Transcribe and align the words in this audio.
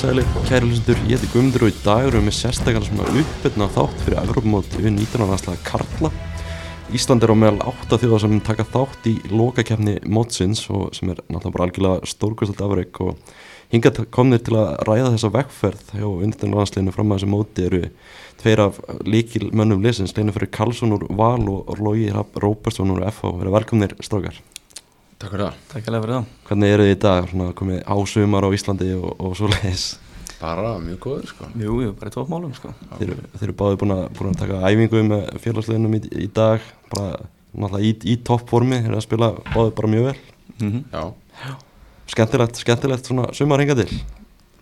sæli, 0.00 0.22
kæri 0.48 0.64
hlustendur, 0.64 1.00
ég 1.10 1.18
heiti 1.18 1.28
Guðmundur 1.28 1.66
og 1.66 1.72
í 1.74 1.80
dag 1.84 2.06
erum 2.06 2.22
við 2.22 2.30
með 2.30 2.34
sérstaklega 2.38 2.86
svona 2.86 3.08
uppbytna 3.20 3.66
þátt 3.74 4.02
fyrir 4.06 4.20
Evrópumót 4.22 4.76
við 4.78 4.86
19. 4.94 5.24
landslega 5.28 5.64
Karla. 5.66 6.10
Ísland 6.96 7.26
er 7.26 7.32
á 7.34 7.36
meðal 7.36 7.66
8 7.68 7.98
þjóða 8.00 8.20
sem 8.22 8.38
taka 8.46 8.64
þátt 8.70 9.08
í 9.10 9.12
lokakefni 9.28 9.98
mótsins 10.08 10.62
og 10.72 10.94
sem 10.96 11.10
er 11.12 11.20
náttúrulega 11.26 11.52
bara 11.56 11.66
algjörlega 11.66 12.12
stórkvæmstalt 12.14 12.62
afreg 12.64 13.00
og 13.04 13.34
hingað 13.74 14.00
komnir 14.14 14.40
til 14.46 14.56
að 14.62 14.70
ræða 14.88 15.10
þessa 15.18 15.32
vekkferð 15.34 15.92
hjá 15.98 16.06
undirna 16.08 16.62
landsleginu 16.62 16.94
fram 16.96 17.12
að 17.12 17.20
þessu 17.20 17.32
móti 17.34 17.66
eru 17.68 17.82
tveir 18.40 18.64
af 18.64 18.80
líkil 19.04 19.50
mönnum 19.52 19.84
lesins, 19.84 20.16
leinu 20.16 20.32
fyrir 20.32 20.54
Karlsson 20.54 20.96
úr 20.96 21.04
Val 21.12 21.44
og 21.44 21.76
Lógi 21.76 22.08
Róbersson 22.40 22.96
úr 22.96 23.04
FH. 23.10 23.36
Verða 23.42 23.58
velkomnir 23.58 23.98
strákar. 24.00 24.40
Takk 25.20 25.34
fyrir 25.34 25.42
það. 25.44 25.56
Takk 25.68 25.84
fyrir 25.84 26.10
það. 26.14 26.28
Hvernig 26.48 26.70
eru 26.72 26.84
þið 26.86 26.94
í 26.94 26.98
dag, 27.04 27.26
svona 27.28 27.54
komið 27.58 27.80
ásumar 27.92 28.46
á 28.48 28.56
Íslandi 28.56 28.86
og, 28.96 29.10
og 29.20 29.34
svo 29.36 29.50
leiðis? 29.52 29.82
Bara 30.40 30.70
mjög 30.80 31.00
góður 31.04 31.26
sko. 31.28 31.48
Jú, 31.60 31.74
jú, 31.84 31.90
bara 31.98 32.08
í 32.08 32.14
tópmálum 32.14 32.54
sko. 32.56 32.70
Þeir, 32.94 33.12
þeir 33.34 33.44
eru 33.50 33.56
báði 33.58 33.80
búin 33.82 33.92
að, 33.92 34.00
búin 34.16 34.30
að 34.30 34.38
taka 34.40 34.62
æfingu 34.64 35.02
með 35.10 35.26
félagsleginum 35.44 35.98
í, 35.98 36.00
í 36.24 36.30
dag, 36.40 36.64
bara 36.88 37.20
náttúrulega 37.52 37.90
í, 37.90 37.92
í 38.08 38.16
toppformi, 38.30 38.80
þeir 38.80 38.94
eru 38.94 39.00
að 39.02 39.04
spila 39.04 39.30
báði 39.50 39.76
bara 39.82 39.92
mjög 39.92 40.08
vel. 40.08 40.16
Mm 40.54 40.72
-hmm. 40.72 40.88
Já. 40.96 41.52
Skemmtilegt, 42.14 42.64
skemmtilegt 42.64 43.12
svona 43.12 43.28
sumar 43.36 43.60
hinga 43.60 43.76
til. 43.76 44.00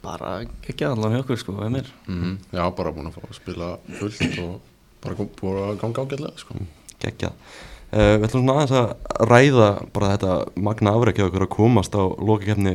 Bara 0.03 0.41
ekki 0.43 0.91
allan 0.91 1.15
hjá 1.15 1.23
okkur 1.23 1.39
sko, 1.39 1.59
eða 1.63 1.71
mér. 1.79 1.95
Mm 2.09 2.19
-hmm. 2.25 2.37
Já, 2.59 2.65
bara 2.75 2.91
búin 2.91 3.07
að 3.07 3.15
fá 3.15 3.23
að 3.31 3.39
spila 3.39 3.79
fullt 4.01 4.39
og 4.43 4.61
bara 5.03 5.15
búin 5.15 5.63
að 5.71 5.81
ganga 5.81 6.03
ágætlega 6.03 6.35
sko. 6.37 6.55
Gekkjað. 6.99 7.33
Uh, 7.89 8.19
við 8.21 8.27
ætlum 8.27 8.43
svona 8.43 8.55
aðeins 8.59 8.73
að 8.77 9.29
ræða 9.31 9.69
bara 9.95 10.09
þetta 10.13 10.33
magna 10.61 10.93
afrækja 10.93 11.25
okkur 11.25 11.45
að 11.47 11.55
komast 11.55 11.95
á 11.97 12.05
lokakefni 12.05 12.75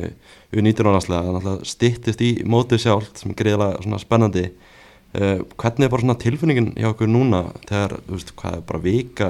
við 0.50 0.64
19. 0.66 0.88
ánarslega 0.90 1.28
þannig 1.28 1.50
að 1.52 1.60
stittist 1.70 2.24
í 2.24 2.30
mótið 2.50 2.80
sjálf 2.82 3.12
sem 3.20 3.30
er 3.30 3.36
greiðilega 3.38 4.00
spennandi 4.02 4.42
uh, 4.48 5.44
hvernig 5.54 5.86
er 5.86 5.92
bara 5.92 6.02
svona 6.02 6.16
tilfinningin 6.18 6.72
hjá 6.74 6.88
okkur 6.90 7.12
núna 7.12 7.44
þegar, 7.68 7.94
þú 8.08 8.16
veist, 8.16 8.32
hvað 8.40 8.56
er 8.58 8.64
bara 8.72 8.82
vika 8.88 9.28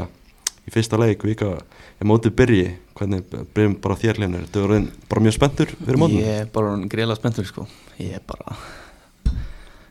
í 0.65 0.73
fyrsta 0.73 1.03
leik, 1.03 1.27
vika 1.29 1.51
er 1.53 2.09
mótið 2.09 2.37
byrji, 2.41 2.65
hvernig 2.97 3.29
byrjum 3.53 3.77
bara 3.85 3.99
þérlinur, 4.01 4.49
þú 4.55 4.65
er 4.65 4.89
bara 5.13 5.27
mjög 5.27 5.37
spenntur 5.37 5.77
fyrir 5.83 6.01
mótið? 6.01 6.25
Ég 6.25 6.41
er 6.47 6.51
bara 6.57 6.73
greiðilega 6.81 7.21
spenntur 7.21 7.51
sko, 7.51 7.69
ég 8.01 8.17
er 8.17 8.25
bara 8.25 8.57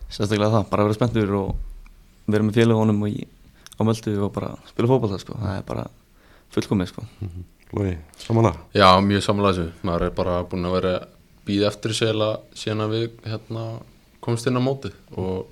sérstaklega 0.09 0.55
það, 0.57 0.67
bara 0.73 0.81
að 0.81 0.89
vera 0.89 0.97
spenntur 0.97 1.37
og 1.37 1.53
vera 2.33 2.49
með 2.49 2.63
félagunum 2.63 3.05
og 3.05 3.13
í 3.13 3.27
á 3.79 3.81
möldu 3.83 4.13
og 4.25 4.33
bara 4.33 4.53
spila 4.69 4.91
fókbalta 4.91 5.19
sko. 5.19 5.37
það 5.39 5.57
er 5.57 5.65
bara 5.67 5.87
fullkomið 6.53 6.87
sko. 6.93 7.01
mm 7.01 7.27
-hmm. 7.29 7.43
Lói, 7.73 7.97
samanlega? 8.17 8.57
Já, 8.73 9.01
mjög 9.01 9.23
samanlega 9.23 9.53
þessu 9.53 9.71
maður 9.83 10.03
er 10.05 10.11
bara 10.11 10.43
búin 10.43 10.65
að 10.65 10.73
vera 10.73 11.07
býð 11.45 11.67
eftir 11.67 11.91
sér 11.91 12.19
síðan 12.53 12.85
að 12.85 12.93
við 12.93 13.09
hérna, 13.25 13.81
komst 14.19 14.47
inn 14.47 14.57
á 14.57 14.61
móti 14.61 14.91
og 15.17 15.47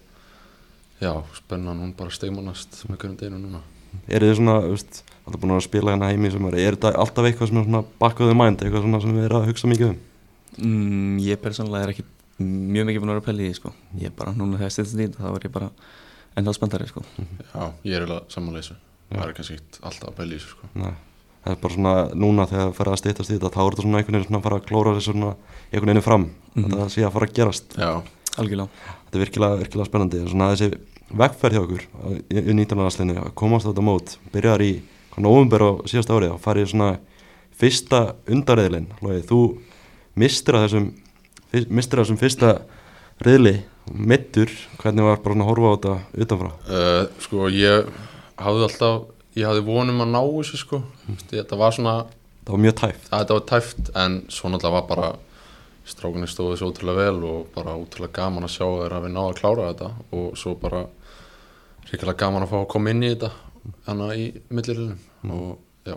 já, 1.02 1.24
spennan 1.34 1.82
hún 1.82 1.96
bara 1.98 2.14
stegmannast 2.14 2.86
með 2.90 2.98
hverjum 2.98 3.18
deginu 3.18 3.40
núna 3.40 3.62
Er 4.08 4.24
þið 4.24 4.38
svona, 4.38 4.60
veist, 4.72 5.02
alltaf 5.26 5.42
búin 5.42 5.56
að 5.56 5.66
spila 5.66 5.92
hérna 5.92 6.12
heimi 6.12 6.32
sem 6.32 6.46
er, 6.48 6.56
er 6.56 6.78
þetta 6.78 6.94
alltaf 6.96 7.28
eitthvað 7.28 7.50
sem 7.50 7.58
er 7.58 7.68
svona 7.68 7.84
bakkaðið 8.00 8.38
mænd, 8.40 8.62
eitthvað 8.64 8.86
svona 8.86 9.02
sem 9.02 9.18
við 9.18 9.26
erum 9.26 9.42
að 9.42 9.50
hugsa 9.50 9.72
mikið 9.72 9.90
um? 9.90 9.98
Mm, 10.62 11.18
ég 11.26 11.42
persónulega 11.42 11.88
er 11.88 11.94
ekki 11.96 12.06
mjög 12.42 12.88
mikið 12.88 13.04
búin 13.04 13.12
að 13.12 13.18
vera 13.18 13.24
að 13.24 13.28
pelja 13.28 13.44
í 13.44 13.50
því 13.50 13.58
sko. 13.60 13.74
ég 14.00 14.12
er 14.12 14.16
bara, 14.16 14.36
núna 14.38 14.60
þegar 14.60 14.70
ég 14.70 14.76
styrst 14.78 14.96
því 14.96 15.10
þá 15.18 15.28
er 15.32 15.48
ég 15.50 15.56
bara 15.58 15.72
ennþá 16.38 16.54
spenntari 16.56 16.88
sko. 16.90 17.04
Já, 17.52 17.64
ég 17.84 17.98
er 17.98 18.06
alveg 18.08 18.32
samanlega 18.32 18.64
þessu 18.64 18.80
það 19.12 19.26
er 19.26 19.34
kannski 19.38 19.58
ekkert 19.58 19.80
alltaf 19.88 20.22
að 20.22 20.34
þessu 20.36 20.52
sko. 20.54 20.70
Nei, 20.80 20.94
það 21.44 21.54
er 21.54 21.60
bara 21.64 21.76
svona 21.76 21.94
núna 22.16 22.48
þegar 22.50 22.70
það 22.70 22.78
fer 22.78 22.92
að 22.92 23.02
stýttast 23.02 23.32
í 23.32 23.36
þetta 23.36 23.52
þá 23.52 23.62
er 23.64 23.70
þetta 23.72 23.86
svona 23.86 24.02
einhvern 24.02 24.20
veginn 24.20 24.40
að 24.40 24.46
fara 24.46 24.60
að 24.60 24.68
klóra 24.70 24.96
þessu 24.98 25.16
svona 25.16 25.34
einhvern 25.72 25.92
veginn 25.92 26.06
fram, 26.06 26.26
mm. 26.30 26.56
-hmm. 26.56 26.72
þetta 26.72 26.90
sé 26.96 27.06
að 27.06 27.14
fara 27.18 27.28
að 27.28 27.36
gerast 27.40 27.78
Já, 27.78 27.92
algjörlega 28.38 28.70
þetta 28.88 29.20
er 29.20 29.24
virkilega, 29.26 29.60
virkilega 29.62 29.90
spennandi 29.90 30.24
svona 30.28 30.50
þessi 30.54 30.72
vekkferð 31.22 31.58
hjá 31.58 31.64
okkur 31.66 31.86
í, 32.32 32.40
í 32.40 32.54
19. 32.56 32.78
landsleinu 32.80 33.18
að 33.20 33.34
komast 33.36 33.68
á 33.68 33.70
þetta 33.72 33.84
mót 33.84 34.18
byrjar 34.32 34.64
í 34.64 34.74
november 35.20 35.66
á 35.68 35.72
síðast 35.92 36.12
árið 36.14 36.36
og 36.38 36.40
farið 36.40 36.72
svona 36.72 36.92
fyrsta 37.60 38.16
undarreðlin 38.32 38.88
þú 39.28 39.42
mistir 40.16 40.56
að 40.56 40.68
þessum 40.68 40.88
mistir 41.68 42.00
að 42.00 42.06
þessum 42.06 42.22
fyrsta 42.22 42.54
reðli 43.26 43.56
mittur, 43.92 44.52
hvernig 44.82 45.04
var 45.06 45.20
bara 45.24 45.36
að 45.42 45.50
horfa 45.50 45.72
á 45.72 45.74
þetta 45.76 46.24
utanfrá? 46.26 46.52
uh, 46.72 47.04
sko 47.24 47.50
ég 47.54 47.90
hafði 48.42 48.68
alltaf 48.68 49.02
ég 49.38 49.48
hafði 49.48 49.66
vonum 49.68 50.04
að 50.04 50.10
ná 50.14 50.22
þessu 50.22 50.60
sko. 50.60 50.82
Þetta 51.32 51.60
var 51.60 51.76
svona 51.76 51.94
það 52.42 52.54
var 52.56 52.64
mjög 52.66 52.78
tæft 52.82 53.12
að 53.12 53.20
þetta 53.22 53.38
var 53.38 53.46
tæft 53.52 53.92
en 54.04 54.16
svo 54.34 54.50
náttúrulega 54.52 54.76
var 54.78 54.88
bara 54.90 55.12
strákunni 55.92 56.28
stóði 56.30 56.56
þessu 56.56 56.70
ótrúlega 56.72 57.06
vel 57.06 57.24
og 57.30 57.52
bara 57.56 57.76
ótrúlega 57.78 58.16
gaman 58.18 58.48
að 58.48 58.54
sjá 58.56 58.66
þeir 58.66 58.96
að 58.98 59.06
við 59.06 59.14
náða 59.16 59.30
að 59.32 59.40
klára 59.42 59.68
þetta 59.72 59.92
og 60.20 60.28
svo 60.40 60.56
bara 60.62 60.82
ríkilega 61.92 62.20
gaman 62.24 62.46
að 62.46 62.52
fá 62.54 62.58
að 62.62 62.68
koma 62.74 62.94
inn 62.94 63.06
í 63.06 63.12
þetta 63.14 63.32
hana 63.88 64.10
í 64.18 64.26
millirilum 64.50 65.32
og 65.38 65.88
já, 65.88 65.96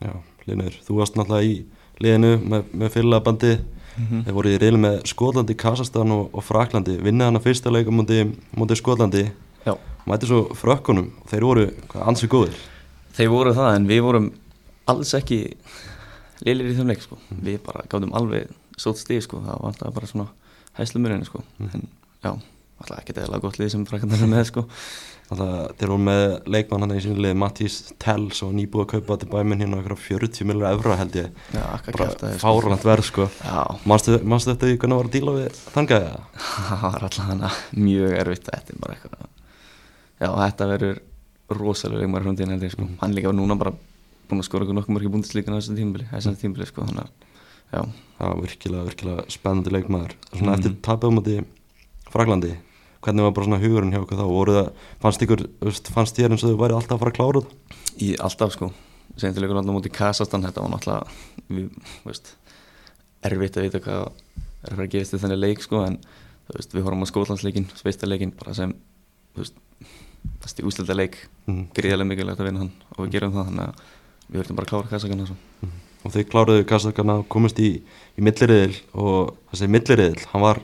Já, 0.00 0.12
Linur, 0.48 0.76
þú 0.86 0.98
varst 1.00 1.18
náttúrulega 1.18 1.50
í 1.50 1.56
liðinu 2.00 2.32
með, 2.40 2.70
með 2.72 2.94
fylgabandi 3.96 4.14
Mhm. 4.14 4.24
þeir 4.24 4.32
voru 4.34 4.48
í 4.48 4.58
reyli 4.60 4.78
með 4.78 5.06
Skotlandi, 5.06 5.54
Kasastan 5.56 6.10
og, 6.12 6.30
og 6.32 6.42
Fraklandi 6.44 6.98
vinnið 7.02 7.24
hana 7.24 7.38
fyrsta 7.40 7.70
leikum 7.70 7.96
mútið 8.00 8.34
múti 8.56 8.76
Skotlandi 8.76 9.30
Já. 9.66 9.74
mæti 10.06 10.26
svo 10.26 10.54
frökkunum 10.54 11.10
þeir 11.28 11.40
voru 11.44 11.66
hvað, 11.88 12.06
ansið 12.08 12.28
góðir 12.28 12.54
Þeir 13.16 13.28
voru 13.28 13.52
það 13.52 13.74
en 13.76 13.86
við 13.88 14.00
vorum 14.02 14.32
alls 14.86 15.12
ekki 15.14 15.54
liðlir 16.46 16.70
í 16.70 16.76
þeim 16.78 16.86
leik 16.88 17.02
sko. 17.02 17.18
við 17.42 17.58
bara 17.66 17.82
gáðum 17.88 18.14
alveg 18.14 18.48
stótt 18.78 18.96
stíð 19.02 19.22
sko. 19.26 19.40
það 19.40 19.60
var 19.60 19.72
alltaf 19.72 19.94
bara 19.94 20.06
svona 20.06 20.28
hæslumurinn 20.78 21.24
sko. 21.26 21.42
en 21.60 21.88
já, 22.24 22.38
alltaf 22.80 22.98
ekki 23.02 23.16
eða 23.20 23.40
gott 23.42 23.58
lið 23.60 23.72
sem 23.74 23.86
frækandar 23.88 24.22
er 24.24 24.30
með 24.30 24.44
sko. 24.50 24.64
Alltaf, 25.30 25.76
þeir 25.78 25.90
voru 25.92 26.02
með 26.02 26.22
leikmann 26.50 26.82
hann 26.82 26.94
í 26.96 27.02
sínu 27.04 27.20
lið 27.22 27.36
Matís 27.38 27.74
Tells 28.02 28.40
og 28.42 28.54
nýbúið 28.56 28.82
að 28.82 28.88
kaupa 28.96 29.16
til 29.22 29.28
bæminn 29.30 29.60
hérna 29.62 29.78
okkur 29.78 29.94
40 30.08 30.48
millar 30.48 30.74
evra 30.74 30.96
held 30.98 31.18
ég 31.20 31.28
já, 31.54 31.66
bara 31.86 32.08
sko. 32.10 32.30
fáralant 32.42 32.86
verð 32.88 33.06
sko 33.06 33.28
manstu 33.86 34.16
þetta 34.50 34.70
í 34.72 34.78
hvernig 34.80 34.98
var 34.98 35.06
að 35.06 35.14
díla 35.14 35.34
við 35.36 35.60
þangaði 35.76 36.08
það? 36.08 36.24
það 36.70 36.82
var 36.82 37.04
alltaf 37.06 37.28
hana 37.28 37.50
mjög 37.78 38.16
erfitt 38.24 38.48
þetta 38.50 38.74
er 38.74 38.80
bara 38.82 38.96
eitthvað 38.96 39.28
já, 40.20 40.28
þetta 40.40 40.68
verður 40.72 40.98
rosalega 41.60 42.02
leikmar 42.02 42.26
framtíðin 42.26 42.54
held 42.56 42.66
ég 42.66 42.74
sko. 42.74 42.88
hann 43.04 43.14
líka 43.14 43.30
var 43.30 43.38
núna 43.38 43.58
bara 43.60 43.72
búin 44.30 44.42
að 44.42 44.48
skora 44.48 44.66
okkur 44.66 44.78
nokkuð 44.80 44.96
mörgir 44.96 45.12
búndisleikin 45.14 45.54
á 45.54 45.58
þessum 45.60 45.78
tímabili 45.78 46.08
þessum 46.10 46.36
tímabili 46.42 46.66
sko, 46.66 46.88
já, 46.90 47.80
það 48.18 48.26
var 48.26 48.42
virkilega, 48.48 48.82
virkilega 48.90 49.24
spennandi 49.30 49.76
leikmaður 49.76 50.16
svona 50.34 50.50
Mhm. 50.50 50.58
eftir 50.58 50.76
tapið 50.90 51.06
á 51.06 51.16
móti 51.20 51.38
Fraklandi 52.10 52.52
hvernig 53.04 53.26
var 53.26 53.34
bara 53.36 53.48
svona 53.48 53.60
hugurinn 53.62 53.94
hjá 53.94 54.02
okkur 54.02 54.20
þá? 54.20 54.26
Voru 54.28 54.56
það, 54.56 54.70
fannst 55.02 55.24
ykkur, 55.24 55.44
fannst 55.94 56.18
þér 56.18 56.34
eins 56.34 56.44
og 56.44 56.52
þau 56.52 56.60
væri 56.60 56.76
alltaf 56.76 56.96
að 56.96 57.02
fara 57.04 57.12
að 57.12 57.18
klára 57.18 57.42
það 57.44 58.04
í 58.04 58.10
alltaf 58.26 58.54
sko. 58.56 58.70
Sendilegur 59.20 59.60
alltaf 59.60 59.76
mútið 59.76 59.94
Kasastan 59.96 60.44
þetta 60.46 60.64
var 60.64 60.72
náttúrulega 60.74 61.48
við, 61.50 61.94
veist, 62.06 62.34
erfitt 63.26 63.58
að 63.58 63.66
vita 63.66 63.82
hvað 63.84 64.02
er 64.04 64.72
að 64.72 64.76
fara 64.76 64.86
að 64.86 64.94
gerast 64.94 65.16
í 65.16 65.22
þenni 65.22 65.40
leik 65.40 65.64
sko 65.64 65.84
en 65.86 65.98
veist, 66.54 66.74
við 66.74 66.86
horfum 66.86 67.04
á 67.04 67.10
skólandsleikin, 67.10 67.68
sveistarleikin 67.78 68.34
bara 68.38 68.56
sem 68.56 68.74
þú 69.34 69.44
veist, 69.44 69.60
það 70.40 70.54
er 70.62 70.70
úslita 70.70 70.96
leik. 70.96 71.18
Mm. 71.48 71.64
gríðarlega 71.76 72.12
mikilvægt 72.12 72.42
að 72.42 72.50
vinna 72.50 72.64
hann 72.64 72.74
og 72.96 73.04
við 73.04 73.14
gerum 73.16 73.36
það 73.36 73.50
þannig 73.50 73.68
að 73.68 73.84
við 74.30 74.42
verðum 74.42 74.60
bara 74.60 74.68
að 74.68 74.72
klára 74.74 74.92
Kasakana 74.92 75.28
svo. 75.28 75.38
og 76.04 76.14
þau 76.14 76.22
kláruðu 76.32 76.66
Kazakarna 76.70 77.16
komist 77.32 77.60
í, 77.60 77.70
í 78.16 78.24
milliriðil 78.24 78.76
og 78.94 79.34
þessi 79.50 79.70
milliriðil, 79.74 80.26
hann 80.32 80.44
var 80.44 80.62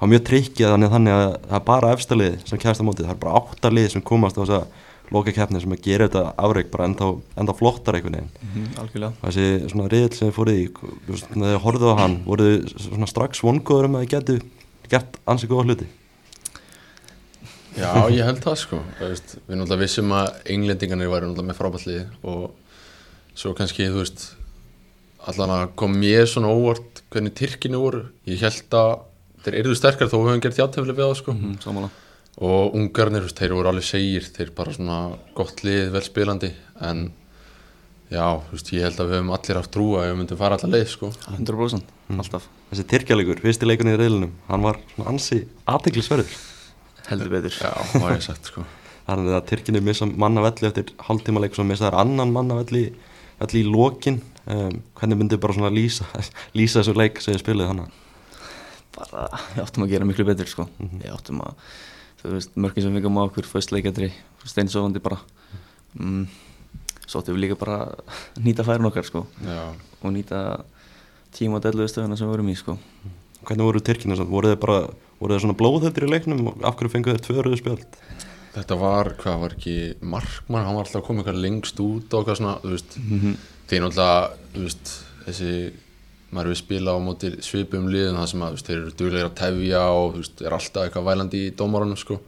var 0.00 0.10
mjög 0.10 0.24
trikkið 0.30 0.72
þannig, 0.72 0.90
þannig 0.94 1.14
að 1.18 1.28
það 1.34 1.58
er 1.58 1.68
bara 1.68 1.92
efstalið 1.94 2.40
sem 2.48 2.60
kæðast 2.62 2.82
á 2.82 2.86
mótið, 2.88 3.06
það 3.06 3.14
er 3.14 3.22
bara 3.22 3.40
áttalið 3.40 3.88
sem 3.92 4.04
komast 4.04 4.38
á 4.38 4.42
þessa 4.42 4.60
loka 5.12 5.34
keppni 5.36 5.60
sem 5.60 5.74
að 5.74 5.82
gera 5.84 6.08
þetta 6.08 6.22
afreik 6.40 6.70
bara 6.72 6.88
enda, 6.88 7.10
enda 7.40 7.54
flottar 7.56 7.98
einhvern 7.98 8.16
veginn. 8.16 8.30
Mm 8.40 8.68
-hmm, 8.74 9.18
þessi 9.22 9.46
svona 9.70 9.88
riðil 9.92 10.14
sem 10.16 10.30
þið 10.30 10.36
fóruð 10.38 10.60
í 10.60 10.64
þegar 11.10 11.50
þið 11.50 11.60
horfðu 11.66 11.92
á 11.92 12.00
hann, 12.00 12.16
voruð 12.24 12.50
þið 12.54 12.86
svona 12.88 13.10
strax 13.10 13.44
vongóður 13.44 13.90
um 13.90 13.98
að 13.98 14.04
þið 14.04 14.14
getu 14.14 14.38
gert 14.88 15.20
ansið 15.26 15.52
góða 15.52 15.66
hluti? 15.68 15.88
Já 17.74 17.90
ég 18.10 18.24
held 18.24 18.40
það 18.42 18.58
sko. 18.60 18.80
Þú 18.98 19.08
veist, 19.10 19.36
við 19.48 19.58
náttúrulega 19.58 19.82
vissum 19.82 20.12
að 20.14 20.28
englendingarnir 20.54 21.10
væri 21.10 21.26
náttúrulega 21.26 21.48
með 21.48 21.58
frábætlið 21.58 22.04
og 22.22 22.44
svo 23.34 23.54
kannski 23.58 23.88
þú 23.90 24.02
veist 24.04 24.28
allan 25.26 25.50
að 25.50 25.64
kom 25.80 25.96
mér 25.98 26.28
svona 26.30 26.52
óvart 26.54 27.02
hvernig 27.10 27.34
Tyrkinu 27.34 27.80
voru. 27.82 28.04
Ég 28.30 28.44
held 28.44 28.76
að 28.78 28.92
þeir 29.44 29.58
eru 29.60 29.76
sterkar 29.78 30.10
þó 30.10 30.16
við 30.18 30.30
höfum 30.30 30.44
gert 30.44 30.60
játtöfli 30.60 30.94
við 30.94 31.04
það 31.04 31.18
sko. 31.20 31.34
Mm, 31.34 31.90
og 32.44 32.78
ungarnir, 32.78 33.28
þeir 33.30 33.54
voru 33.54 33.70
alveg 33.70 33.86
segir 33.86 34.24
þeir 34.34 34.54
bara 34.56 34.72
svona 34.74 34.98
gott 35.36 35.62
lið, 35.66 35.92
vel 35.94 36.02
spilandi. 36.02 36.50
En 36.82 37.04
já, 38.10 38.24
þú 38.48 38.56
veist, 38.56 38.72
ég 38.74 38.88
held 38.88 39.02
að 39.04 39.12
við 39.12 39.20
höfum 39.20 39.34
allir 39.36 39.60
haft 39.60 39.74
trú 39.74 39.86
að 39.98 40.08
við 40.08 40.18
myndum 40.20 40.40
fara 40.40 40.58
allar 40.58 40.74
leið, 40.74 40.88
sko. 40.94 41.12
100% 41.30 41.94
alltaf. 42.18 42.48
Þessi 42.72 42.88
Tyrkjalegur, 42.90 43.44
fyrsti 43.44 43.68
leikunni 43.68 43.94
í 43.94 44.00
riðlinum 44.00 44.34
hann 44.48 44.66
var 44.66 44.80
svona 44.94 45.14
ansi 45.14 45.44
aðteglisverður 45.70 46.34
heldur 47.08 47.32
betur. 47.32 47.56
Já, 47.60 47.72
var 48.00 48.16
ég 48.16 48.24
sagt, 48.24 48.50
sko. 48.50 48.64
Þannig 49.08 49.36
að 49.36 49.48
Tyrkinni 49.50 49.82
missa 49.84 50.08
manna 50.08 50.44
velli 50.44 50.70
eftir 50.70 50.94
hálftíma 51.04 51.42
leik 51.42 51.52
og 51.52 51.60
svo 51.60 51.66
missa 51.68 51.90
þær 51.90 51.98
annan 52.04 52.32
manna 52.32 52.56
velli, 52.62 52.86
velli 53.42 53.60
í 53.60 53.68
lokin. 53.68 54.22
Um, 54.44 54.80
hvernig 54.98 55.20
myndi 55.20 55.40
bara 55.40 55.56
svona 55.56 55.72
lýsa 55.72 56.04
lýsa 56.58 56.82
þessu 56.82 56.96
leik 56.98 57.20
sem 57.22 57.32
þið 57.32 57.44
spilið 57.44 57.70
þannig 57.70 58.00
bara, 58.96 59.26
við 59.54 59.62
áttum 59.64 59.86
að 59.86 59.92
gera 59.94 60.08
miklu 60.08 60.26
betur 60.28 60.50
sko. 60.50 60.68
Mhm. 60.78 61.02
Við 61.02 61.12
áttum 61.14 61.42
að, 61.44 61.68
þú 62.22 62.34
veist, 62.36 62.54
mörgum 62.56 62.86
sem 62.86 62.96
fengum 62.98 63.20
á 63.20 63.22
okkur, 63.26 63.48
fyrst 63.50 63.74
leikjadri, 63.74 64.10
steinsofandi 64.44 65.02
bara. 65.04 65.20
Mm, 65.98 66.26
svo 67.06 67.20
áttum 67.20 67.36
við 67.36 67.44
líka 67.44 67.58
bara 67.60 67.78
að 67.86 68.42
nýta 68.42 68.64
færin 68.66 68.88
okkar 68.88 69.06
sko 69.06 69.20
Já, 69.44 69.68
og 70.02 70.10
nýta 70.10 70.64
tíma 71.36 71.60
og 71.60 71.62
delluðu 71.62 71.86
stöðuna 71.92 72.18
sem 72.18 72.26
við 72.26 72.32
vorum 72.34 72.50
í 72.50 72.56
sko. 72.58 72.74
Hvernig 73.44 73.68
voru 73.68 73.82
Tyrkina 73.84 74.16
samt? 74.18 74.32
Voru 74.32 74.50
þeir 74.50 74.58
bara, 74.58 74.78
voru 75.20 75.36
þeir 75.36 75.44
svona 75.44 75.58
blóðhættir 75.60 76.08
í 76.08 76.10
leiknum 76.10 76.48
og 76.50 76.64
af 76.66 76.74
hverju 76.80 76.94
fengu 76.96 77.14
þeir 77.14 77.22
tvö 77.26 77.44
rauðu 77.44 77.60
spjöld? 77.60 77.98
þetta 78.54 78.76
var, 78.78 79.10
hvað 79.18 79.40
var 79.42 79.54
ekki 79.56 79.76
Markmann, 80.06 80.66
hann 80.66 80.76
var 80.76 80.86
alltaf 80.86 81.08
eitthvað 81.10 81.40
lengst 81.42 81.80
út 81.82 82.14
og 82.14 82.22
eitthvað 82.22 82.38
svona, 82.38 82.54
þú 82.62 82.74
veist 82.74 82.94
því 82.94 83.80
náttúrulega, 83.82 84.36
þú 84.54 84.66
veist, 84.68 84.92
þessi 85.24 85.50
maður 86.34 86.50
við 86.50 86.60
spila 86.60 86.94
á 86.94 86.98
móti 87.02 87.30
svipum 87.44 87.88
liðin 87.92 88.18
það 88.18 88.28
sem 88.30 88.44
að, 88.44 88.52
þú 88.52 88.58
veist, 88.58 88.68
þeir 88.68 88.76
eru 88.80 88.92
duglegir 88.98 89.28
að 89.28 89.34
tefja 89.40 89.82
og, 89.94 90.06
þú 90.12 90.22
veist, 90.22 90.44
er 90.44 90.56
alltaf 90.56 90.86
eitthvað 90.86 91.08
vælandi 91.08 91.40
í 91.40 91.50
dómarunum, 91.58 92.00
sko. 92.00 92.18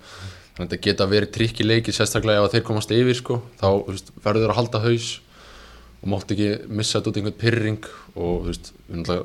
Þannig 0.56 0.58
að 0.58 0.66
þetta 0.66 0.80
geta 0.86 1.08
verið 1.10 1.32
trikk 1.36 1.60
í 1.60 1.66
leiki 1.66 1.94
sérstaklega 1.94 2.44
ef 2.46 2.54
þeir 2.54 2.66
komast 2.66 2.94
yfir, 2.96 3.18
sko 3.18 3.40
þá, 3.60 3.66
þú 3.68 3.94
veist, 3.94 4.12
verður 4.24 4.46
þeir 4.46 4.54
að 4.54 4.60
halda 4.60 4.82
haus 4.86 5.08
og 5.96 6.06
mátt 6.12 6.36
ekki 6.36 6.50
missa 6.70 6.98
þetta 6.98 7.10
út 7.10 7.18
í 7.18 7.22
einhvern 7.22 7.40
pyrring 7.42 7.88
og, 8.14 8.46
þú 8.46 8.52
veist, 8.52 8.70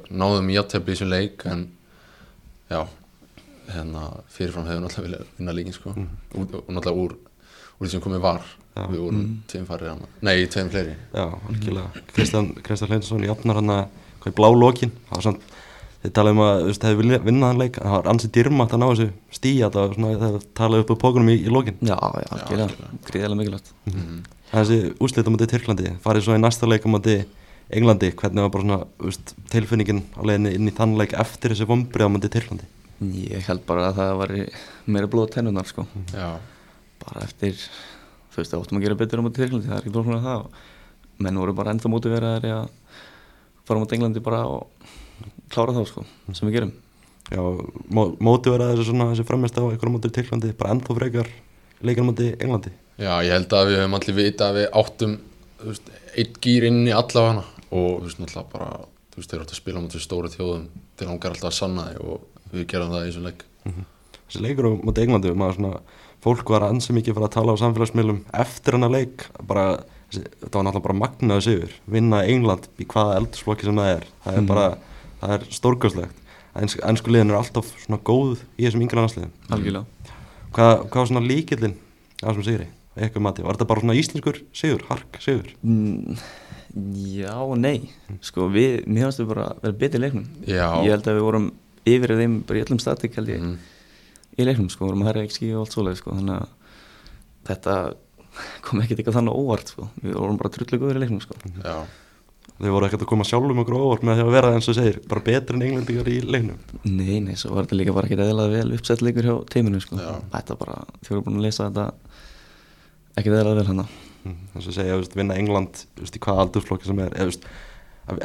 náðum 0.09 0.49
í 0.51 0.57
játefli 0.57 0.83
í 0.83 0.95
þessum 0.95 1.13
leik 1.13 1.45
en 1.51 1.67
já, 2.71 2.81
hérna 3.71 4.07
fyrirfram 4.33 4.67
hefur 4.67 4.83
náttúrulega 4.87 5.07
viljað 5.07 5.37
vinna 5.37 5.55
leikin, 5.55 5.77
sko. 5.77 5.93
Og, 5.95 6.57
og 6.65 6.73
náttúrulega 6.73 7.05
úr, 7.05 7.15
úr 7.77 7.85
því 7.85 7.93
sem 7.95 8.03
komið 8.03 8.25
var. 8.25 8.49
Já. 8.71 8.85
við 8.87 9.01
vorum 9.03 9.17
mm. 9.19 9.31
tveim 9.51 9.65
farið 9.67 10.03
nei, 10.23 10.35
tveim 10.47 10.69
fleiri. 10.71 10.93
Kristján 12.15 12.53
Hleinsson 12.63 13.25
jafnar 13.25 13.59
hann 13.59 13.73
að 13.73 13.81
hvað 14.21 14.31
í 14.33 14.37
blá 14.39 14.47
lokin. 14.55 14.93
Það 15.09 15.17
var 15.17 15.25
svona, 15.27 15.57
þeir 16.01 16.13
talaði 16.17 16.35
um 16.37 16.43
að, 16.45 16.53
þú 16.61 16.69
veist, 16.71 16.85
hefði 16.87 17.01
viljað 17.01 17.25
vinna 17.29 17.49
hann 17.51 17.61
leik, 17.61 17.79
það 17.81 17.95
var 17.97 18.09
ansið 18.13 18.33
dýrmætt 18.37 18.75
að 18.75 18.81
ná 18.81 18.87
þessu 18.91 19.07
stíja, 19.37 19.69
það 19.73 19.83
var 19.87 19.97
svona, 19.97 20.13
þeir 20.21 20.47
talaði 20.61 20.85
upp 20.85 20.93
á 20.93 21.01
pókunum 21.03 21.29
í, 21.33 21.37
í 21.41 21.53
lokin. 21.53 21.77
Já, 21.81 21.97
já, 22.21 22.31
gríðarlega 23.07 23.39
mikilvægt. 23.41 23.73
mm. 23.91 24.21
Þessi 24.51 24.79
úslita 24.99 25.31
mútið 25.31 25.53
Tyrklandi, 25.53 25.91
farið 26.03 26.25
svo 26.25 26.35
í 26.35 26.41
næsta 26.43 26.67
leik 26.67 26.83
á 26.83 26.89
mútið 26.91 27.21
Englandi, 27.71 28.09
hvernig 28.19 28.43
var 28.43 28.49
bara 28.51 28.65
svona, 28.65 28.79
þú 28.99 29.07
veist, 29.07 29.29
tilfinningin 29.53 30.01
á 30.11 30.21
leiðinni 30.27 30.51
inn 30.57 30.67
í 30.67 30.73
þann 30.75 30.97
leik 30.99 31.13
eftir 31.15 31.53
þessi 31.53 31.67
vombrið 31.69 32.09
á 32.09 32.11
mútið 32.11 32.33
Tyrklandi? 32.35 32.67
Ég 33.15 33.47
held 33.47 33.63
bara 33.69 33.85
að 33.87 34.01
það 34.01 34.11
var 34.19 34.33
meira 34.91 35.07
blóð 35.13 35.29
á 35.31 35.33
tennunar 35.37 35.69
sko. 35.69 35.85
já, 36.11 36.27
bara 37.05 37.23
eftir 37.23 37.55
þú 37.55 38.41
veist, 38.41 38.51
það 38.51 38.59
áttum 38.65 38.81
að 38.81 38.83
gera 38.89 38.99
betur 38.99 39.23
á 39.23 39.25
móti 39.25 39.39
Tyrklandi 39.39 39.69
það 39.71 39.77
er 39.77 39.85
ekki 39.85 39.93
blóð 39.95 40.09
svona 40.09 40.25
það 40.25 40.43
og 40.43 41.23
menn 41.23 41.39
voru 41.41 41.55
bara 41.61 41.71
ennþá 41.71 41.93
móti 41.93 42.11
verið 42.11 42.51
að 42.51 42.67
fara 43.71 43.79
á 43.79 43.83
móti 43.83 43.97
Englandi 43.97 44.23
bara 44.23 44.43
og 44.51 44.91
klára 45.51 45.75
þá 45.75 45.83
sko, 45.89 46.05
sem 46.35 46.47
við 46.49 46.59
gerum. 46.59 46.75
Já, 47.31 47.41
mó, 47.95 48.03
mótið 48.19 48.57
verið 48.57 48.73
þessu 48.73 48.89
svona, 48.91 49.09
þessi 49.13 49.27
fremist 49.27 49.57
á 49.57 49.63
einhverjum 49.63 49.97
mútið 49.97 50.15
Tyrklandi, 50.17 50.53
bara 50.59 50.75
ennþá 50.75 50.95
frekar 50.97 51.29
leikar 51.81 52.07
mútið 52.07 52.33
Englandi. 52.43 52.71
já, 53.01 53.13
ég 53.25 53.31
held 53.33 53.53
að 53.55 53.69
við 53.71 53.79
höfum 53.81 53.97
allir 53.97 54.17
vita 54.17 54.49
að 54.49 54.57
við 54.59 54.67
áttum 54.81 55.13
veist, 55.63 55.91
eitt 56.17 56.39
gýr 56.43 56.67
inn 56.67 56.81
í 56.89 56.93
allavega 56.95 57.45
og 57.71 58.01
þú 58.01 58.09
veist, 58.09 58.19
náttúrulega 58.21 58.51
bara 58.51 58.69
þú 59.11 59.21
veist, 59.21 59.31
þeir 59.31 59.45
áttu 59.45 59.55
að 59.55 59.61
spila 59.61 59.83
móti 59.85 60.01
stóru 60.03 60.31
þjóðum 60.33 60.67
til 60.99 61.07
langar 61.07 61.33
alltaf 61.35 61.49
að 61.51 61.57
sanna 61.57 61.87
þig 61.89 62.03
og 62.11 62.51
við 62.51 62.67
gerum 62.73 62.93
það 62.93 63.05
í 63.05 63.09
þessum 63.09 63.27
leik. 63.29 63.45
Þessi 64.27 64.43
leikur 64.45 64.67
á 64.67 64.71
móti 64.81 65.05
Englandi 65.05 65.33
maður 65.37 65.57
svona, 65.57 65.81
fólk 66.21 66.53
var 66.53 66.67
ansi 66.67 66.95
mikið 66.95 67.17
fyrir 67.17 67.29
að 67.29 67.35
tala 67.37 67.55
á 67.55 67.61
samfélagsmiðlum 67.63 68.21
eftir 68.43 68.77
hana 68.77 68.91
leik 68.91 69.25
bara, 69.47 69.65
þetta 70.11 70.51
var 70.57 70.65
náttúrulega 70.67 70.83
bara 70.87 70.99
magnaðu 71.01 71.43
sigur. 71.47 71.75
Vinna 71.87 72.23
England 72.27 72.67
í 72.79 72.85
hvaða 72.91 73.17
eldursflokki 73.21 73.67
sem 73.69 73.75
það 73.79 73.91
er. 73.97 74.05
Það 74.25 74.33
er 74.37 74.41
Mhm. 74.41 74.47
bara, 74.47 74.77
það 75.21 75.35
er 75.37 75.45
stórkostlegt. 75.57 76.17
Ensk, 76.55 76.79
ennsku 76.83 77.07
liðin 77.11 77.29
er 77.31 77.37
alltaf 77.39 77.69
svona 77.85 77.99
góð 78.03 78.39
í 78.59 78.65
þessum 78.67 78.81
yngre 78.83 78.99
landsliðum. 78.99 79.31
Algjörlega. 79.49 79.85
Hvað, 80.51 80.89
hvað 80.89 80.99
var 80.99 81.07
svona 81.07 81.27
líkillin 81.27 81.75
á 82.21 82.27
þessum 82.27 82.43
sigri, 82.43 82.67
eitthvað 82.97 83.21
mati, 83.21 83.41
var 83.41 83.55
þetta 83.55 83.67
bara 83.67 83.79
svona 83.81 83.95
íslenskur 83.95 84.41
sigur, 84.53 84.81
hark 84.89 85.19
sigur? 85.23 85.47
Mm, 85.63 86.17
Já 87.19 87.33
og 87.35 87.57
nei. 87.57 87.89
Sko 88.21 88.47
við, 88.49 88.85
mér 88.87 89.07
finnst 89.11 89.19
við 89.19 89.27
bara 89.27 89.43
að 89.51 89.61
vera 89.61 89.73
betið 89.79 89.95
í 89.95 90.03
leiknum. 90.05 90.27
Já, 90.47 90.67
ég 90.85 90.89
held 90.91 91.03
að 91.03 91.17
við 91.17 91.25
vorum 91.25 91.51
yfir 91.85 92.13
þeim 92.15 92.35
bara 92.47 92.59
í 92.59 92.63
öllum 92.63 92.79
statik 92.79 93.15
held 93.15 93.27
ég. 93.27 93.41
Mm, 93.41 93.57
í 94.39 94.45
leiknum 94.47 94.69
sko, 94.71 94.85
vorum 94.87 95.01
að 95.03 95.07
herra 95.11 95.23
ekki 95.27 95.49
og 95.55 95.65
allt 95.65 95.75
svoleið 95.75 95.97
sko, 95.99 96.11
þannig 96.15 96.37
að 96.41 96.47
þetta 97.49 97.75
kom 98.65 98.83
ekkert 98.83 99.01
eitthvað 99.01 99.17
þannig 99.19 99.41
óvart 99.41 99.73
sko, 99.73 99.89
við 100.03 100.19
vorum 100.19 100.39
bara 100.41 100.53
trullu 100.55 100.81
góður 100.81 100.99
í 100.99 101.03
leiknum 101.03 101.23
sko. 101.23 101.39
Já, 101.61 101.75
þau 102.61 102.69
voru 102.75 102.87
ekkert 102.87 103.05
að 103.05 103.11
koma 103.11 103.27
sjálfum 103.27 103.63
okkur 103.63 103.77
á 103.77 103.85
óvart 103.85 104.05
með 104.07 104.19
því 104.19 104.27
að 104.27 104.35
vera 104.37 104.53
eins 104.57 104.69
og 104.71 104.77
segir, 104.77 105.01
bara 105.09 105.25
betur 105.25 105.57
en 105.57 105.65
englendingar 105.67 106.11
í 106.11 106.19
leiknum? 106.25 106.61
Nei, 106.85 107.17
nei, 107.23 107.33
svo 107.39 107.55
var 107.55 107.67
þetta 107.67 107.81
líka 107.81 107.97
bara 107.97 108.09
ekkert 108.09 108.27
eðlað 108.27 108.55
vel 108.55 108.77
uppsett 108.77 109.03
leikur 109.05 109.27
hjá 109.27 109.35
teiminu 109.51 109.81
sko. 109.83 109.99
Þetta 110.31 110.57
bara, 110.61 110.79
þau 111.01 111.11
voru 111.15 111.25
búin 111.27 111.41
að 111.41 111.49
lesa 111.49 111.67
þetta 111.67 111.89
ekkert 113.19 113.41
eðlað 113.41 113.61
vel 113.61 113.67
hann 113.71 113.83
þess 114.21 114.69
að 114.69 114.77
segja, 114.77 114.97
veist, 114.99 115.17
vinna 115.17 115.37
England 115.39 115.83
veist, 115.99 116.17
í 116.17 116.21
hvaða 116.21 116.45
aldursflokki 116.45 116.89
sem 116.89 116.99
er 117.03 117.15
eða, 117.17 117.53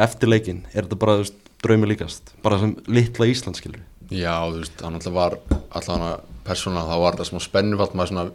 eftir 0.04 0.30
leikin, 0.30 0.62
er 0.72 0.84
þetta 0.84 0.98
bara 1.00 1.18
draumi 1.64 1.90
líkast, 1.90 2.34
bara 2.44 2.58
sem 2.60 2.74
litla 2.90 3.28
Ísland 3.30 3.58
skilur 3.58 3.82
já, 4.10 4.34
þú 4.44 4.60
veist, 4.60 4.76
það 4.80 4.96
náttúrulega 4.96 5.16
var 5.16 5.38
allavega 5.80 6.10
persónulega, 6.46 6.90
þá 6.90 7.04
var 7.04 7.16
þetta 7.16 7.28
smá 7.30 7.44
spennufald 7.46 7.96
maður 7.96 8.12
svona, 8.12 8.26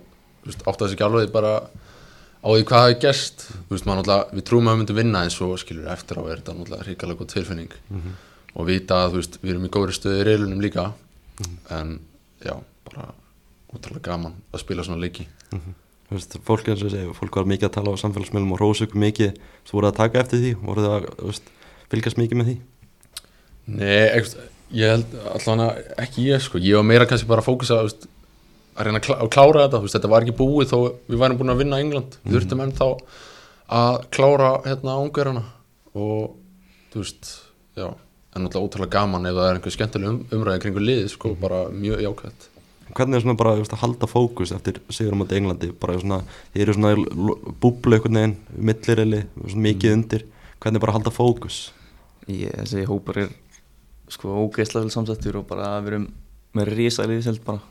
veist, 0.45 0.65
átti 0.65 0.87
þessi 0.87 1.05
alveg 1.05 1.31
bara 1.33 1.53
á 2.41 2.47
því 2.49 2.65
hvað 2.69 2.85
hafi 2.85 2.97
náttúrulega, 3.69 4.19
við 4.33 4.45
trúum 4.49 4.67
að 4.67 4.73
við 4.73 4.81
myndum 4.81 4.99
vinna 5.01 5.23
en 5.25 5.33
svo 5.33 5.51
skilur 5.61 5.91
eftir 5.93 6.17
á 6.17 6.23
er 6.25 6.41
þetta 6.41 6.57
náttúrulega 6.57 6.87
ríkalega 6.87 7.19
góð 7.21 7.33
tilfinning. 7.35 7.75
Og 8.51 8.67
vita 8.67 9.03
að, 9.05 9.19
veist, 9.19 9.37
við 9.43 9.53
erum 9.53 9.67
í 9.67 9.71
góðri 9.71 9.95
stöðu 9.95 10.23
í 10.23 10.25
reilunum 10.27 10.63
líka. 10.63 10.89
En 11.71 11.99
já, 12.43 12.55
bara 12.89 13.11
útrúlega 13.71 14.09
gaman 14.09 14.35
að 14.51 14.63
spila 14.65 14.83
svona 14.83 15.03
leiki. 15.03 15.27
Þú 15.51 16.17
veist, 16.17 16.37
fólk 16.43 16.67
eins 16.67 16.83
og 16.83 16.91
segja, 16.91 17.13
fólk 17.15 17.37
var 17.39 17.47
mikið 17.47 17.69
að 17.69 17.75
tala 17.77 17.93
á 17.95 18.01
samfélagsmiðlum 18.01 18.55
og 18.57 18.59
rósa 18.59 18.87
ykkur 18.87 18.99
mikið, 18.99 19.37
þú 19.69 19.77
voru 19.77 19.87
að 19.87 19.99
taka 20.01 20.19
eftir 20.19 20.41
því 20.41 20.49
voru 20.59 20.83
það 20.83 20.95
að 20.97 21.05
veist, 21.29 21.51
fylgjast 21.93 22.19
mikið 22.19 22.41
með 22.41 22.49
því? 22.49 22.55
Nei, 23.71 24.01
ekki, 24.17 24.49
ég 24.81 24.91
held 24.91 25.13
allavega 25.31 25.69
ekki 26.03 26.25
ég 26.27 26.43
sko, 26.43 26.59
ég 26.59 26.75
var 26.79 26.87
meira 26.89 27.07
kannski 27.07 27.29
bara 27.29 27.43
að 27.43 27.47
fókusa 27.47 27.79
veist, 27.85 28.09
að 28.75 28.87
reyna 28.87 29.01
að, 29.01 29.05
klá, 29.07 29.15
að 29.17 29.31
klára 29.35 29.65
þetta 29.65 29.79
þú 29.79 29.87
veist, 29.87 29.97
þetta 29.97 30.11
var 30.13 30.25
ekki 30.25 30.37
búið 30.37 30.71
þó 30.71 30.77
við 31.07 31.23
værum 31.23 31.41
búin 31.41 31.53
að 31.53 31.63
vinna 31.63 31.81
England, 31.83 32.19
við 32.23 32.37
þurftum 32.37 32.63
ennþá 32.65 32.87
að 33.81 33.97
klára 34.15 34.53
hérna 34.67 34.99
ángjörana 35.01 35.43
og 35.95 36.37
þú 36.93 37.03
veist 37.03 37.33
já, 37.79 37.87
en 37.89 38.45
náttúrulega 38.45 38.67
ótrúlega 38.69 38.95
gaman 38.95 39.27
ef 39.27 39.37
það 39.37 39.49
er 39.49 39.59
einhver 39.59 39.75
skemmtileg 39.75 40.13
um, 40.13 40.23
umræði 40.37 40.63
kringu 40.65 40.85
liði 40.85 41.11
sko, 41.11 41.35
bara 41.39 41.65
mjög 41.73 42.05
jákvæmt 42.07 42.47
hvernig 42.95 43.17
er 43.17 43.23
svona 43.23 43.37
bara 43.39 43.55
veist, 43.59 43.73
að 43.75 43.83
halda 43.85 44.07
fókus 44.09 44.51
eftir 44.55 44.79
sigur 44.91 45.15
á 45.15 45.19
móti 45.19 45.37
Englandi, 45.37 45.71
bara 45.79 45.97
svona 45.99 46.21
þið 46.53 46.63
eru 46.63 46.75
svona 46.75 47.53
búblu 47.61 47.97
einhvern 47.97 48.19
veginn 48.19 48.35
millirili, 48.69 49.21
svona 49.45 49.65
mikið 49.67 49.95
undir. 49.95 50.25
Hvernig 50.61 50.83
bara 50.83 50.93
að 50.93 50.99
halda 50.99 51.13
fókus? 51.15 51.59
Ég, 52.29 52.51
Þessi 52.53 52.85
hópar 52.89 53.21
er 53.23 53.31
sko 54.11 54.35
ógeðslega 54.43 54.85
vel 54.85 54.93
samsettur 54.93 55.39
og 55.39 55.47
bara 55.49 55.73
við 55.81 55.93
erum 55.93 56.09
með 56.57 56.73
risa 56.75 57.07
liðseld 57.07 57.41
bara, 57.47 57.63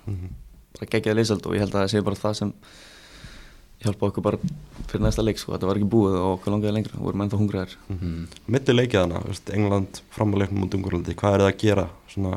bara 0.78 0.90
geggjaði 0.94 1.18
liðseld 1.20 1.46
og 1.50 1.56
ég 1.56 1.64
held 1.64 1.74
að 1.74 1.82
það 1.84 1.92
sé 1.94 2.02
bara 2.06 2.20
það 2.20 2.36
sem 2.40 2.52
hjálpa 3.80 4.08
okkur 4.10 4.24
bara 4.26 4.38
fyrir 4.90 5.02
næsta 5.06 5.22
leik 5.24 5.38
sko, 5.40 5.54
þetta 5.54 5.68
var 5.70 5.78
ekki 5.80 5.88
búið 5.94 6.16
og 6.20 6.34
okkur 6.36 6.52
langaði 6.52 6.74
lengra, 6.76 6.98
við 6.98 7.06
vorum 7.06 7.22
ennþá 7.24 7.38
hungraðir. 7.40 7.76
Mm. 7.88 8.26
milli 8.52 8.74
leikjaðana, 8.76 9.22
þú 9.24 9.30
veist, 9.32 9.52
England 9.56 10.00
framleiknum 10.12 10.60
mútið 10.66 10.80
Ungurlandi, 10.80 11.14
hvað 11.16 11.36
er 11.38 11.44
það 11.44 11.48
að 11.52 11.60
gera 11.64 11.86
svona, 12.12 12.34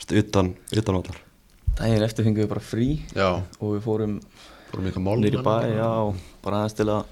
veist, 0.00 0.14
utan, 0.24 0.52
utanvallar 0.74 1.20
Daginn 1.78 2.02
eftir 2.08 2.26
fengum 2.26 2.42
við 2.42 2.50
bara 2.50 2.64
frí 2.66 2.88
já, 3.14 3.28
og 3.60 3.76
við 3.76 3.84
fórum 3.86 4.16
fórum 4.72 4.88
eitthvað 4.90 5.04
mál 5.06 5.22
nýri 5.22 5.38
bæ, 5.46 5.54
já, 5.78 5.86
og 6.10 6.18
bara 6.42 6.64
aðeins 6.64 6.76
til 6.80 6.88
að 6.90 7.04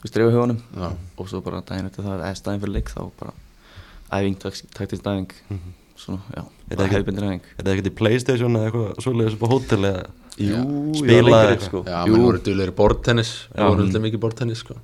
þú 0.00 0.06
veist, 0.06 0.16
reyfa 0.22 0.32
hugunum 0.38 0.62
já, 0.80 0.88
og 1.20 1.28
svo 1.28 1.42
bara 1.44 1.60
daginn 1.68 1.90
eftir 1.90 2.08
það, 2.08 2.24
eða 2.24 2.38
staðinn 2.40 2.64
fyrir 2.64 2.76
leik 2.78 2.94
þá 2.96 3.02
bara 3.20 3.36
æfing, 4.16 4.38
takt- 4.40 4.72
taktisk 4.80 5.04
æfing 5.12 5.36
svona, 5.96 6.20
já, 6.36 6.42
Er 6.70 6.76
það 6.76 6.84
ekki- 6.86 6.96
hefðbindir 6.96 7.24
æfing. 7.26 7.40
er 7.58 7.64
það 7.64 7.72
ekkert 7.76 7.90
í 7.90 7.94
Playstation 8.00 8.56
eða 8.56 8.70
eitthvað 8.70 9.02
svoleiðis 9.04 9.36
upp 9.36 9.42
á 9.46 9.48
hótel 9.52 9.80
eða 9.90 10.06
Jú, 10.36 10.62
já, 10.92 11.22
lengur 11.22 11.32
eitthvað. 11.32 11.66
sko. 11.66 11.84
já, 11.86 11.98
menn 12.06 12.22
voru 12.26 12.38
duðlegir 12.44 12.72
í 12.72 12.76
bortennis 12.76 13.30
Já. 13.54 13.60
við 13.62 13.68
vorum 13.70 13.86
alltaf 13.86 14.02
mikið 14.06 14.20
bortennis 14.20 14.58
sko, 14.64 14.74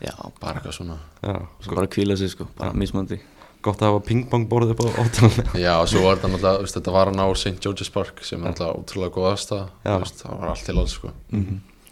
já, 0.00 0.12
bara 0.40 0.54
eitthvað 0.60 0.76
svona. 0.78 0.98
Já, 1.22 1.34
svo 1.60 1.74
bara 1.74 1.86
kvíla 1.86 2.16
sig 2.16 2.30
sko, 2.30 2.46
bara 2.56 2.72
mismandi 2.72 3.20
gott 3.66 3.80
að 3.82 3.90
hafa 3.90 4.00
pingpong 4.06 4.44
borðið 4.48 4.70
upp 4.76 4.80
á 4.80 4.86
hótelinu. 4.94 5.44
Já, 5.66 5.72
og 5.82 5.88
svo 5.90 6.02
var 6.06 6.16
þetta 6.16 6.28
náttúrulega, 6.30 6.70
þetta 6.70 6.92
var 6.94 7.06
hann 7.10 7.18
á 7.18 7.26
St. 7.34 7.58
George's 7.60 7.90
Park 7.92 8.20
sem 8.22 8.38
er 8.44 8.52
náttúrulega 8.52 8.78
ótrúlega 8.78 9.14
góð 9.16 9.30
aðstæða, 9.32 9.66
Já. 9.84 9.96
það 10.22 10.38
var 10.40 10.48
allt 10.52 10.64
til 10.64 10.78
alls, 10.78 10.92
sko. 10.94 11.10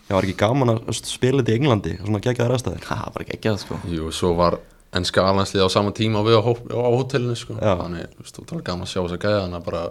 Já, 0.04 0.12
var 0.14 0.22
ekki 0.22 0.36
gaman 0.38 0.68
að 0.76 0.92
spila 1.02 1.42
þetta 1.42 1.50
í 1.50 1.58
Englandi 1.58 1.92
svona 1.98 2.20
gegjaðar 2.22 2.54
aðstæðir 2.58 2.84
það 2.84 3.12
var 3.14 3.24
ekki 3.24 3.34
ekki 3.38 3.50
að 3.50 3.58
sko. 3.64 3.78
Jú, 3.90 4.10
svo 4.12 4.34
var 4.36 4.58
ennska 4.98 5.24
alhanslið 5.26 5.64
á 5.66 5.68
sama 5.72 5.92
tíma 5.96 6.22
við 6.26 6.38
á, 6.38 6.42
hó- 6.46 6.68
á 6.70 6.88
hótelinu, 6.94 7.36
sko. 7.38 7.56
Já. 7.58 7.74
Þannig, 7.80 8.14
þú 8.20 8.44
ótrúlega 8.44 8.66
gaman 8.70 8.86
að 8.86 8.92
sjá 8.92 9.00
þess 9.02 9.16
að 9.18 9.24
gæða 9.24 9.42
hana 9.46 9.60
bara, 9.64 9.82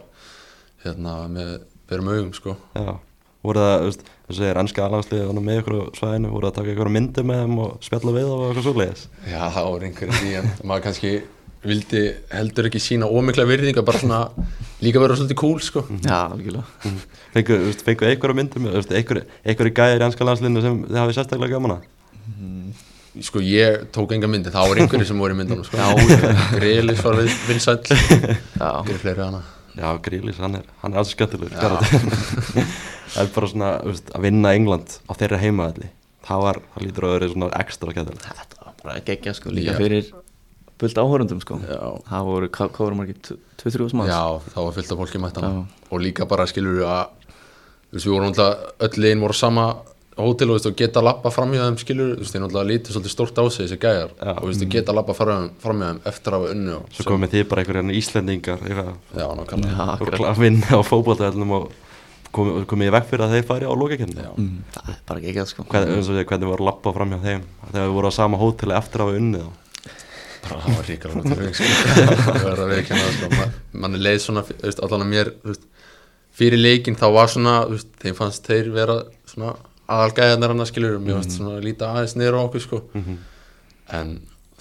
hérna, 0.85 1.15
með 1.31 1.53
berum 1.89 2.09
augum, 2.13 2.33
sko. 2.37 2.55
Já, 2.77 2.95
voru 3.43 3.63
það, 3.63 3.77
þú 3.83 3.89
veist, 3.91 4.03
þú 4.27 4.37
segir 4.39 4.59
ennska 4.63 4.87
alhansliðið 4.87 5.43
með 5.43 5.61
ykkur 5.61 5.77
á 5.77 5.83
svæðinu, 5.99 6.33
voru 6.33 6.47
það 6.47 6.51
að 6.53 6.57
taka 6.59 6.73
ykkur 6.75 6.91
myndi 6.97 7.23
með 7.27 7.41
þeim 7.43 7.61
og 7.65 7.77
spjalla 7.83 8.15
við 8.17 8.33
og 8.33 8.43
eitthvað 8.49 8.67
svoleiðis? 8.69 9.05
Já, 9.27 9.41
það 9.57 9.71
var 9.73 9.87
einhverjum 9.89 10.19
því, 10.21 10.35
en 10.41 10.51
maður 10.71 10.85
kannski 10.87 11.13
vildi 11.63 11.99
heldur 12.27 12.67
ekki 12.67 12.79
sína 12.83 13.07
ómikla 13.07 13.45
virðinga 13.47 13.83
bara 13.87 13.99
svona 14.01 14.17
líka 14.83 14.99
vera 14.99 15.15
svolítið 15.15 15.37
cool 15.39 15.61
sko. 15.63 15.83
Já, 16.03 16.17
algjörlega. 16.27 16.65
Fengu, 17.31 17.55
þú 17.55 17.67
veist, 17.69 17.83
fengu 17.87 18.07
einhverja 18.09 18.35
myndum 18.35 18.65
þú 18.67 18.73
veist, 18.81 18.91
einhver, 18.99 19.21
einhverju 19.47 19.75
gæðir 19.79 20.03
í 20.03 20.07
anska 20.09 20.27
landslinu 20.27 20.63
sem 20.65 20.81
þið 20.89 20.99
hafið 20.99 21.15
sérstaklega 21.21 21.55
gaman 21.55 21.77
að 21.77 21.85
sko 23.21 23.41
ég 23.45 23.83
tók 23.93 24.11
enga 24.15 24.29
myndi, 24.31 24.49
það 24.53 24.69
var 24.71 24.79
einhverju 24.81 25.05
sem 25.05 25.19
voru 25.21 25.35
í 25.35 25.37
myndunum 25.37 25.65
sko. 25.67 25.77
Greilis 26.55 27.03
var 27.05 27.19
Já, 27.21 28.69
einhverju 28.79 29.01
fleiri 29.03 29.21
hana 29.21 29.43
Já, 29.73 29.89
Grílis, 30.05 30.37
hann 30.37 30.55
er, 30.59 30.65
hann 30.83 30.93
er 30.93 31.01
alls 31.01 31.13
karakter. 31.17 31.49
Það 33.13 33.21
er 33.23 33.29
bara 33.35 33.47
svona 33.49 33.69
veist, 33.85 34.09
að 34.13 34.25
vinna 34.25 34.51
England 34.57 34.97
á 35.09 35.11
þeirra 35.17 35.39
heimaðalli 35.41 35.89
það 36.23 36.43
var, 36.45 36.59
það 36.73 36.85
lítur 36.87 37.07
að 37.07 37.13
vera 37.15 37.29
svona 37.33 37.49
ekstra 37.59 37.93
skemmtilegt 37.93 38.27
þetta 38.27 38.59
var 38.63 38.75
bara 38.83 38.99
geggja 39.09 39.33
sko 39.37 39.53
Líka 39.53 39.73
Já. 39.73 39.77
fyrir 39.81 40.11
bult 40.81 41.01
áhörundum 41.03 41.41
sko 41.43 41.59
Já. 41.61 41.81
Það 42.09 42.29
voru, 42.29 42.49
hvað 42.57 42.79
voru 42.79 42.99
margir, 42.99 43.19
2-3 43.61 43.89
sem 43.91 44.05
Já, 44.09 44.21
það 44.53 44.67
var 44.67 44.77
fyllt 44.77 44.93
af 44.95 45.01
fólki 45.03 45.21
mætt 45.21 45.39
hana 45.41 45.51
Já. 45.51 45.89
og 45.89 46.03
líka 46.05 46.29
bara 46.29 46.47
skilur 46.49 46.79
við 46.79 46.89
að 46.89 47.03
við 47.93 48.07
vorum 48.09 48.31
alltaf 48.31 48.85
öll 48.87 49.03
legin 49.03 49.21
voru 49.25 49.37
sama 49.37 49.67
hótel 50.17 50.51
og, 50.53 50.59
geta 50.77 51.01
lappa 51.03 51.31
framhjá 51.33 51.63
þeim 51.67 51.77
skilur 51.81 52.09
við, 52.11 52.15
þú 52.17 52.23
veist, 52.23 52.33
þeir 52.35 52.43
náttúrulega 52.43 52.69
lítið 52.69 52.95
svolítið 52.97 53.13
stórt 53.15 53.39
á 53.41 53.43
sig 53.49 53.65
þessi 53.65 53.79
gæjar 53.81 54.11
Já. 54.19 54.33
og 54.35 54.43
þeir 54.51 54.69
geta 54.75 54.93
lappa 54.93 55.15
framhjá 55.17 55.87
þeim 55.89 56.01
eftir 56.11 56.35
að 56.35 56.37
hafa 56.43 56.51
unnu 56.53 56.75
og 56.77 56.93
Svo 56.97 57.05
komið 57.09 57.33
þið 57.33 57.47
bara 57.49 57.63
einhverjum 57.63 57.93
Íslendingar 57.97 58.61
kla- 60.19 60.35
vinna 60.43 60.69
á 60.77 60.81
fótboltaðallum 60.85 61.55
og 61.57 61.65
komið, 62.33 62.61
komið 62.69 62.91
í 62.91 62.93
veg 62.97 63.09
fyrir 63.09 63.25
að 63.25 63.33
þeir 63.37 63.47
fari 63.49 63.65
á 63.69 63.73
lokakefni 63.73 64.21
Já. 64.21 64.31
Mm, 64.37 64.61
Það 64.77 64.93
er 64.93 65.01
bara 65.09 65.25
geggja 65.25 65.45
sko. 65.49 65.65
Hvernig, 65.73 66.05
því, 66.05 66.23
hvernig 66.29 66.49
voru 66.53 66.63
að 66.63 66.69
lappa 66.69 66.93
fram 66.93 67.13
hjá 67.13 67.19
þeim? 67.25 67.43
Þegar 67.71 67.89
við 67.89 67.97
voru 67.97 68.09
á 68.09 68.13
sama 68.13 68.37
hóteli 68.41 68.77
eftir 68.77 69.01
að 69.03 69.09
hafa 69.09 69.19
unnið 69.23 69.43
og 69.49 69.59
bara 70.43 70.61
það 70.63 70.77
var 70.77 70.87
ríkala 70.91 71.21
tilveg 71.23 71.53
sko. 71.55 71.67
það 71.73 72.47
að 72.53 72.71
það 72.99 73.13
sko. 73.17 73.45
Mann 73.79 73.95
er 73.97 74.01
leið 74.03 74.17
svona, 74.25 74.41
þú 74.43 74.57
veist, 74.65 74.81
allan 74.83 75.05
að 75.05 75.11
mér 75.13 75.29
fyrir 76.33 76.59
leikin 76.59 76.97
þá 76.99 77.05
var 77.15 77.29
svona 77.31 77.53
þeim 78.03 78.17
fannst 78.17 78.49
þeir 78.49 78.71
vera 78.75 78.97
svona 79.29 79.53
aðalgæðarnar 79.91 80.53
hann 80.53 80.63
að 80.63 80.69
skilur 80.71 80.99
mér 80.99 81.19
fannst 81.19 81.37
svona 81.37 81.63
líta 81.63 81.89
aðeins 81.91 82.15
niður 82.19 82.39
á 82.39 82.41
okkur 82.45 82.63
sko. 82.63 82.81
en 83.93 84.13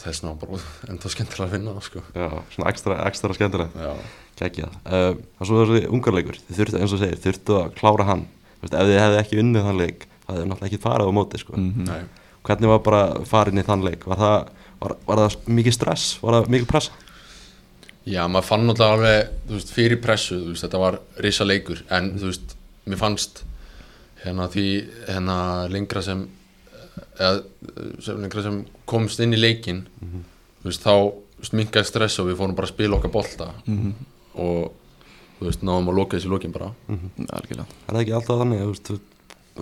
þess 0.03 0.25
ná 0.25 0.33
bara 0.39 0.59
enda 0.91 1.11
skemmtilega 1.13 1.47
að 1.47 1.53
finna 1.57 1.75
það 1.77 1.85
sko. 1.87 2.03
já, 2.17 2.29
svona 2.55 2.71
ekstra, 2.73 2.97
ekstra 3.07 3.37
skemmtilegt. 3.37 3.77
Já, 3.79 3.93
geggjað. 4.41 4.79
Uh, 4.87 5.13
og 5.39 5.47
svo 5.47 5.61
þessi 5.63 5.91
ungarleikur, 5.93 6.39
þið 6.49 6.59
þurftu 6.59 6.81
eins 6.81 6.95
og 6.97 7.03
segir 7.03 7.21
þurftu 7.23 7.59
að 7.61 7.77
klára 7.79 8.09
hann, 8.09 8.25
Þú 8.63 8.69
veist, 8.69 8.75
ef 8.79 8.87
þið 8.87 9.01
hefði 9.03 9.17
ekki 9.19 9.39
unnið 9.43 9.65
þann 9.67 9.79
leik, 9.81 10.05
það 10.23 10.37
hefði 10.37 10.49
náttúrulega 10.49 10.69
ekki 10.71 10.83
farið 10.85 11.09
á 11.11 11.17
móti 11.17 11.39
sko. 11.43 11.55
Mhm. 11.59 11.87
nei. 11.89 12.03
Hvernig 12.47 12.71
var 12.71 12.79
bara 12.83 13.01
farin 13.27 13.59
í 13.59 13.65
þann 13.67 13.83
leik? 13.87 14.05
Var 14.07 14.19
það, 14.19 14.49
var, 14.83 14.95
var 15.07 15.21
það 15.23 15.49
mikið 15.59 15.75
stress? 15.75 16.05
Var 16.23 16.37
það 16.37 16.51
mikið 16.55 16.69
pressa? 16.71 16.93
Já, 18.07 18.23
maður 18.27 18.47
fann 18.47 18.67
náttúrulega 18.67 18.97
alveg, 18.97 19.33
þú 19.49 19.59
veist, 19.59 19.73
fyrir 19.75 20.01
pressu, 20.03 20.39
þú 20.39 20.55
veist, 20.55 20.65
þetta 20.67 20.81
var 20.83 20.99
risa 21.27 21.47
leikur, 21.47 21.83
en 21.91 22.13
þú 22.19 22.31
veist, 22.31 22.55
mér 22.87 22.99
fannst 23.03 23.43
hérna 24.23 24.47
því, 24.53 24.67
hérna 25.09 25.37
lengra 25.73 26.03
sem, 26.05 26.25
eða 27.19 27.43
sem 28.03 28.21
lengra 28.23 28.45
sem 28.45 28.63
komst 28.89 29.21
inn 29.25 29.35
í 29.35 29.41
leikin, 29.41 29.85
þú 30.63 30.71
veist, 30.71 30.85
þá 30.85 30.93
þú 30.93 31.43
veist, 31.43 31.57
minkaði 31.59 31.89
stress 31.91 32.21
og 32.23 32.29
við 32.31 32.39
fórum 32.39 32.57
bara 32.59 32.69
að 32.69 32.75
spila 32.77 32.99
okkar 32.99 33.13
bolta. 33.15 33.49
Og, 34.39 34.71
þú 35.39 35.49
veist, 35.49 35.65
náðum 35.67 35.91
að 35.91 35.99
loka 35.99 36.17
þessi 36.19 36.31
lokin 36.31 36.55
bara. 36.55 36.71
Algjörlega. 36.89 37.67
Er 37.89 37.97
það 37.97 38.03
ekki 38.05 38.17
alltaf 38.19 38.43
þannig 38.43 38.63
þú 38.63 38.71
veist, 38.73 38.91
þú, 38.93 38.99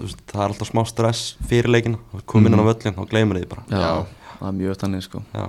veist, 0.04 0.24
það 0.32 0.42
er 0.44 0.54
alltaf 0.54 0.70
smá 0.70 0.82
stress 0.90 1.22
fyrir 1.50 1.72
leikina 1.72 2.22
komin 2.30 2.52
inn 2.52 2.60
á 2.62 2.68
völlin 2.68 3.00
og 3.00 3.08
gleymur 3.10 3.40
því 3.40 3.48
bara. 3.54 3.64
Já, 3.72 3.80
Já. 3.80 4.30
það 4.36 4.48
er 4.50 4.56
mjög 4.60 4.80
þannig 4.84 5.06
sko. 5.08 5.22
Já, 5.34 5.46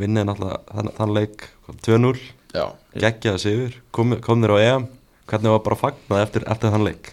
vinnið 0.00 0.28
náttúrulega 0.30 0.60
þann, 0.72 0.92
þann 0.96 1.16
leik 1.18 1.48
2-0, 1.86 2.24
Já, 2.50 2.64
geggjaði 3.04 3.44
sigur. 3.44 3.78
Kom, 3.94 4.16
komnir 4.24 4.56
á 4.56 4.58
EM, 4.64 4.88
hvernig 5.30 5.52
var 5.58 5.64
bara 5.68 5.78
fagnað 5.84 6.24
eftir, 6.24 6.48
eftir 6.50 6.72
þann 6.74 6.88
leik 6.88 7.12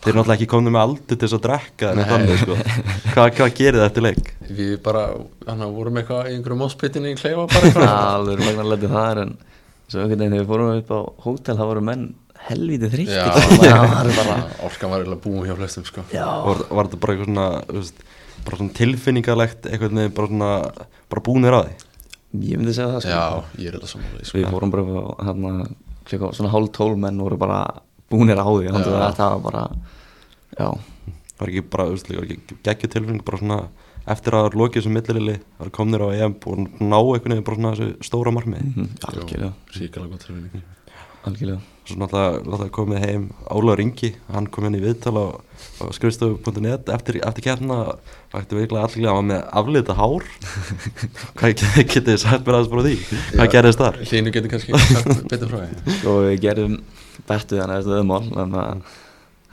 þeir 0.00 0.10
eru 0.10 0.18
náttúrulega 0.20 0.38
ekki 0.38 0.48
komnir 0.48 0.72
með 0.74 0.84
aldur 0.86 1.18
til 1.18 1.18
þess 1.20 1.36
að 1.36 1.42
drekka 1.44 1.90
en 1.92 2.02
þannig 2.08 2.40
sko. 2.40 2.56
Hvað, 3.10 3.28
hvað 3.36 3.52
gerir 3.58 3.78
það 3.80 3.88
eftir 3.90 4.06
leik? 4.06 4.30
Við 4.48 4.72
bara, 4.84 5.02
hann 5.46 5.64
vorum 5.76 6.00
eitthvað 6.00 6.30
í 6.30 6.36
einhverju 6.38 6.58
móspittinni 6.62 7.12
í 7.12 7.18
kleifa 7.20 7.44
bara 7.50 7.68
eitthvað. 7.68 7.92
alveg 8.14 8.42
magnarlega 8.46 8.90
það 8.94 9.10
er 9.10 9.22
en 9.26 9.34
svo 9.90 10.00
einhvern 10.00 10.22
veginn 10.22 10.36
þegar 10.36 10.44
við 10.44 10.50
fórum 10.54 10.72
upp 10.78 10.90
á 10.94 11.00
hótel 11.26 11.58
þá 11.58 11.64
voru 11.68 11.84
menn 11.90 12.06
helvítið 12.46 12.96
það 13.10 14.08
er 14.08 14.16
bara 14.16 14.38
orkan 14.64 14.94
var 14.94 15.04
eiginlega 15.04 15.20
búin 15.26 15.44
hjá 15.44 15.54
flestum, 15.58 15.84
sko. 15.84 16.06
já, 16.14 16.24
var, 16.46 16.64
var 16.70 16.88
þetta 16.88 17.02
bara 17.02 17.16
eitthvað 17.16 17.28
svona, 17.28 17.48
veist, 17.76 18.02
bara 18.46 18.60
svona 18.62 18.76
tilfinningalegt 18.80 19.68
eitthvað 19.68 19.96
neginn 19.98 20.16
bara 20.16 20.32
svona 20.32 20.50
bara 21.12 21.24
búnir 21.26 21.52
á 21.52 21.60
því? 21.66 21.76
Ég 22.46 22.60
myndi 22.60 22.72
segja 22.72 22.94
það 22.94 23.04
sko. 23.04 23.12
Já, 23.12 23.24
ég 23.58 23.68
er 23.68 23.76
eiginlega 23.76 23.92
samanlega, 23.92 24.24
sko. 24.30 24.38
við 24.38 24.50
fórum 24.54 24.72
bara 24.72 24.82
hérna 25.26 25.54
klukka 26.08 26.32
búnir 28.10 28.40
á 28.40 28.46
því 28.46 28.70
þannig 28.70 28.96
að 28.96 29.14
það. 29.20 29.36
Var 29.36 29.44
bara 29.46 29.64
já, 30.56 30.68
var 31.40 31.52
ekki 31.52 31.64
bara, 31.72 31.86
þú 31.88 31.96
veist, 31.96 32.10
líka, 32.10 32.20
var 32.20 32.28
ekki 32.28 32.58
geggju 32.68 32.92
tilfinning 32.94 33.24
bara 33.26 33.40
svona 33.42 33.60
eftir 34.10 34.34
að 34.34 34.40
það 34.40 34.46
var 34.48 34.58
lokið 34.62 34.86
sem 34.86 34.96
millilili 34.96 35.36
var 35.60 35.72
komnir 35.76 36.04
á 36.04 36.08
EM 36.16 36.36
og 36.50 36.62
ná 36.80 36.98
einhvern 36.98 37.34
veginn 37.34 37.46
bara 37.46 37.60
svona 37.60 37.74
þessu 37.76 38.08
stóra 38.10 38.34
marmið 38.34 38.64
mhm, 38.66 38.88
algjörlega. 39.08 39.52
Ríkala 39.76 40.10
gott 40.10 40.26
tilfinning. 40.26 40.64
algjörlega 41.28 41.60
svo 41.90 41.98
náttúrulega, 42.00 42.68
komið 42.74 43.02
heim 43.04 43.24
Ólaur 43.52 43.80
Ingi, 43.82 44.12
hann 44.32 44.46
kom 44.52 44.66
inn 44.68 44.76
í 44.78 44.82
viðtal 44.82 45.12
á, 45.18 45.26
á 45.82 45.84
skrifstofu.net 45.96 46.88
eftir, 46.94 47.18
eftir 47.26 47.44
kérna 47.48 47.78
vækti 48.32 48.58
virkilega 48.58 48.86
allir 48.86 49.08
að 49.10 49.10
hann 49.10 49.18
var 49.18 49.28
með 49.30 49.42
aflita 49.60 49.96
hár. 49.98 50.26
Hvað 51.40 51.54
get- 51.60 51.90
getið 51.90 52.10
þið 52.12 52.20
sagt 52.24 52.46
mér 52.46 52.58
aðeins 52.60 52.72
bara 52.74 52.84
því? 52.86 52.94
Hvað 53.34 53.52
gerðist 53.56 53.82
þar? 53.82 54.00
Hlínu 54.10 54.34
getur 54.36 54.52
kannski 54.54 54.82
sagt 54.86 55.24
betur 55.32 55.50
frá 55.52 55.62
því. 55.66 55.96
Og 56.12 56.20
við 56.28 56.36
gerðum 56.46 56.76
bettu 57.28 57.58
þannig 57.60 57.74
að 57.74 57.82
þetta 57.88 57.98
öðmál 58.00 58.22
þannig 58.30 58.60
að 58.64 58.94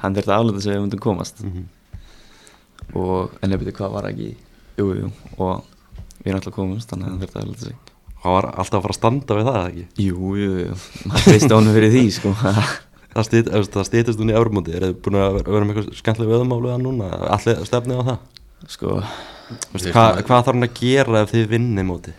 hann 0.03 0.15
þurfti 0.19 0.31
að 0.31 0.37
aflita 0.43 0.61
sig 0.63 0.71
ef 0.71 0.77
við 0.77 0.85
myndum 0.85 1.03
komast. 1.07 1.43
Mhm. 1.43 1.65
og 2.95 3.33
en 3.43 3.51
nefnir 3.51 3.73
hvað 3.75 3.91
var 3.97 4.05
ekki 4.07 4.27
jú, 4.77 4.85
jú, 4.95 5.07
og 5.43 5.65
við 6.21 6.29
erum 6.29 6.37
alltaf 6.39 6.53
komumst 6.55 6.91
þannig 6.91 7.07
að 7.07 7.11
hann 7.11 7.21
þurfti 7.23 7.39
að 7.39 7.43
aflita 7.47 7.65
sig 7.65 7.96
hann 8.27 8.35
var 8.35 8.49
alltaf 8.53 8.77
að 8.77 8.85
fara 8.85 8.95
að 8.95 8.99
standa 8.99 9.37
við 9.37 9.47
það 9.47 9.57
eða 9.61 9.71
ekki? 9.71 9.85
Jú, 10.03 10.33
jú, 10.41 10.51
jú, 10.61 10.75
maður 11.07 11.31
veist 11.33 11.55
honum 11.55 11.77
fyrir 11.79 11.95
því 11.95 12.03
sko. 12.19 12.35
Það, 13.17 13.79
stýtist 13.87 14.19
hún 14.21 14.29
í 14.29 14.35
Eurómóti 14.37 14.75
er 14.77 14.83
þið 14.83 14.97
búin 15.01 15.15
að 15.17 15.39
vera 15.39 15.65
með 15.65 15.79
eitthvað 15.79 15.95
skemmtileg 15.97 16.29
veðumálu 16.29 16.69
að 16.69 16.83
núna, 16.83 17.07
allir 17.33 17.63
stefnið 17.65 18.03
á 18.05 18.07
það? 18.11 18.19
Sko, 18.69 18.97
Veistu, 19.47 19.87
Við 19.87 19.95
hvað, 19.95 20.19
þarf 20.27 20.49
hann 20.51 20.67
að 20.67 20.73
gera 20.77 21.23
ef 21.23 21.33
þið 21.33 21.51
vinnið 21.55 21.87
móti? 21.87 22.13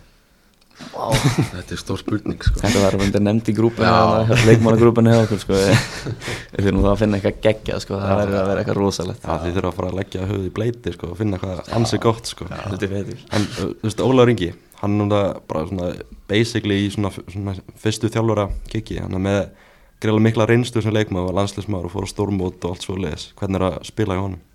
Þetta 0.79 1.75
er 1.75 1.79
stór 1.79 1.99
spurning 1.99 2.39
sko. 2.39 2.61
þetta 2.61 2.81
var 2.81 2.95
verið 2.97 3.23
nefnd 3.25 3.49
í 3.51 3.55
grúpunni 3.57 3.89
Já. 3.89 4.31
leikmannagrúpunni 4.47 5.11
hefur 5.11 5.25
okkur 5.27 5.41
sko. 5.43 5.57
Við 6.55 6.67
þurfum 6.67 6.85
þá 6.85 6.89
að 6.91 7.01
finna 7.01 7.19
eitthvað 7.19 7.41
geggjað 7.45 7.83
sko. 7.83 7.99
Það 7.99 8.21
verður 8.21 8.39
að 8.39 8.47
vera 8.49 8.63
eitthvað 8.63 8.79
rosalegt. 8.79 9.27
Já, 9.27 9.33
þið 9.43 9.57
þurfa 9.57 9.71
að 9.71 9.77
fara 9.79 9.91
að 9.91 9.99
leggja 9.99 10.29
höfuð 10.29 10.47
í 10.47 10.53
bleiti 10.55 10.95
sko, 10.95 11.11
og 11.11 11.19
finna 11.19 11.39
eitthvað 11.39 11.73
ansi 11.79 12.01
gott 12.05 12.31
sko. 12.31 12.47
heldur 12.55 12.93
betur. 12.95 13.25
En 13.35 13.47
uh, 13.49 13.59
þú 13.59 13.89
veist, 13.89 14.03
Ólaður 14.07 14.33
Ingi, 14.33 14.49
hann 14.81 14.97
núna 14.99 15.21
bara 15.49 15.65
svona 15.69 15.93
basically 16.29 16.85
í 16.85 16.91
svona, 16.93 17.11
svona 17.11 17.55
fyrstu 17.79 18.11
þjálfara 18.13 18.49
kiki, 18.71 18.99
hann 19.03 19.17
er 19.17 19.25
með 19.25 19.41
greiðlega 19.99 20.25
mikla 20.29 20.47
reynslu 20.47 20.83
sem 20.83 20.95
leikmaður 20.95 21.33
og 21.33 21.39
landslismar 21.39 21.87
og 21.87 21.93
fór 21.93 22.07
á 22.07 22.09
stórmót 22.11 22.63
og 22.63 22.75
allt 22.75 22.85
svo 22.87 22.95
leiðis. 22.99 23.31
Hvernig 23.39 23.59
er 23.59 23.67
að 23.67 23.81
spila 23.89 24.15
í 24.15 24.23
honum? 24.23 24.45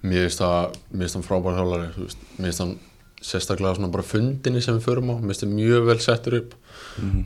Mér 0.00 0.28
finnst 0.28 0.40
það 0.40 0.78
Mér 0.92 1.02
finnst 1.04 1.18
hann 1.18 1.26
frábær 1.26 1.58
veist. 1.98 2.22
Mér 2.38 2.48
finnst 2.48 2.62
hann 2.64 2.76
sérstaklega 3.20 3.76
svona 3.76 3.92
bara 3.92 4.06
fundinni 4.06 4.62
sem 4.64 4.78
við 4.78 4.86
förum 4.86 5.12
á 5.12 5.14
Mér 5.18 5.32
finnst 5.32 5.44
það 5.44 5.56
mjög 5.58 5.88
vel 5.90 5.98
settur 6.04 6.38
upp 6.38 6.54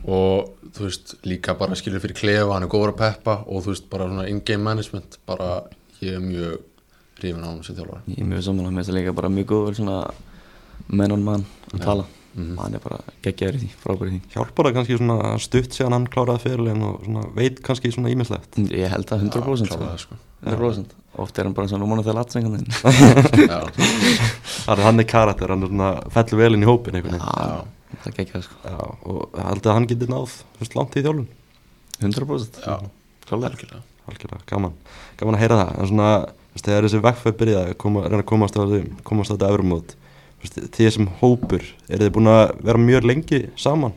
og 0.05 0.71
þú 0.75 0.87
veist 0.87 1.15
líka 1.27 1.55
bara 1.57 1.77
skilur 1.79 2.03
fyrir 2.03 2.17
klefa 2.17 2.53
hann 2.53 2.65
er 2.65 2.71
góður 2.71 2.93
að 2.93 3.01
peppa 3.01 3.37
og 3.45 3.63
þú 3.63 3.73
veist 3.73 3.89
bara 3.91 4.07
svona 4.09 4.27
in-game 4.31 4.63
management 4.63 5.19
bara 5.27 5.49
ég 6.01 6.17
er 6.17 6.23
mjög 6.23 6.57
hrifin 7.19 7.43
á 7.43 7.47
hann 7.47 7.63
sem 7.63 7.77
þjálfari 7.77 8.15
ég 8.15 8.23
er 8.23 8.29
mjög 8.31 8.45
saman 8.47 8.69
að 8.69 8.75
mér 8.75 8.87
það 8.87 8.97
líka 8.99 9.15
bara 9.15 9.31
mjög 9.31 9.51
góður 9.53 9.77
svona 9.79 9.99
menn 10.89 11.11
on 11.15 11.23
mann 11.23 11.45
að 11.73 11.81
tala 11.85 12.05
Mhm. 12.35 12.57
hann 12.59 12.73
er 12.75 12.81
bara 12.83 12.97
geggjaður 13.23 13.55
í 13.55 13.59
því, 13.61 13.67
frábær 13.79 14.09
í 14.09 14.11
því 14.11 14.33
Hjálpar 14.33 14.65
það 14.67 14.73
kannski 14.75 14.97
svona 14.99 15.37
stutt 15.39 15.71
síðan 15.71 15.93
hann 15.95 16.07
kláraði 16.11 16.41
fyrirlegin 16.43 16.81
og 16.83 17.05
svona, 17.05 17.21
veit 17.33 17.61
kannski 17.63 17.91
svona 17.95 18.11
ímislegt? 18.11 18.57
ég 18.75 18.89
held 18.91 19.07
að 19.07 19.21
100% 19.23 19.69
sko. 19.71 19.77
Klálega, 19.77 19.97
sko. 20.03 20.15
100% 20.43 20.91
oft 21.15 21.39
er 21.39 21.43
hann 21.47 21.53
bara 21.55 21.67
svona 21.71 21.87
mónu 21.87 22.03
þegar 22.03 22.19
latsengan 22.19 22.67
Það 24.65 24.77
er 24.77 24.83
hann 24.83 24.99
er 24.99 25.07
karakter, 25.07 25.47
hann 25.53 25.63
er 25.63 25.71
svona 25.71 25.89
fellur 26.11 26.41
vel 26.43 26.53
inn 26.57 26.65
í 26.65 26.69
hópin 26.69 26.99
já, 26.99 27.63
það 28.03 28.17
geggjað 28.19 28.43
sko 28.49 28.55
Já, 28.67 28.77
og 29.07 29.39
haldið 29.39 29.71
að 29.71 29.77
hann 29.79 29.87
geti 29.93 30.11
náð 30.11 30.35
veist, 30.59 30.75
langt 30.75 30.95
í 30.99 31.03
þjálfun. 31.05 31.27
100% 32.03 32.59
já, 32.65 32.75
klálega 33.29 33.79
algjörlega 34.05 34.43
gaman. 34.45 34.73
Gaman 35.17 35.35
að 35.37 35.41
heyra 35.41 35.55
það. 35.63 35.69
En 35.79 35.87
svona, 35.89 36.09
þegar 36.61 36.85
þessi 36.85 36.99
vegfæð 37.01 37.37
byrjaði 37.39 37.71
að 37.71 37.77
koma, 37.81 38.03
reyna 38.05 38.21
að 38.21 38.27
komast 38.29 38.57
á 38.57 39.33
þetta 39.33 39.49
öfrumót, 39.49 39.95
þú 39.95 40.04
þið 40.45 40.89
sem 40.93 41.07
hópur, 41.21 41.63
eru 41.89 42.05
þið 42.07 42.11
búin 42.17 42.29
að 42.31 42.43
vera 42.67 42.81
mjög 42.81 43.07
lengi 43.09 43.39
saman? 43.59 43.93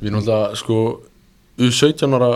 Við 0.00 0.08
erum 0.10 0.20
alltaf 0.22 0.56
sko 0.62 0.76
U17 1.60 2.14
ára 2.16 2.30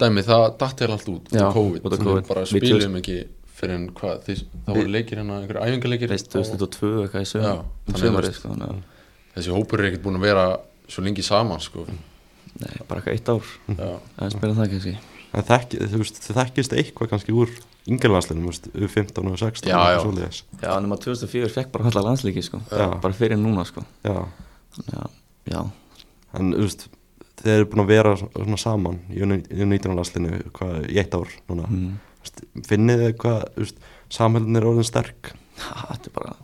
dæmi 0.00 0.22
það 0.24 0.44
datt 0.60 0.82
er 0.86 0.92
allt 0.94 1.08
út 1.10 1.32
Já, 1.34 1.48
COVID, 1.52 1.82
út 1.84 1.92
af 1.92 1.98
Við 1.98 2.06
COVID. 2.06 2.28
bara 2.28 2.44
spilum 2.46 2.94
ekki 3.00 3.16
fyrir 3.56 3.74
en 3.74 3.86
hvað, 3.96 4.18
þið, 4.28 4.42
það 4.66 4.76
voru 4.78 4.92
leikir 4.92 5.18
hérna 5.20 5.38
einhverju 5.40 5.64
æfingarleikir 5.66 6.12
veist 6.12 6.28
á- 6.30 6.36
2002 6.36 6.90
eitthvað 7.06 7.24
í 7.24 7.30
sögum 7.32 7.60
um 7.64 7.94
þannig 7.96 8.18
að 8.20 8.34
sko 8.36 8.52
þannig 8.52 8.68
að 8.68 8.82
þessi 9.36 9.54
hópur 9.56 9.80
er 9.82 9.88
ekkert 9.90 10.04
búin 10.06 10.18
að 10.20 10.26
vera 10.28 10.44
svo 10.88 11.02
lengi 11.04 11.24
saman 11.26 11.60
sko. 11.64 11.86
Nei, 12.56 12.72
bara 12.88 13.00
eitthvað 13.00 13.16
eitt 13.16 13.28
ár 13.32 13.48
Já, 13.76 13.88
Það 14.16 14.26
er 14.26 14.34
spilað 14.36 14.60
það 14.60 14.70
kannski 14.74 14.94
En 15.36 15.42
þekki, 15.50 15.80
þú 15.90 15.98
veist, 16.00 16.20
þið 16.24 16.36
þekkist 16.40 16.76
eitthvað 16.78 17.10
kannski 17.10 17.34
úr 17.36 17.50
yngjörlandslinum, 17.86 18.50
U15 18.50 19.20
og 19.30 19.36
U16 19.36 19.68
Já, 19.70 19.78
já. 19.94 20.00
svoleiðis. 20.02 20.40
Já, 20.62 20.70
nema 20.82 20.98
2004 21.02 21.50
fekk 21.54 21.72
bara 21.74 21.88
alltaf 21.90 22.04
landslíki 22.06 22.42
sko 22.42 22.60
Já. 22.70 22.88
Bara 23.02 23.14
fyrir 23.16 23.38
núna 23.40 23.64
sko 23.68 23.84
Já, 24.06 24.16
Þannig 24.76 24.96
að, 25.00 25.10
já, 25.52 25.60
en 26.36 26.50
þú 26.52 26.64
veist, 26.66 26.86
þið 27.40 27.52
eru 27.54 27.68
búin 27.72 27.84
að 27.84 27.92
vera 27.94 28.14
svona 28.18 28.58
saman 28.60 28.98
í 29.12 29.22
U19 29.24 29.94
landslinu 29.96 30.40
hvað, 30.56 30.74
í 30.90 30.98
eitt 31.00 31.14
ár 31.16 31.30
núna. 31.48 31.68
mm. 31.70 31.94
Veist, 32.26 32.42
Finnið 32.68 33.04
þið 33.06 33.14
hvað, 33.22 33.44
þú 33.54 33.64
veist, 33.66 33.78
samhældin 34.18 34.58
er 34.60 34.66
orðin 34.72 34.88
sterk? 34.90 35.32
þetta 35.56 36.10
er 36.10 36.16
bara 36.18 36.34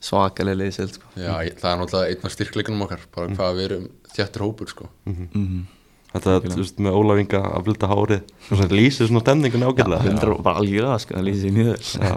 svakalega 0.00 0.56
liðsild 0.62 0.94
sko 0.96 1.10
já 1.20 1.34
það 1.60 1.66
er 1.74 1.80
náttúrulega 1.82 2.14
einn 2.14 2.24
af 2.30 2.32
styrkleikunum 2.32 2.86
okkar 2.86 3.02
bara 3.12 3.34
hvað 3.36 3.58
við 3.58 3.66
erum 3.66 3.82
þjættur 4.14 4.44
hópur 4.46 4.70
sko. 4.72 4.88
mm. 5.04 5.66
Þetta, 6.10 6.32
þú 6.42 6.56
veist, 6.58 6.78
með 6.82 6.96
Ólafinga 6.98 7.40
að 7.54 7.66
vilda 7.68 7.86
hárið, 7.90 8.22
svona 8.48 8.64
lýsir 8.74 9.06
svona 9.06 9.20
stemningun 9.22 9.62
Já, 9.62 9.68
ágætlega. 9.70 10.00
hundra 10.08 10.38
bara 10.42 10.58
algjörða 10.58 10.96
sko, 11.04 11.14
það 11.14 11.26
lýsir 11.28 11.52
sér 11.52 11.68
vel. 11.68 11.76
Já, 12.02 12.16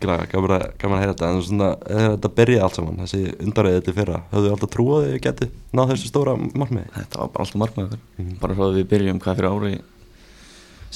glæða, 0.00 0.24
gaman 0.32 0.54
að, 0.56 0.64
að 0.86 1.02
heyra 1.02 1.12
þetta. 1.12 1.28
En 1.34 1.42
svona, 1.44 1.68
þegar 1.84 2.14
þetta 2.14 2.30
byrjaði 2.38 2.62
allt 2.64 2.78
saman 2.78 3.02
þessi 3.02 3.20
undarriðið 3.44 3.76
þetta 3.82 3.94
fyrra, 3.98 4.22
höfðu 4.32 4.52
alltaf 4.54 4.72
trúið 4.72 4.96
að 4.96 5.10
þið 5.10 5.20
getið 5.26 5.52
náð 5.76 5.92
þessu 5.92 6.10
stóra 6.14 6.34
markmiði? 6.40 6.88
Þetta 6.96 7.20
var 7.20 7.30
bara 7.36 7.44
alltaf 7.46 7.60
markmið 7.64 7.86
okkar 7.90 8.00
Mhm. 8.16 8.32
Bara 8.40 8.54
frá 8.56 8.64
því 8.70 8.80
við 8.80 8.88
byrjum 8.94 9.20
hvað 9.20 9.36
fyrir 9.36 9.52
ári 9.52 9.74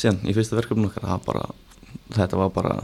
síðan 0.01 0.21
í 0.25 0.35
fyrsta 0.37 0.57
verkefni 0.61 0.89
okkar 0.89 1.09
það 1.11 1.25
bara, 1.29 1.45
Þetta 2.17 2.37
var 2.41 2.51
bara 2.57 2.75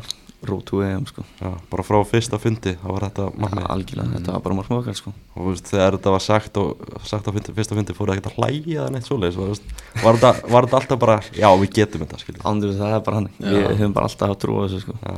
road 0.47 0.65
to 0.69 0.83
EM 0.85 1.07
sko. 1.09 1.25
Já, 1.41 1.51
bara 1.71 1.85
frá 1.87 1.99
fyrsta 2.07 2.39
fundi, 2.41 2.75
þá 2.77 2.87
var 2.91 3.07
þetta 3.07 3.27
ja, 3.29 3.35
markmiði 3.43 3.69
Algjörlega, 3.75 4.13
þetta 4.17 4.35
var 4.35 4.43
bara 4.45 4.59
markmið 4.59 4.81
okkar 4.83 4.99
sko. 4.99 5.13
Og 5.35 5.39
þú 5.39 5.55
veist, 5.55 5.71
þegar 5.71 5.97
þetta 5.97 6.13
var 6.15 6.25
sagt 6.27 6.61
og 6.61 6.85
sagt 7.09 7.31
á 7.31 7.33
fundi, 7.33 7.55
fyrsta 7.57 7.79
fundi, 7.79 7.97
fóruð 7.97 8.17
ekkert 8.17 8.33
að 8.33 8.41
hlæja 8.41 8.83
eða 8.83 8.91
neitt 8.95 9.09
svoleiðis, 9.09 9.39
var, 9.41 9.55
var, 10.03 10.19
þetta, 10.21 10.51
var 10.53 10.69
þetta 10.69 10.81
alltaf 10.81 11.01
bara 11.07 11.17
já, 11.31 11.49
við 11.63 11.73
getum 11.81 12.05
þetta, 12.05 12.21
skiljið 12.23 12.47
Ándur 12.51 12.77
það 12.77 12.99
er 12.99 13.07
bara 13.09 13.21
hann 13.23 13.31
Já. 13.37 13.49
Við 13.55 13.81
höfum 13.81 13.97
bara 13.97 14.11
alltaf 14.11 14.35
að 14.35 14.39
trúa 14.45 14.67
þessu 14.67 14.85
sko. 14.85 14.99
Já, 15.01 15.17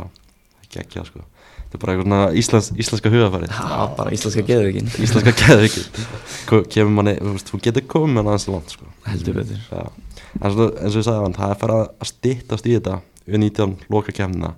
ekki 0.85 1.05
sko. 1.09 1.25
Þetta 1.69 1.77
er 1.77 1.83
bara 1.83 1.93
eitthvað 1.93 2.07
svona 2.09 2.41
íslensk, 2.41 2.77
íslenska 2.81 3.11
hugafærið 3.13 3.51
Það 3.53 3.73
var 3.75 3.91
bara 3.99 4.13
íslenska 4.17 4.45
geðvikin 4.49 4.87
íslenska 5.05 5.35
geðvikið 5.37 6.63
kemur 6.73 6.95
manni, 6.97 7.13
þú 7.19 7.33
veist, 7.35 7.51
þú 7.53 7.61
getur 7.67 7.85
komið 7.93 8.15
með 8.17 8.31
aðeins 8.31 8.47
langt 8.49 8.73
sko. 8.73 8.89
Heldur 9.05 9.37
betur. 9.37 9.59
Já, 9.69 9.83
en 10.39 10.47
eins 10.49 10.57
og 10.63 10.97
ég 10.97 11.05
sagði 11.05 11.27
hann, 11.27 11.37
það 11.37 11.53
er 11.53 11.61
farið 11.61 11.83
að 11.85 12.09
styttast 12.09 12.69
í 12.69 12.77
þetta 12.79 12.95
U19 13.29 13.77
loka 13.93 14.15
kemna 14.17 14.55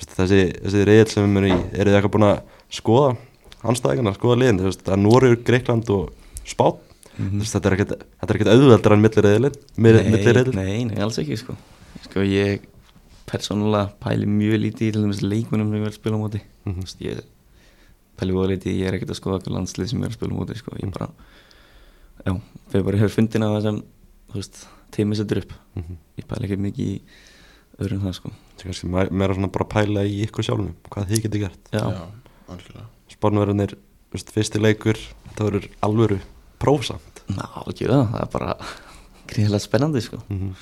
þessi, 0.00 0.40
þessi 0.64 0.84
reyðil 0.88 1.08
sem 1.12 1.24
við 1.24 1.36
erum 1.36 1.46
í 1.46 1.78
eru 1.78 1.90
þið 1.90 1.98
eitthvað 2.00 2.14
búin 2.16 2.26
að 2.28 2.40
skoða 2.74 3.16
anstæðingarna, 3.64 4.14
skoða 4.18 4.38
liðin, 4.42 4.58
þú 4.60 4.68
veist, 4.68 4.82
það 4.84 4.92
er 4.96 5.02
Norður, 5.04 5.36
Greikland 5.44 5.90
og 5.90 6.12
Spán, 6.44 6.76
Mhm. 7.14 7.30
þú 7.30 7.38
veist, 7.44 7.54
þetta 7.54 7.66
er 7.70 7.74
ekkert 7.76 7.92
þetta 7.94 8.30
er 8.30 8.36
ekkert 8.36 8.52
auðveldar 8.54 8.92
en 8.92 9.02
millir 9.04 9.24
reyðilin 9.24 9.56
millir 9.78 10.34
reyðil, 10.34 10.54
nei, 10.54 10.84
nei, 10.84 10.96
alls 11.00 11.18
ekki 11.22 11.36
sko. 11.38 11.54
Sko 12.02 12.20
ég 12.26 12.60
persónulega 13.30 13.92
pæli 14.02 14.26
mjög 14.26 14.58
lítið 14.64 14.88
í 14.88 14.92
til 14.92 15.02
dæmis 15.04 15.22
leikunum 15.22 15.70
sem 15.70 15.78
ég 15.78 15.84
verð 15.86 15.94
að 15.94 16.00
spila 16.00 16.16
á 16.18 16.22
móti. 16.24 16.40
Mhm. 16.66 16.74
Þú 16.74 16.82
veist, 16.84 17.00
Ég 17.00 17.20
pæli 18.18 18.32
voða 18.34 18.50
lítið, 18.52 18.78
ég 18.80 18.86
er 18.88 18.94
ekkert 18.98 19.10
að 19.14 19.20
skoða 19.20 19.38
okkur 19.40 19.54
landslið 19.54 19.88
sem 19.88 20.00
ég 20.00 20.04
er 20.04 20.10
að 20.10 20.18
spila 20.18 20.34
á 20.34 20.38
móti 20.38 20.56
sko. 20.58 20.70
Ég 20.82 20.92
bara, 20.92 21.08
já, 22.26 22.40
þegar 22.70 22.84
bara 22.84 22.98
hefur 22.98 23.14
fundin 23.14 23.42
að 23.42 23.54
það 23.56 23.62
sem, 23.62 23.82
þú 24.30 24.34
veist, 24.34 24.66
teimi 24.92 25.16
setur 25.16 25.38
upp. 25.38 25.52
Mhm. 25.76 25.96
Ég 26.18 26.26
pæli 26.26 26.44
ekki 26.48 26.58
mikið 26.58 26.86
í 26.90 27.00
öðrum 27.80 28.04
það 28.04 28.14
sko. 28.18 28.30
Það 28.54 28.64
er 28.64 28.68
kannski 28.70 28.90
me- 28.92 29.08
meira 29.10 29.34
svona 29.38 29.50
bara 29.54 29.64
að 29.66 29.72
pæla 29.74 30.04
í 30.06 30.20
ykkur 30.26 30.46
sjálfum, 30.46 30.74
hvað 30.90 31.08
þið 31.10 31.24
getur 31.26 31.44
gert. 31.44 31.72
Já, 31.74 31.82
Spánverðinir, 33.14 33.74
þú 34.10 34.16
veist, 34.18 34.30
fyrsti 34.34 34.60
leikur 34.62 34.98
þetta 34.98 35.46
verður 35.48 35.66
alvöru 35.86 36.18
prófsamt. 36.62 37.22
Ná, 37.34 37.44
ekki 37.70 37.88
það, 37.88 38.04
það 38.12 38.22
er 38.24 38.30
bara 38.34 38.54
gríðilega 39.30 39.64
spennandi 39.66 40.04
sko. 40.04 40.22
Mm 40.30 40.54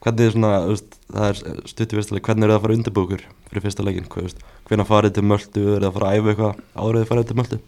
Hvernig 0.00 0.30
er 0.30 0.32
svona, 0.32 0.50
þú 0.64 0.70
veist, 0.72 0.94
það 1.12 1.26
er 1.28 1.40
stutt 1.68 1.90
í 1.92 1.96
fyrsta 1.98 2.14
leik, 2.16 2.22
hvernig 2.24 2.46
er 2.46 2.48
það 2.48 2.56
að 2.56 2.62
fara 2.64 2.76
undirbúkur 2.78 3.24
fyrir 3.50 3.64
fyrsta 3.66 3.84
leikin, 3.84 4.06
hvað, 4.08 4.22
þú 4.22 4.28
veist, 4.30 4.38
hvernig 4.70 4.86
farið 4.88 5.12
til 5.18 5.24
Möltu, 5.28 5.64
er 5.74 5.82
það 5.82 5.88
að 5.90 5.96
fara 5.98 6.08
að 6.08 6.14
æfa 6.16 6.30
eitthvað 6.32 6.62
árið 6.86 7.04
farið 7.10 7.26
til 7.28 7.36
Möltu? 7.36 7.58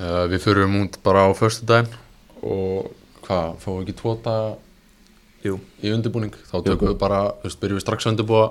uh, 0.00 0.22
við 0.32 0.40
förum 0.46 0.78
út 0.80 0.96
bara 1.04 1.26
á 1.28 1.30
förstu 1.36 1.66
daginn 1.68 1.92
og 2.40 2.88
hvað, 3.26 3.52
fáum 3.60 3.76
við 3.76 3.82
ekki 3.84 3.96
tvo 4.00 4.14
daga 4.24 4.56
Jú. 5.46 5.58
Í 5.80 5.92
undirbúning. 5.94 6.34
Þá 6.50 6.56
tökum 6.66 6.90
við 6.90 6.98
bara, 7.00 7.20
þú 7.40 7.48
veist, 7.48 7.60
byrjum 7.62 7.80
við 7.80 7.84
strax 7.86 8.06
að 8.06 8.14
undirbúa 8.14 8.48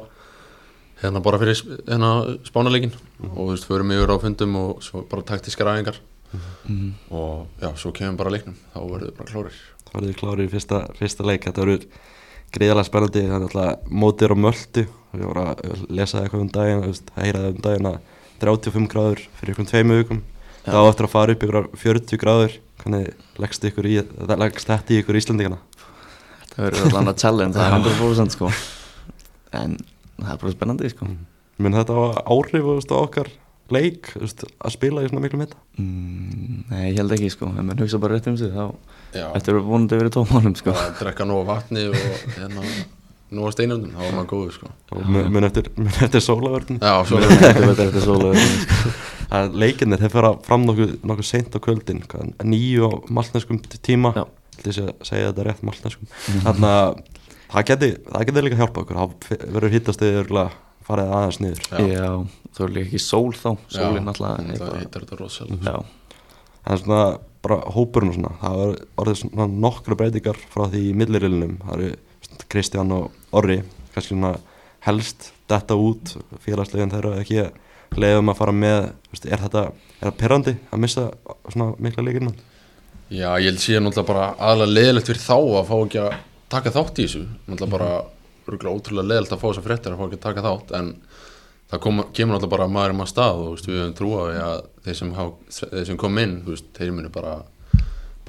hérna 1.00 1.22
bara 1.24 1.40
fyrir 1.40 1.60
hérna 1.88 2.14
spánaleikin 2.48 2.96
og 3.30 3.36
þú 3.38 3.50
veist, 3.54 3.68
förum 3.70 3.94
yfir 3.96 4.12
á 4.12 4.18
fundum 4.20 4.56
og 4.60 4.84
svo 4.84 5.04
bara 5.10 5.26
taktískar 5.28 5.72
æfingar. 5.72 6.00
Mm. 6.70 6.94
og 7.10 7.48
já, 7.58 7.74
svo 7.76 7.92
kemur 7.92 8.18
bara 8.20 8.30
leiknum. 8.30 8.56
Þá 8.74 8.80
verður 8.84 9.08
við 9.08 9.16
bara 9.18 9.32
klárir. 9.32 9.60
Það 9.90 9.96
verður 9.96 10.18
klárið 10.20 10.46
í 10.46 10.52
fyrsta, 10.54 10.80
fyrsta 11.00 11.26
leik, 11.26 11.46
þetta 11.48 11.64
verður 11.64 11.86
greiðalega 12.54 12.86
spennandi, 12.86 13.24
það 13.26 13.36
er 13.38 13.46
alltaf 13.48 13.90
mótir 13.90 14.34
á 14.34 14.38
Möltu, 14.38 14.84
ég 15.18 15.32
var 15.32 15.40
að 15.42 15.86
lesa 15.90 16.22
eitthvað 16.22 16.44
um 16.46 16.52
daginn, 16.54 16.84
það 17.16 17.48
um 17.50 17.64
daginn 17.66 17.90
að 17.90 17.98
35 18.44 18.92
gráður 18.94 19.24
fyrir 19.40 19.54
einhvern 19.54 19.72
tveimu 19.72 19.98
vikum, 20.04 20.22
það 20.66 20.90
áttur 20.92 21.10
að 21.10 21.14
fara 21.16 21.36
upp 21.36 21.46
ykkur 21.48 21.70
40 21.82 22.22
gráður, 22.22 22.60
hvernig 22.84 23.10
leggst, 23.42 23.66
ykkur 23.70 23.90
í, 23.90 23.98
það 24.06 24.44
leggst 24.46 24.70
þetta 24.70 24.94
í 24.94 25.02
ykkur 25.02 25.20
Íslandingana? 25.20 25.60
Það 26.54 26.66
verður 26.66 26.88
allan 26.90 27.12
að 27.14 27.20
challenge, 27.24 27.58
það 27.58 27.68
er 27.68 27.78
100% 27.80 28.36
sko. 28.36 28.54
En 29.60 29.78
það 30.20 30.34
er 30.34 30.42
bara 30.44 30.56
spennandi 30.56 30.92
sko. 30.94 31.12
Mun 31.60 31.76
þetta 31.76 31.96
hafa 31.98 32.26
áhrif 32.32 32.68
á 32.70 32.98
okkar 33.00 33.32
leik, 33.74 34.12
að 34.18 34.74
spila 34.74 35.04
í 35.04 35.10
svona 35.10 35.24
miklu 35.24 35.40
mita? 35.42 35.58
mm, 35.78 36.70
Nei, 36.70 36.86
ég 36.92 37.00
held 37.02 37.14
ekki 37.16 37.32
sko, 37.34 37.50
ef 37.54 37.66
maður 37.66 37.86
hugsa 37.86 38.00
bara 38.02 38.18
rétt 38.18 38.30
um 38.32 38.38
sig 38.40 38.54
þá 38.54 38.64
já, 39.14 39.26
Þetta 39.36 39.52
eru 39.54 39.62
vonandi 39.68 39.96
að 39.96 40.02
vera 40.04 40.14
tómálum 40.16 40.56
sko. 40.58 40.74
Að 40.74 40.96
drekka 41.04 41.28
nóg 41.30 41.44
vatni 41.50 41.86
og 41.92 42.00
hérna 42.38 42.66
nóg 43.38 43.54
steinundum, 43.54 43.94
þá 43.94 44.02
var 44.02 44.18
maður 44.18 44.32
góður 44.34 44.56
sko. 44.58 44.72
Og 44.96 45.06
mun, 45.14 45.46
eftir, 45.46 45.70
eftir 46.08 46.26
sólavörn 46.26 46.82
já, 46.82 46.96
er 46.98 47.62
þetta 47.70 47.88
eftir 47.90 48.06
sólu 48.08 48.34
sko. 48.34 48.94
að 49.40 49.60
leikinnir 49.62 50.02
þeir 50.02 50.16
fara 50.16 50.34
fram 50.48 50.66
nokkuð, 50.66 50.96
nokkuð 51.06 51.30
seint 51.30 51.54
á 51.54 51.60
kvöldin 51.62 52.02
nýju 52.42 52.90
á 52.90 52.92
maltneskum 53.14 53.62
tíma. 53.78 54.16
Já. 54.18 54.26
Til 54.60 54.72
þess 54.72 54.82
að 54.86 54.92
segja 55.10 55.30
þetta 55.32 55.46
rétt 55.50 55.64
maltneskum 55.68 56.10
þannig 56.46 56.74
að 56.74 56.90
það 57.50 57.66
geti, 57.72 57.90
það 58.10 58.26
geti 58.30 58.44
líka 58.46 58.60
hjálpa 58.60 58.84
okkur. 58.84 59.00
Það 59.00 59.46
verður 59.56 59.74
hittast 59.78 60.04
eða 60.06 60.44
farið 60.90 61.14
aðeins 61.20 61.40
niður. 61.44 61.64
Já. 61.70 61.88
Já, 61.94 62.12
þú 62.58 62.66
er 62.66 62.72
líka 62.76 62.88
ekki 62.90 63.02
sól 63.04 63.32
þá. 63.38 63.50
Sólinn 63.74 64.10
alltaf 64.10 64.36
það 64.36 64.52
eitthvað- 64.54 64.78
heitar 64.84 65.06
þetta 65.06 65.18
rosalega 65.20 65.74
Já, 65.74 65.84
en 66.70 66.78
svona 66.84 67.02
bara 67.42 67.58
hópurinn 67.72 68.10
og 68.12 68.16
svona 68.18 68.32
það 68.42 68.56
var 68.60 68.76
orðið 69.04 69.20
svona 69.22 69.48
nokkra 69.66 69.96
breytingar 69.96 70.40
frá 70.52 70.66
því 70.70 70.82
í 70.90 70.96
millirilinum 71.00 71.58
það 71.64 71.74
eru 71.78 71.92
Kristján 72.52 72.92
og 72.92 73.12
Orri 73.32 73.62
kannski 73.94 74.12
svona 74.16 74.34
helst 74.86 75.30
detta 75.50 75.78
út 75.80 76.16
félagslegin 76.44 76.92
þeirra 76.92 77.14
ekki 77.22 77.46
leiðum 78.00 78.30
að 78.34 78.38
fara 78.42 78.52
með 78.54 78.92
er 79.26 79.40
þetta, 79.46 79.64
er 80.02 80.10
það 80.12 80.18
perrandi 80.20 80.54
að 80.72 80.84
missa 80.84 81.06
svona 81.50 81.72
mikla 81.80 82.04
leikirna 82.06 82.34
Já, 83.10 83.30
ég 83.42 83.50
held 83.50 83.62
síðan 83.64 83.88
náttúrulega 83.88 84.10
bara 84.12 84.26
aðalega 84.38 84.76
leðilegt 84.76 85.10
fyrir 85.10 85.24
þá 85.24 85.38
að 85.40 85.70
fá 85.70 85.76
ekki 85.80 86.02
að 86.04 86.16
taka 86.54 86.74
þátt 86.76 87.00
í 87.00 87.06
þessu. 87.08 87.26
Náttúrulega 87.50 87.74
bara 87.74 87.92
rúglega 88.50 88.76
ótrúlega 88.76 89.10
leðilegt 89.10 89.34
að 89.34 89.42
fá 89.42 89.48
þessar 89.50 89.66
fréttir 89.66 89.96
að 89.96 90.00
fá 90.00 90.06
ekki 90.08 90.20
að 90.20 90.26
taka 90.28 90.46
þátt 90.46 90.74
en 90.80 90.92
það 91.70 91.84
kom, 91.86 92.02
kemur 92.14 92.36
náttúrulega 92.36 92.56
bara 92.56 92.68
maður 92.74 92.96
um 92.96 93.04
að 93.04 93.12
stað 93.12 93.44
og 93.44 93.54
veist, 93.54 93.70
við 93.70 93.80
höfum 93.82 93.96
trúa 93.98 94.26
við 94.30 94.42
að 94.46 94.60
þeir 94.86 95.00
sem, 95.00 95.14
há, 95.18 95.24
þeir 95.60 95.88
sem 95.90 96.00
kom 96.02 96.20
inn 96.24 96.36
þú 96.46 96.56
veist, 96.56 96.70
þeir 96.78 96.94
munu 96.98 97.12
bara 97.14 97.36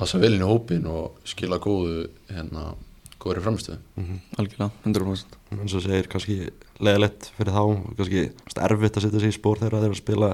passa 0.01 0.21
vel 0.21 0.33
inn 0.35 0.45
í 0.45 0.49
hópin 0.49 0.89
og 0.89 1.21
skila 1.29 1.61
góðu 1.61 2.07
hérna, 2.31 2.71
góðri 3.21 3.45
framistöðu 3.45 3.79
algjörlega, 4.41 4.71
100% 4.85 5.39
eins 5.57 5.77
og 5.77 5.85
segir 5.85 6.09
kannski 6.13 6.39
leiðilegt 6.81 7.31
fyrir 7.37 7.57
þá 7.57 7.65
kannski 7.99 8.27
erfitt 8.65 8.97
að 8.97 9.07
setja 9.07 9.25
sig 9.25 9.35
í 9.35 9.37
spór 9.37 9.61
þeirra 9.61 9.83
þeir 9.83 9.91
eru 9.91 9.97
að 9.99 10.03
spila 10.05 10.31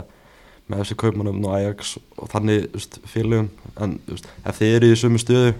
með 0.70 0.82
FC 0.84 0.96
Kaupmannum 0.98 1.44
og 1.46 1.54
Ajax 1.56 1.96
og 2.18 2.28
þannig 2.32 2.68
félögum 3.06 3.48
en 3.80 3.98
veist, 4.08 4.26
ef 4.44 4.58
þið 4.60 4.76
eru 4.80 4.86
í 4.92 4.96
sömu 4.98 5.20
stöðu 5.22 5.52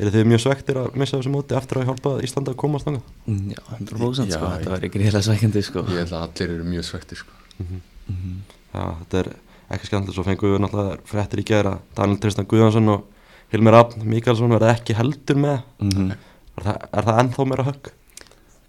eru 0.00 0.10
þið 0.14 0.24
mjög 0.30 0.40
svektir 0.46 0.78
að 0.80 0.94
missa 0.96 1.18
þessu 1.20 1.30
móti 1.34 1.54
eftir 1.58 1.78
að 1.82 1.86
hjálpa 1.90 2.14
Íslanda 2.24 2.52
að 2.54 2.56
komast 2.62 2.86
þangað 2.88 3.02
Mm, 3.26 3.50
Já, 3.52 3.60
100% 3.78 4.32
sko, 4.32 4.46
þetta 4.50 4.64
ég- 4.64 4.72
væri 4.74 4.90
greiðilega 4.90 5.22
svækjandi 5.28 5.62
sko 5.62 5.82
Ég 5.86 5.98
held 6.02 6.14
að 6.16 6.22
allir 6.26 6.54
eru 6.56 6.64
mjög 6.64 6.84
svektir 6.88 7.16
sko. 7.20 7.32
Mhm. 7.60 8.40
Já, 8.74 8.84
þetta 9.04 9.18
er 9.20 9.28
ekki 9.70 9.86
skemmtilegt 9.86 10.14
svo 10.16 10.24
fengum 10.26 10.50
við 10.56 10.62
náttúrulega 10.64 10.98
fréttir 11.06 11.38
í 11.42 11.44
gera 11.46 11.78
Daniel 11.94 12.18
Tristan 12.18 12.46
Guðjónsson 12.46 12.88
og 12.88 13.04
Hilmir 13.52 13.74
Abn 13.74 14.02
Mikalsson 14.08 14.50
verða 14.50 14.74
ekki 14.74 14.94
heldur 14.98 15.36
með 15.36 15.62
Mhm. 15.80 16.10
er 16.58 16.62
það, 16.64 16.76
er 16.92 17.02
það 17.02 17.20
ennþá 17.22 17.46
meira 17.46 17.64
högg? 17.70 17.90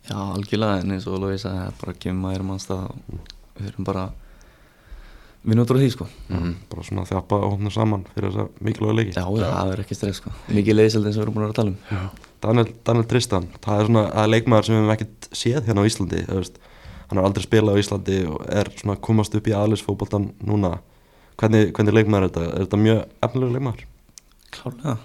Já, 0.10 0.16
algjörlega, 0.18 0.82
en 0.84 0.92
eins 0.92 1.08
og 1.08 1.20
Lói 1.22 1.38
sagði, 1.38 1.58
það 1.58 1.68
er 1.68 1.74
bara 1.82 1.94
að 1.94 2.00
gefa 2.00 2.22
maður 2.22 2.44
mannstað 2.44 2.84
og 2.90 2.96
við 3.58 3.72
þurfum 3.72 3.86
bara 3.86 4.12
vinna 5.46 5.64
út 5.66 5.72
úr 5.74 5.80
því, 5.82 5.92
sko. 5.94 6.08
Mhm. 6.30 6.56
bara 6.70 6.84
svona 6.86 7.06
þjapa 7.10 7.40
og 7.42 7.54
hófna 7.56 7.72
saman 7.74 8.06
fyrir 8.14 8.30
þessa 8.32 8.50
mikilvæga 8.62 8.98
leiki. 8.98 9.14
Já, 9.16 9.26
já, 9.26 9.48
það 9.52 9.72
er 9.74 9.84
ekki 9.86 9.98
stress, 9.98 10.22
sko. 10.22 10.34
Mikið 10.50 10.78
leiðiseld 10.78 11.06
eins 11.06 11.18
og 11.18 11.22
við 11.22 11.26
erum 11.28 11.38
búin 11.38 11.46
að 11.48 11.54
að 11.54 11.60
tala 11.62 11.70
um. 11.70 12.10
Daniel, 12.42 12.68
Daniel 12.84 13.06
Tristan, 13.06 13.48
það 13.62 13.80
er 13.80 13.86
svona 13.90 14.04
það 14.12 14.24
er 14.24 14.32
leikmaður 14.34 14.66
sem 14.66 14.76
við 14.76 14.82
hefum 14.82 14.94
ekkert 14.96 15.28
séð 15.32 15.66
hérna 15.68 15.82
á 15.82 15.90
Íslandi 15.90 16.26
hann 17.12 17.20
har 17.20 17.28
aldrei 17.28 17.44
spilað 17.44 17.76
á 17.76 17.82
Íslandi 17.82 18.18
og 18.32 18.44
er 18.48 18.70
svona 18.80 18.96
að 18.96 19.02
komast 19.04 19.34
upp 19.36 19.48
í 19.48 19.52
aðlisfótboltan 19.52 20.30
núna. 20.48 20.78
Hvernig, 21.42 21.74
hvernig 21.76 21.96
leikmaður 21.98 22.24
er 22.24 22.30
þetta? 22.32 22.44
Er 22.48 22.66
þetta 22.66 22.80
mjög 22.80 23.02
efnilega 23.28 23.56
leikmaður? 23.58 23.84
Klárlega. 24.56 24.98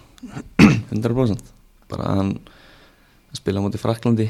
100% 0.94 1.50
bara 1.90 2.12
hann 2.14 2.30
hann 2.36 3.38
spilaði 3.38 3.62
á 3.62 3.66
móti 3.66 3.80
Fraklandi 3.82 4.26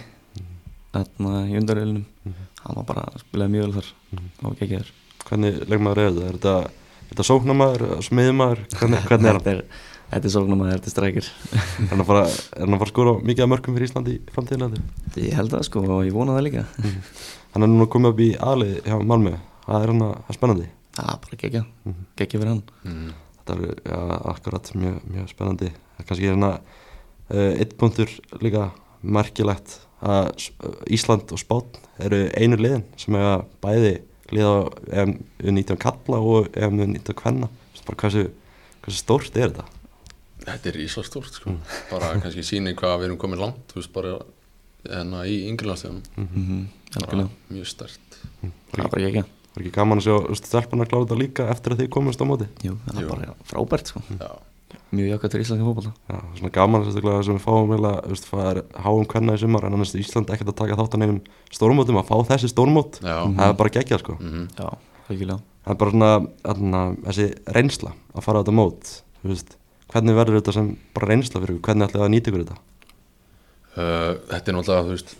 þarna 0.94 1.42
í 1.50 1.58
undaröðunum 1.60 2.04
hann 2.24 2.78
var 2.80 2.88
bara 2.88 3.04
að 3.10 3.20
spilaði 3.26 3.54
mjög 3.54 3.66
vel 3.66 3.76
þar. 3.76 3.90
Og 4.40 4.56
ekki 4.56 4.70
þér 4.72 4.92
Hvernig 5.26 5.60
leikmaður 5.66 6.00
er 6.02 6.08
þetta? 6.08 6.26
Er 6.26 6.38
þetta, 6.38 6.56
er 7.02 7.10
þetta 7.10 7.28
sóknamaður, 7.30 7.84
smiðmaður? 8.06 8.64
Hvernig, 8.76 9.06
hvernig 9.10 9.30
er 9.30 9.38
hann? 9.40 9.62
þetta 10.06 10.30
er, 10.30 10.36
er 10.38 10.54
að 10.54 10.70
þetta 10.70 10.86
er 10.86 10.94
strækir 10.94 11.28
Er 11.56 11.90
hann 11.90 12.02
að 12.02 12.08
fara, 12.08 12.22
er 12.30 12.62
hann 12.62 12.76
að 12.76 12.80
fara 12.82 12.86
að 12.86 12.92
skora 12.92 13.14
mikið 13.26 13.44
af 13.44 13.50
mörgum 13.50 13.76
fyrir 13.76 13.88
Íslandi 13.88 14.14
í 14.14 14.20
framtíðinandi? 14.34 14.82
ég 15.24 15.34
held 15.34 15.52
það 15.54 15.64
sko 15.66 15.82
og 15.82 16.02
ég 16.06 16.14
vona 16.14 16.36
það 16.36 16.46
líka 16.46 16.64
Hann 17.56 17.66
er 17.66 17.72
núna 17.72 17.88
komið 17.90 18.12
upp 18.12 18.22
í 18.22 18.28
aðlið 18.46 18.74
hjá 18.86 18.96
Malmö 19.02 19.34
Það 19.66 19.86
er 19.86 19.92
hann 19.92 20.04
að, 20.06 20.12
það 20.16 20.30
er 20.30 20.38
spennandi 20.38 20.68
það 20.96 21.12
er 21.12 21.22
bara 21.24 21.40
gegja, 21.42 21.62
gegja 22.20 22.40
fyrir 22.40 22.52
hann 22.52 22.62
mm. 22.86 23.14
Þetta 23.36 23.56
er 23.56 23.64
ja, 23.90 24.00
akkurat 24.32 24.70
mjög, 24.78 25.00
mjög 25.10 25.32
spennandi 25.32 25.72
Það 25.74 26.04
er 26.04 26.08
kannski 26.10 26.30
hérna 26.30 26.52
uh, 26.54 27.52
eitt 27.56 27.76
punktur 27.80 28.14
líka 28.44 28.68
merkilegt 29.02 29.80
að 30.06 30.30
Ísland 30.92 31.32
og 31.32 31.40
Spátn 31.40 31.82
eru 32.04 32.26
einu 32.36 32.58
liðin 32.60 32.84
sem 33.00 33.16
hefur 33.16 33.46
bæði 33.64 33.94
liða 34.34 34.56
ef 34.90 35.14
við 35.42 35.56
nýttum 35.58 35.80
kalla 35.82 36.18
og 36.18 36.50
ef 36.52 36.72
við 36.74 36.92
nýttum 36.94 37.18
kvenna. 37.18 37.50
Bara 37.86 38.00
hversu, 38.02 38.24
hversu 38.82 38.98
stórt 38.98 39.36
er 39.38 39.52
þetta? 39.52 39.66
Þetta 40.46 40.70
er 40.70 40.80
ísla 40.82 41.04
stórt 41.06 41.38
sko. 41.38 41.54
bara 41.90 42.16
kannski 42.22 42.42
síni 42.46 42.74
hvað 42.74 42.98
við 42.98 43.08
erum 43.08 43.20
komin 43.22 43.42
langt 43.42 43.70
þú 43.70 43.80
veist 43.80 43.92
bara 43.94 44.16
enna 44.90 45.24
í 45.26 45.38
yngrilandstöðunum 45.50 46.02
mm 46.16 46.66
-hmm. 46.90 47.28
mjög 47.50 47.66
stert 47.66 48.18
það 48.42 48.84
er 48.84 48.90
bara 48.90 49.02
gegja 49.06 49.24
var 49.56 49.64
ekki 49.64 49.72
gaman 49.72 50.02
að 50.02 50.04
sjá 50.04 50.36
stelpun 50.36 50.84
að 50.84 50.90
klára 50.90 51.06
þetta 51.06 51.18
líka 51.20 51.48
eftir 51.48 51.72
að 51.72 51.80
þið 51.80 51.88
komast 51.96 52.20
á 52.20 52.24
móti? 52.28 52.46
Jú, 52.60 52.76
það 52.84 52.98
er 52.98 53.06
Jú. 53.06 53.08
bara 53.08 53.34
frábært 53.48 53.92
sko. 53.92 54.02
Já, 54.20 54.30
mjög 54.94 55.08
jákvæmt 55.10 55.34
fyrir 55.34 55.44
íslenska 55.46 55.66
fókbalta 55.66 55.92
Já, 56.06 56.18
svona 56.38 56.52
gaman 56.54 56.84
sérstaklega 56.86 57.24
sem 57.26 57.38
við 57.38 57.44
fáum 57.46 57.72
eiginlega, 57.74 58.02
þú 58.04 58.14
veist, 58.14 58.28
það 58.30 58.50
er 58.50 58.60
háum 58.86 59.08
kvenna 59.10 59.34
í 59.34 59.40
sumar 59.42 59.66
en 59.66 59.76
annars 59.76 59.94
er 59.94 60.02
Ísland 60.02 60.30
ekkert 60.30 60.52
að 60.52 60.58
taka 60.60 60.78
þátt 60.78 60.94
á 60.94 60.98
neinum 61.02 61.20
stórmótum 61.50 62.00
að 62.00 62.10
fá 62.10 62.16
þessi 62.30 62.52
stórmót 62.52 63.00
já, 63.02 63.16
það 63.26 63.48
er 63.48 63.56
bara 63.58 63.74
geggjað 63.76 64.02
sko. 64.04 64.16
Mhm, 64.20 64.46
já, 64.54 64.68
algjörlega. 65.10 65.40
Það 65.66 65.74
er 65.74 65.80
bara 65.82 65.94
svona 65.96 66.12
þarna, 66.46 66.82
þessi 67.08 67.26
reynsla 67.58 67.92
að 68.14 68.26
fara 68.28 68.38
á 68.38 68.42
þetta 68.44 68.56
mót 68.60 68.92
þú 69.26 69.32
veist, 69.32 69.56
hvernig 69.92 70.18
verður 70.18 70.40
þetta 70.40 70.56
sem 70.56 70.72
bara 70.94 71.10
reynsla 71.10 71.42
fyrir 71.42 71.56
ykkur, 71.56 71.66
hvernig 71.70 71.88
ætlaði 71.88 72.06
að 72.06 72.12
nýta 72.14 72.30
ykkur 72.30 72.44
þetta? 72.44 72.58
Uh, 73.76 74.12
þetta 74.30 74.52
er 74.52 74.56
náttúrulega, 74.56 74.84
þú 74.86 74.94
veist, 74.94 75.16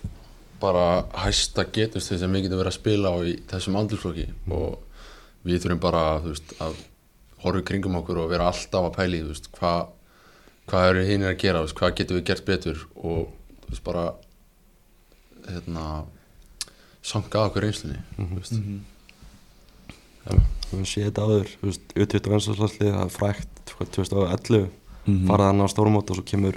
bara 0.62 0.84
hæsta 1.26 1.66
getust 1.74 2.14
sem 2.14 2.32
við 2.32 2.46
getum 2.46 2.62
verið 2.62 2.72
að 2.72 2.78
spila 2.78 3.12
á 3.12 3.16
í 3.26 3.34
þessum 3.50 3.78
andluflokki 3.82 4.28
og 4.56 4.78
við 5.46 5.64
þurfum 5.64 5.82
bara, 5.82 6.04
þú 6.22 6.32
veist, 6.32 6.54
að 6.64 6.78
horfa 7.46 7.62
í 7.62 7.66
kringum 7.70 7.96
okkur 8.00 8.18
og 8.24 8.30
vera 8.30 8.48
alltaf 8.50 8.88
að 8.90 8.96
pæli, 8.98 9.22
veist, 9.28 9.50
hvað 9.56 9.86
hvað 10.66 10.88
eru 10.90 11.02
hinn 11.06 11.22
að 11.28 11.36
gera, 11.38 11.60
veist, 11.62 11.76
hvað 11.78 11.94
getum 12.00 12.16
við 12.18 12.24
gert 12.26 12.44
betur 12.48 12.80
og, 12.96 13.28
þú 13.62 13.70
veist, 13.70 13.84
bara 13.86 14.06
hérna 15.46 15.84
sanga 17.06 17.38
að 17.38 17.50
okkur 17.52 17.62
reynslunni, 17.66 18.00
þú 18.16 18.40
veist. 18.40 18.56
Við 20.26 20.40
höfum 20.72 20.86
séð 20.90 21.04
þetta 21.06 21.26
áður, 21.28 21.50
þú 21.60 21.68
veist, 21.70 21.92
U21 21.94 22.32
landslið, 22.32 22.90
það 22.96 23.04
er 23.04 23.14
frækt 23.14 23.72
hvað, 23.76 23.92
2011 23.94 24.66
Mhm. 25.06 25.26
farað 25.30 25.46
hann 25.52 25.62
á 25.62 25.66
stórmót 25.70 26.10
og 26.10 26.16
svo 26.18 26.24
kemur 26.26 26.56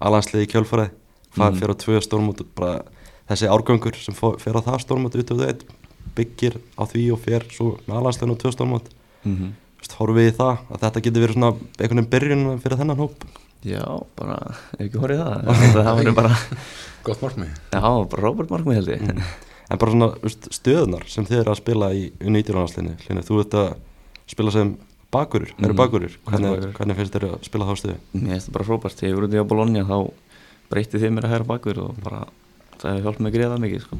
alanslið 0.00 0.44
í 0.46 0.50
kjölfarið. 0.52 0.90
Hvað 1.34 1.50
Mhm. 1.50 1.58
fyrir 1.58 1.74
á 1.74 1.82
tvö 1.82 1.98
stórmót 2.06 2.46
bara 2.54 2.84
þessi 3.28 3.48
árgöngur 3.50 3.96
sem 3.98 4.14
fer 4.14 4.54
á 4.54 4.62
það 4.62 4.78
stórmót 4.86 5.16
U21 5.18 5.62
byggir 6.14 6.60
á 6.78 6.82
því 6.86 7.12
og 7.12 7.18
fer 7.18 7.40
svo 7.50 7.80
með 7.88 7.98
alansliðin 7.98 8.34
á 8.34 8.38
tvö 8.38 8.52
stórmót 8.54 8.86
Við 9.78 10.28
í 10.28 10.32
það 10.36 10.56
að 10.74 10.80
þetta 10.84 11.02
getur 11.04 11.22
verið 11.24 11.36
svona 11.38 11.50
einhvern 11.54 12.00
veginn 12.00 12.10
byrjun 12.14 12.60
fyrir 12.62 12.80
þennan 12.80 12.98
hóp. 13.02 13.24
Já, 13.66 13.82
bara, 14.18 14.36
ef 14.78 14.82
ekki 14.86 15.00
horfið 15.02 15.20
það 15.22 15.46
það 15.74 15.96
verður 15.98 16.16
bara, 16.18 16.32
Gott 17.08 17.22
markmið. 17.22 17.52
Já, 17.74 17.80
bara 17.82 18.22
Robert 18.22 18.50
Markmi 18.54 18.74
held 18.78 18.90
ég. 18.92 19.02
En 19.68 19.78
bara 19.82 19.92
svona 19.94 20.08
veist, 20.22 20.46
stöðunar 20.54 21.06
sem 21.10 21.26
þið 21.28 21.40
eru 21.42 21.52
að 21.52 21.58
spila 21.60 21.88
í 21.94 22.04
U19-landsliðinu 22.22 22.94
Hlynur, 23.04 23.26
þú 23.26 23.40
ert 23.42 23.56
að 23.58 23.68
spila 24.30 24.54
sem 24.54 24.70
bakurur, 25.14 25.50
eru 25.58 25.72
Mhm. 25.74 25.76
bakurur. 25.80 26.14
Er 26.14 26.30
hvernig, 26.30 26.72
hvernig 26.78 26.96
finnst 27.00 27.14
þér 27.16 27.26
að 27.30 27.44
spila 27.48 27.64
þá 27.68 27.74
stöðu? 27.80 27.96
mér 28.14 28.32
finnst 28.34 28.48
það 28.48 28.52
bara 28.58 28.64
frábært, 28.68 28.96
þegar 28.98 29.08
ég 29.10 29.14
voru 29.18 29.28
út 29.28 29.34
í 29.38 29.48
Bologna 29.48 29.84
þá 29.88 29.98
breytti 30.70 30.98
þið 31.02 31.12
mér 31.16 31.24
að 31.28 31.32
hæra 31.34 31.46
bakur 31.48 31.78
og 31.84 31.94
bara 32.04 32.22
það 32.78 32.92
hefur 32.94 33.04
hjálpað 33.08 33.20
mig 33.24 33.32
að 33.32 33.36
greiða 33.38 33.58
mikið 33.64 33.80
sko. 33.84 33.96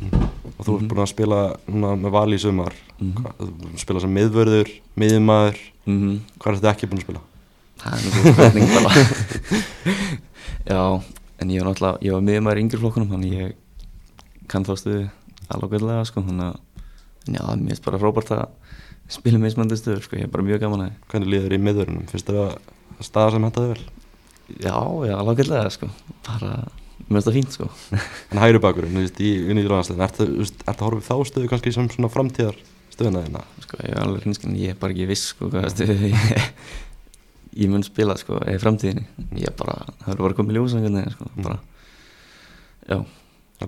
og 0.58 0.66
þú 0.66 0.74
ert 0.74 0.82
Mhm. 0.82 0.88
búin 0.90 1.02
að 1.04 1.08
spila 1.12 1.38
núna, 1.68 1.90
með 2.02 2.10
val 2.10 2.28
í 2.34 2.38
sumar 2.38 2.72
Mhm. 2.98 3.14
Búin 3.38 3.74
að 3.74 3.78
spila 3.78 4.00
sem 4.00 4.14
miðvörður, 4.14 4.68
miðmaður 4.96 5.56
Mhm. 5.86 6.18
hvað 6.38 6.52
er 6.52 6.56
þetta 6.58 6.72
ekki 6.74 6.88
búin 6.90 6.98
að 6.98 7.06
spila? 7.06 7.20
það 7.78 7.92
er 7.94 8.00
mjög 8.02 8.32
spurning 8.34 8.68
bara 8.74 8.90
já, 10.68 11.02
en 11.40 11.48
ég 11.50 11.62
var 11.62 11.68
náttúrulega 11.72 12.02
ég 12.02 12.12
var 12.12 12.24
miðjumæður 12.26 12.58
í 12.58 12.62
yngri 12.66 12.80
flokkunum 12.82 13.10
þannig 13.12 13.32
ég 13.38 13.52
kann 14.48 14.64
þá 14.64 14.72
stuði 14.80 15.10
alveg 15.54 15.70
gæðlega 15.76 16.06
sko, 16.08 16.22
þannig 16.26 16.48
að 16.48 16.56
en 17.28 17.34
já, 17.34 17.44
mér 17.56 17.68
finnst 17.68 17.84
bara 17.84 17.98
frábært 18.02 18.32
að 18.34 18.48
spila 19.08 19.38
mismandi 19.38 19.76
stöður 19.78 20.02
sko, 20.04 20.16
ég 20.18 20.26
er 20.26 20.32
bara 20.32 20.44
mjög 20.44 20.60
gaman 20.60 20.82
að 20.88 20.92
hvernig 21.12 21.30
líður 21.32 21.54
í 21.56 21.60
miðvörunum, 21.62 22.08
finnst 22.10 22.26
þér 22.28 22.40
að 22.42 22.58
staða 23.06 23.30
sem 23.36 23.46
hentaði 23.46 23.68
vel? 23.74 23.84
já, 24.58 24.74
já, 25.06 25.14
alveg 25.20 25.38
gæðlega 25.44 25.70
sko 25.72 25.88
bara, 26.26 26.52
mér 27.08 27.16
finnst 27.18 27.28
það 27.28 27.36
fínt 27.38 27.54
sko 27.56 27.68
en 28.32 28.40
hægri 28.42 28.60
bakurinn, 28.64 28.96
þú 28.98 29.04
veist, 29.04 29.20
í 29.24 29.30
U19-landsliðinu 29.48 30.04
ertu 30.08 30.26
þú 30.26 30.42
veist, 30.42 30.58
ertu 30.64 30.74
að 30.82 30.84
horfa 30.88 30.98
við 31.00 31.08
þá 31.08 31.30
stöðu 31.32 31.50
kannski 31.52 31.72
sem 31.74 31.88
svona 31.94 32.10
framtíðar 32.12 32.58
stöðuna 32.94 33.22
þína? 33.26 33.42
sko, 33.64 33.80
ég 33.84 33.94
er 33.94 34.02
alveg 34.02 34.26
hrinskinn, 34.26 34.56
ég 34.60 34.74
er 34.74 34.78
bara 34.82 34.92
ekki 34.96 35.08
viss 35.08 35.30
sko, 35.32 35.48
hvað 35.52 35.68
stöðu 35.74 36.10
ég, 36.12 36.48
ég 37.64 37.70
mun 37.72 37.86
spila 37.86 38.16
sko, 38.20 38.38
eða 38.44 38.56
í 38.58 38.62
framtíðinni 38.62 39.06
ég 39.40 39.48
er 39.50 39.56
bara, 39.58 39.78
það 40.02 40.10
verður 40.12 40.24
bara 40.28 40.38
komið 40.42 40.58
ljósangunni 40.60 41.04
sko, 41.14 41.30
Mm. 41.34 41.46
bara, 41.48 41.60
já, 42.88 42.98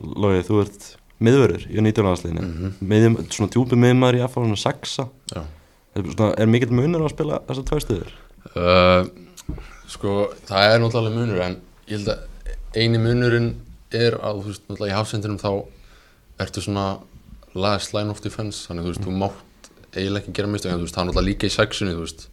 Lóið, 0.01 0.45
þú 0.47 0.59
ert 0.63 0.85
miðvörður 1.21 1.65
í 1.67 1.81
U19-landsliðinu 1.81 2.43
Mhm. 2.47 2.75
miðjum, 2.93 3.17
svona 3.35 3.51
djúpi 3.53 3.77
miðmaður 3.81 4.21
í 4.21 4.23
FH, 4.27 4.37
svona 4.45 4.61
sexa 4.61 5.09
Já 5.35 5.41
er, 5.99 6.05
svona, 6.15 6.29
er 6.39 6.47
mikill 6.47 6.71
munur 6.71 7.03
að 7.03 7.11
spila 7.17 7.41
þessar 7.49 7.65
tvær 7.67 7.83
stöður? 7.85 8.13
Uh, 8.55 9.09
sko, 9.91 10.13
það 10.49 10.67
er 10.77 10.79
náttúrulega 10.85 11.17
munur 11.19 11.41
en 11.45 11.57
ég 11.91 11.97
held 11.99 12.13
að 12.15 12.21
eini 12.77 13.01
munurinn 13.03 13.53
er 13.91 14.17
að 14.23 14.43
þú 14.43 14.51
veist, 14.51 14.67
náttúrulega 14.69 14.93
í 14.93 14.99
hafsendinum 14.99 15.41
þá 15.41 15.51
ertu 16.45 16.65
svona 16.65 16.87
last 17.55 17.95
line 17.97 18.13
of 18.13 18.21
defense 18.23 18.69
þannig 18.69 18.87
þú 18.87 18.93
veist, 18.93 19.07
þú 19.07 19.17
mátt 19.19 19.71
eiginlega 19.91 20.23
ekki 20.23 20.37
gera 20.39 20.51
mistök 20.51 20.71
en 20.73 20.79
þú 20.79 20.87
veist, 20.87 20.95
það 20.95 21.03
er 21.03 21.09
náttúrulega 21.09 21.29
líka 21.31 21.49
í 21.51 21.55
sexunni 21.55 21.97
þú 21.97 22.05
veist, 22.05 22.29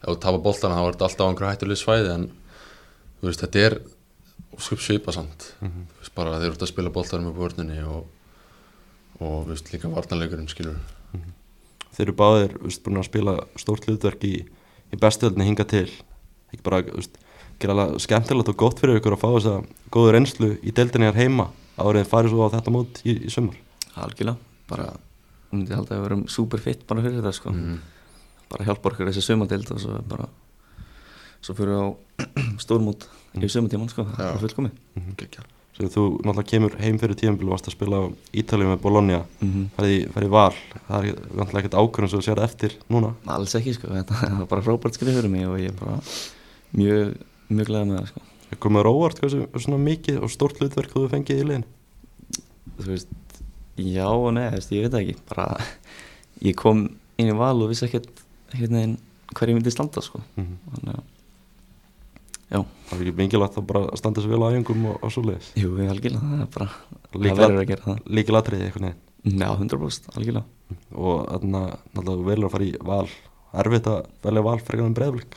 ef 0.00 0.08
þú 0.08 0.16
tapar 0.24 0.42
boltana 0.48 0.80
þá 0.80 0.82
er 0.82 0.96
þetta 0.96 1.08
alltaf 1.08 1.22
á 1.22 1.28
einhverju 1.30 1.52
hættuleg 1.52 1.80
svæði 1.80 2.12
en 2.16 2.26
þú 3.20 3.30
veist, 3.30 3.44
þetta 3.44 3.64
er 3.68 3.78
skup 4.66 4.82
svipa 4.82 5.14
samt. 5.14 5.50
Þú 5.60 6.00
veist, 6.00 6.14
bara 6.16 6.38
þeir 6.40 6.50
eru 6.50 6.60
að 6.64 6.72
spila 6.72 6.92
boltanum 6.92 7.30
upp 7.30 7.38
á 7.38 7.42
vörninni 7.44 7.78
og, 7.86 8.06
og 9.20 9.34
þú 9.46 9.52
veist, 9.52 9.72
líka 9.74 9.92
varnarleikurinn 9.92 10.50
skilur 10.50 10.78
Þeir 11.96 12.10
eru 12.10 12.16
báðir, 12.16 12.56
þú 12.58 12.68
veist, 12.68 12.82
búin 12.84 13.00
að 13.00 13.06
spila 13.08 13.34
stórt 13.56 13.86
hlutverk 13.88 14.24
í, 14.28 14.34
í 14.92 14.98
bestöldinni 15.00 15.46
hinga 15.48 15.64
til. 15.68 15.86
Ekki 16.52 16.64
bara, 16.66 16.82
þú 16.84 16.98
veist, 16.98 17.16
gera 17.60 17.76
alveg 17.76 18.00
skemmtilegt 18.04 18.52
og 18.52 18.58
gott 18.60 18.80
fyrir 18.82 19.00
ykkur 19.00 19.16
að 19.16 19.22
fá 19.22 19.28
þessa 19.36 19.54
góðu 19.94 20.14
reynslu 20.16 20.52
í 20.62 20.74
deildinni 20.76 21.10
hér 21.10 21.20
heima 21.22 21.50
árið 21.76 22.02
en 22.02 22.10
farið 22.10 22.34
svo 22.34 22.48
á 22.48 22.54
þetta 22.56 22.74
mót 22.74 23.02
í, 23.04 23.16
í 23.26 23.32
sumar? 23.32 23.56
Algjörlega 23.96 24.36
bara, 24.70 24.88
ég 25.50 25.58
myndi 25.58 25.76
halda 25.76 25.94
að 25.94 26.00
við 26.00 26.06
verum 26.08 26.24
super 26.32 26.62
fit 26.62 26.86
bara 26.88 27.04
fyrir 27.04 27.20
þetta 27.20 27.36
sko. 27.36 27.52
Mm. 27.52 27.78
bara 28.50 28.66
hjálpa 28.68 28.90
okkur 28.90 29.10
þessi 29.10 29.24
sömadeild 29.24 29.70
og 29.72 29.82
svo 29.82 30.00
bara 30.08 30.28
svo 31.44 31.56
fyrir 31.56 31.74
við 31.74 31.84
á 31.84 31.88
stórmút 32.64 33.06
í 33.36 33.50
sömatíman 33.52 33.92
sko, 33.92 34.06
það 34.16 34.32
er 34.32 34.42
fullkomið 34.42 35.10
Gekkja. 35.20 35.44
sem 35.76 35.90
þú 35.92 36.04
náttúrulega 36.24 36.48
kemur 36.52 36.76
heim 36.80 36.98
fyrir 37.00 37.18
tíðanbílu 37.20 37.50
og 37.50 37.56
varst 37.56 37.68
að 37.68 37.76
spila 37.76 38.00
á 38.00 38.04
Ítalið 38.40 38.70
með 38.72 38.80
Bologna. 38.80 39.18
Mm 39.40 39.50
-hmm. 39.52 39.66
farið 39.76 40.28
í 40.28 40.32
val. 40.32 40.54
Það 40.88 41.08
er 41.10 41.18
vantilega 41.36 41.60
ekkert 41.60 41.78
ákvörðum 41.80 42.10
sem 42.10 42.20
þú 42.20 42.24
sér 42.24 42.42
eftir 42.44 42.76
núna. 42.88 43.14
Alls 43.26 43.54
ekki 43.54 43.74
sko, 43.74 43.88
þetta 43.98 44.14
það 44.14 44.38
var 44.38 44.46
bara 44.46 44.62
frábært 44.62 44.94
skrif 44.94 45.14
fyrir 45.14 45.30
mig 45.30 45.46
og 45.46 45.58
ég 45.60 45.68
er 45.68 45.76
bara 45.80 46.00
mjög, 46.72 47.16
mjög 47.50 47.70
glæða 47.70 47.88
með 47.90 47.98
það 48.00 48.10
sko. 48.12 48.24
Þér 48.46 48.88
á 48.88 48.92
óvart 48.94 49.20
hversu 49.22 49.40
svona 49.62 49.78
mikið 49.82 50.20
og 50.22 50.30
stórt 50.32 50.60
hlutverk 50.62 50.92
þú 50.94 51.06
fengið 51.12 51.40
í 51.42 51.46
liðin 51.50 51.66
þú 52.76 52.86
veist, 52.92 53.08
já 53.80 54.06
og 54.08 54.28
nei, 54.36 54.46
veist, 54.54 54.72
ég 54.74 54.84
veit 54.86 54.94
það 54.94 55.02
ekki. 55.02 55.16
Bara, 55.30 55.46
ég 56.46 56.56
kom 56.58 56.86
inn 57.18 57.30
í 57.32 57.36
val 57.36 57.56
og 57.64 57.70
vissi 57.72 57.86
ekkert 57.88 58.22
hver 58.52 59.50
ég 59.50 59.56
myndi 59.58 59.72
standa 59.74 60.02
sko. 60.04 60.20
Mm 60.38 60.56
þannig 60.76 60.92
að, 60.94 61.04
já, 62.52 62.60
það 62.88 62.94
er 63.00 63.02
ekki 63.06 63.16
mingilagt 63.18 63.56
að 63.58 63.66
bara 63.72 63.82
standa 63.98 64.22
sér 64.22 64.30
vel 64.34 64.42
á 64.46 64.48
æfingum 64.52 64.84
og, 64.92 64.98
og 65.02 65.12
svo 65.14 65.24
leiðis 65.26 65.48
jú, 65.58 65.72
ég 65.82 65.90
algjörlega 65.90 66.28
það 66.30 66.44
er 66.44 66.52
bara, 66.54 66.68
það 67.10 67.24
Líkla- 67.26 67.40
verður 67.42 67.62
að 67.64 67.70
gera 67.72 67.86
það. 67.88 68.04
Líkilatriði 68.18 68.68
eitthvað 68.68 68.86
neginn 68.86 69.40
já, 69.42 69.48
100% 69.58 70.12
algjörlega. 70.20 70.44
Og 70.94 71.24
þarna 71.32 71.62
náttúrulega 71.94 72.20
þú 72.20 72.28
velur 72.30 72.46
að 72.48 72.54
fara 72.54 72.66
í 72.68 72.72
val. 72.92 73.08
Erfitt 73.56 73.86
að 73.90 73.98
velja 74.26 74.42
val 74.46 74.58
frekar 74.62 74.86
en 74.86 74.94
breyðblik 74.98 75.36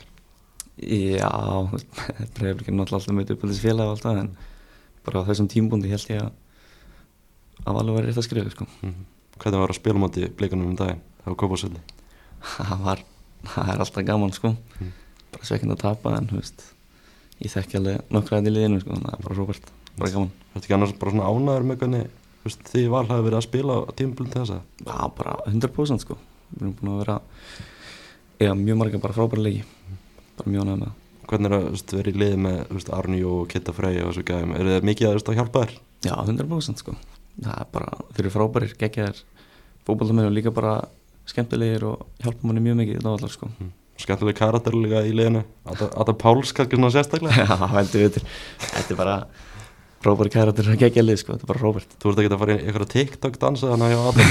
Já, 0.80 1.30
Breiðablik 2.36 2.70
er 2.70 2.76
náttúrulega 2.76 3.00
alltaf 3.00 3.16
meitt 3.16 3.32
upp 3.34 3.42
á 3.44 3.46
þessi 3.50 3.64
félag 3.66 3.90
og 3.90 3.96
alltaf 3.98 4.20
en 4.22 4.30
bara 5.04 5.20
á 5.20 5.28
þessum 5.28 5.48
tímbúndi 5.52 5.90
held 5.92 6.06
ég 6.08 6.22
að 6.24 6.30
að 7.68 7.80
alveg 7.82 7.96
verið 7.98 8.08
rétt 8.08 8.20
að 8.20 8.26
skrifa 8.26 8.52
sko. 8.54 8.66
hvernig 9.40 9.60
var 9.60 9.72
að 9.72 9.76
spila 9.76 10.00
mátti 10.00 10.28
blikanum 10.36 10.70
um 10.70 10.76
daginn? 10.78 11.02
Það 11.20 11.32
var 11.32 11.38
kópásöldi 11.42 11.82
það 12.40 12.84
var 12.86 13.02
það 13.50 13.72
er 13.72 13.82
alltaf 13.84 14.06
gaman 14.08 14.32
sko. 14.36 14.52
Bara 15.30 15.48
svekkinn 15.48 15.74
að 15.74 15.82
tapa 15.82 16.14
en 16.16 16.30
veist 16.32 16.64
ég 17.40 17.52
þekki 17.52 17.80
alveg 17.80 18.00
þetta 18.10 18.40
í 18.40 18.54
liðinu 18.54 18.80
sko 18.82 18.96
það 18.96 19.12
er 19.12 19.26
bara 19.26 19.36
Robert, 19.38 19.70
bara 19.96 20.12
gaman. 20.14 20.32
Þetta 20.54 20.64
ekki 20.64 20.76
annars 20.76 20.96
bara 21.00 21.14
svona 21.14 21.28
ánæður 21.28 21.68
með 21.68 21.82
hvernig 21.82 22.08
veist, 22.44 22.64
því 22.72 22.86
val 22.92 23.04
hafi 23.08 23.26
verið 23.26 23.40
að 23.40 23.46
spila 23.48 23.76
á 23.76 23.80
tímablund 24.00 24.36
þess 24.36 24.56
að 24.56 24.88
Já, 24.88 24.96
bara 25.20 25.36
100% 25.48 26.04
sko. 26.06 26.16
Við 26.50 26.64
erum 26.64 26.74
búin 26.80 26.94
að 26.94 27.02
vera 27.04 27.20
eða 28.40 28.56
mjög 28.60 28.80
marga 28.80 29.02
bara 29.04 29.16
frábæra 29.16 29.44
leiki 29.44 29.64
bara 30.44 30.64
ánægð 30.64 30.76
með 30.76 30.84
það. 30.86 30.94
Hvernig 31.30 31.50
er 31.50 31.56
að 31.56 31.66
veist, 31.70 31.92
vera 31.94 32.10
í 32.10 32.20
liði 32.20 32.38
með 32.42 32.86
Arni 32.96 33.20
og 33.30 33.42
Kitta 33.50 33.74
Frey 33.74 34.00
og 34.02 34.10
þessu 34.10 34.24
gæðum? 34.26 34.54
Er 34.56 34.70
það 34.70 34.86
mikið 34.88 35.10
að, 35.10 35.20
að 35.30 35.36
hjálpa 35.38 35.64
þér? 35.64 35.74
Já, 36.06 36.14
100% 36.24 36.82
sko. 36.82 36.94
Það 37.40 37.52
er 37.54 37.68
bara, 37.76 37.90
þeir 38.14 38.24
eru 38.24 38.32
frábærir, 38.34 38.72
geggjaðir 38.80 39.20
fótballamenn 39.86 40.30
og 40.30 40.34
líka 40.34 40.54
bara 40.54 40.72
skemmtilegir 41.30 41.86
og 41.86 42.02
hjálpa 42.24 42.48
manni 42.48 42.64
mjög 42.64 42.80
mikið 42.80 43.06
allar 43.12 43.34
sko. 43.36 43.50
Skemmtileg 44.00 44.40
karakter 44.40 44.74
líka 44.74 45.04
í 45.06 45.14
liðinu. 45.14 45.44
Þetta 45.68 46.16
Páls 46.18 46.54
kannski 46.56 46.80
svona 46.80 46.90
sérstaklega? 46.96 47.46
Já, 47.46 47.70
heldur 47.76 48.04
við 48.08 48.20
Þetta 48.24 48.96
er 48.96 48.98
bara 48.98 49.16
frábæri 50.00 50.32
kæratur 50.32 50.70
að 50.72 50.80
geggja 50.80 51.04
lið 51.04 51.20
sko, 51.20 51.34
þetta 51.34 51.44
er 51.44 51.50
bara 51.52 51.62
Robert 51.62 51.96
Þú 52.00 52.10
ert 52.10 52.22
ekki 52.22 52.32
að 52.32 52.42
fara 52.42 52.54
í 52.54 52.62
einhverja 52.64 52.92
TikTok 52.94 53.38
dansa 53.40 53.72
þannig 53.74 53.96
að 53.96 54.06
Adam 54.08 54.30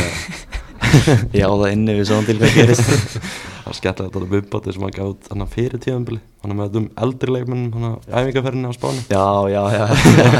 Ég 1.36 1.46
á 1.50 1.54
það 1.54 1.74
inni 1.76 1.98
við 2.00 2.08
svona 2.10 2.26
til 2.26 2.38
hvað 2.40 2.56
gerist 2.58 2.90
Það 3.70 3.76
er 3.76 3.78
skemmtilegt 3.80 4.16
að 4.16 4.24
þetta 4.24 4.32
viðbátti 4.34 4.74
sem 4.74 4.84
hann 4.86 4.94
gaf 4.96 5.10
út 5.12 5.28
hann 5.30 5.48
fyrir 5.54 5.82
tíðanbili 5.84 6.20
hann 6.42 6.54
með 6.58 6.70
þetta 6.70 6.80
um 6.82 6.88
eldri 7.06 7.34
leikmennum 7.36 7.74
hann 7.76 7.86
að 7.90 8.08
æfingarferðinni 8.20 8.70
á 8.72 8.74
Spáni. 8.74 9.02
Já, 9.14 9.26
já, 9.54 9.62
já. 9.76 9.86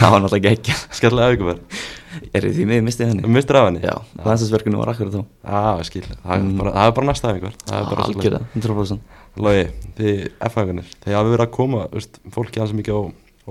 Það 0.00 0.10
var 0.10 0.22
náttúrulega 0.24 0.50
geggja 0.50 0.74
Skemmtilega 0.96 1.28
æfingarferð 1.30 1.86
Er 2.32 2.46
þið 2.46 2.54
því 2.56 2.64
miður 2.70 2.84
mistið 2.86 3.10
henni? 3.12 3.30
Mistur 3.36 3.58
af 3.60 3.66
henni? 3.68 3.82
Já, 3.84 3.94
landsinsverkinu 4.24 4.78
var 4.80 4.88
akkurat 4.94 5.12
þá. 5.12 5.22
Já, 5.44 5.84
skil 5.86 6.02
Það 6.08 6.32
er 6.32 6.40
Mm. 6.46 6.54
bara, 6.58 6.72
það 6.72 6.88
er 6.90 6.94
bara 6.96 7.06
næsta 7.10 7.30
æfingar 7.34 7.56
Það 7.62 7.76
er 7.76 7.88
bara 7.90 8.06
svoleiðis. 8.06 8.16
Algjörða, 8.16 8.40
100% 8.56 9.00
Logi, 9.46 9.66
þið 9.98 10.22
F-æfingarnir 10.48 10.88
Þið 11.04 11.16
hafi 11.18 11.32
verið 11.34 11.44
að 11.46 11.52
koma 11.58 11.82
veist, 11.92 12.18
fólki 12.32 12.62
hans 12.62 12.72
mikið 12.72 12.96
á 12.96 13.00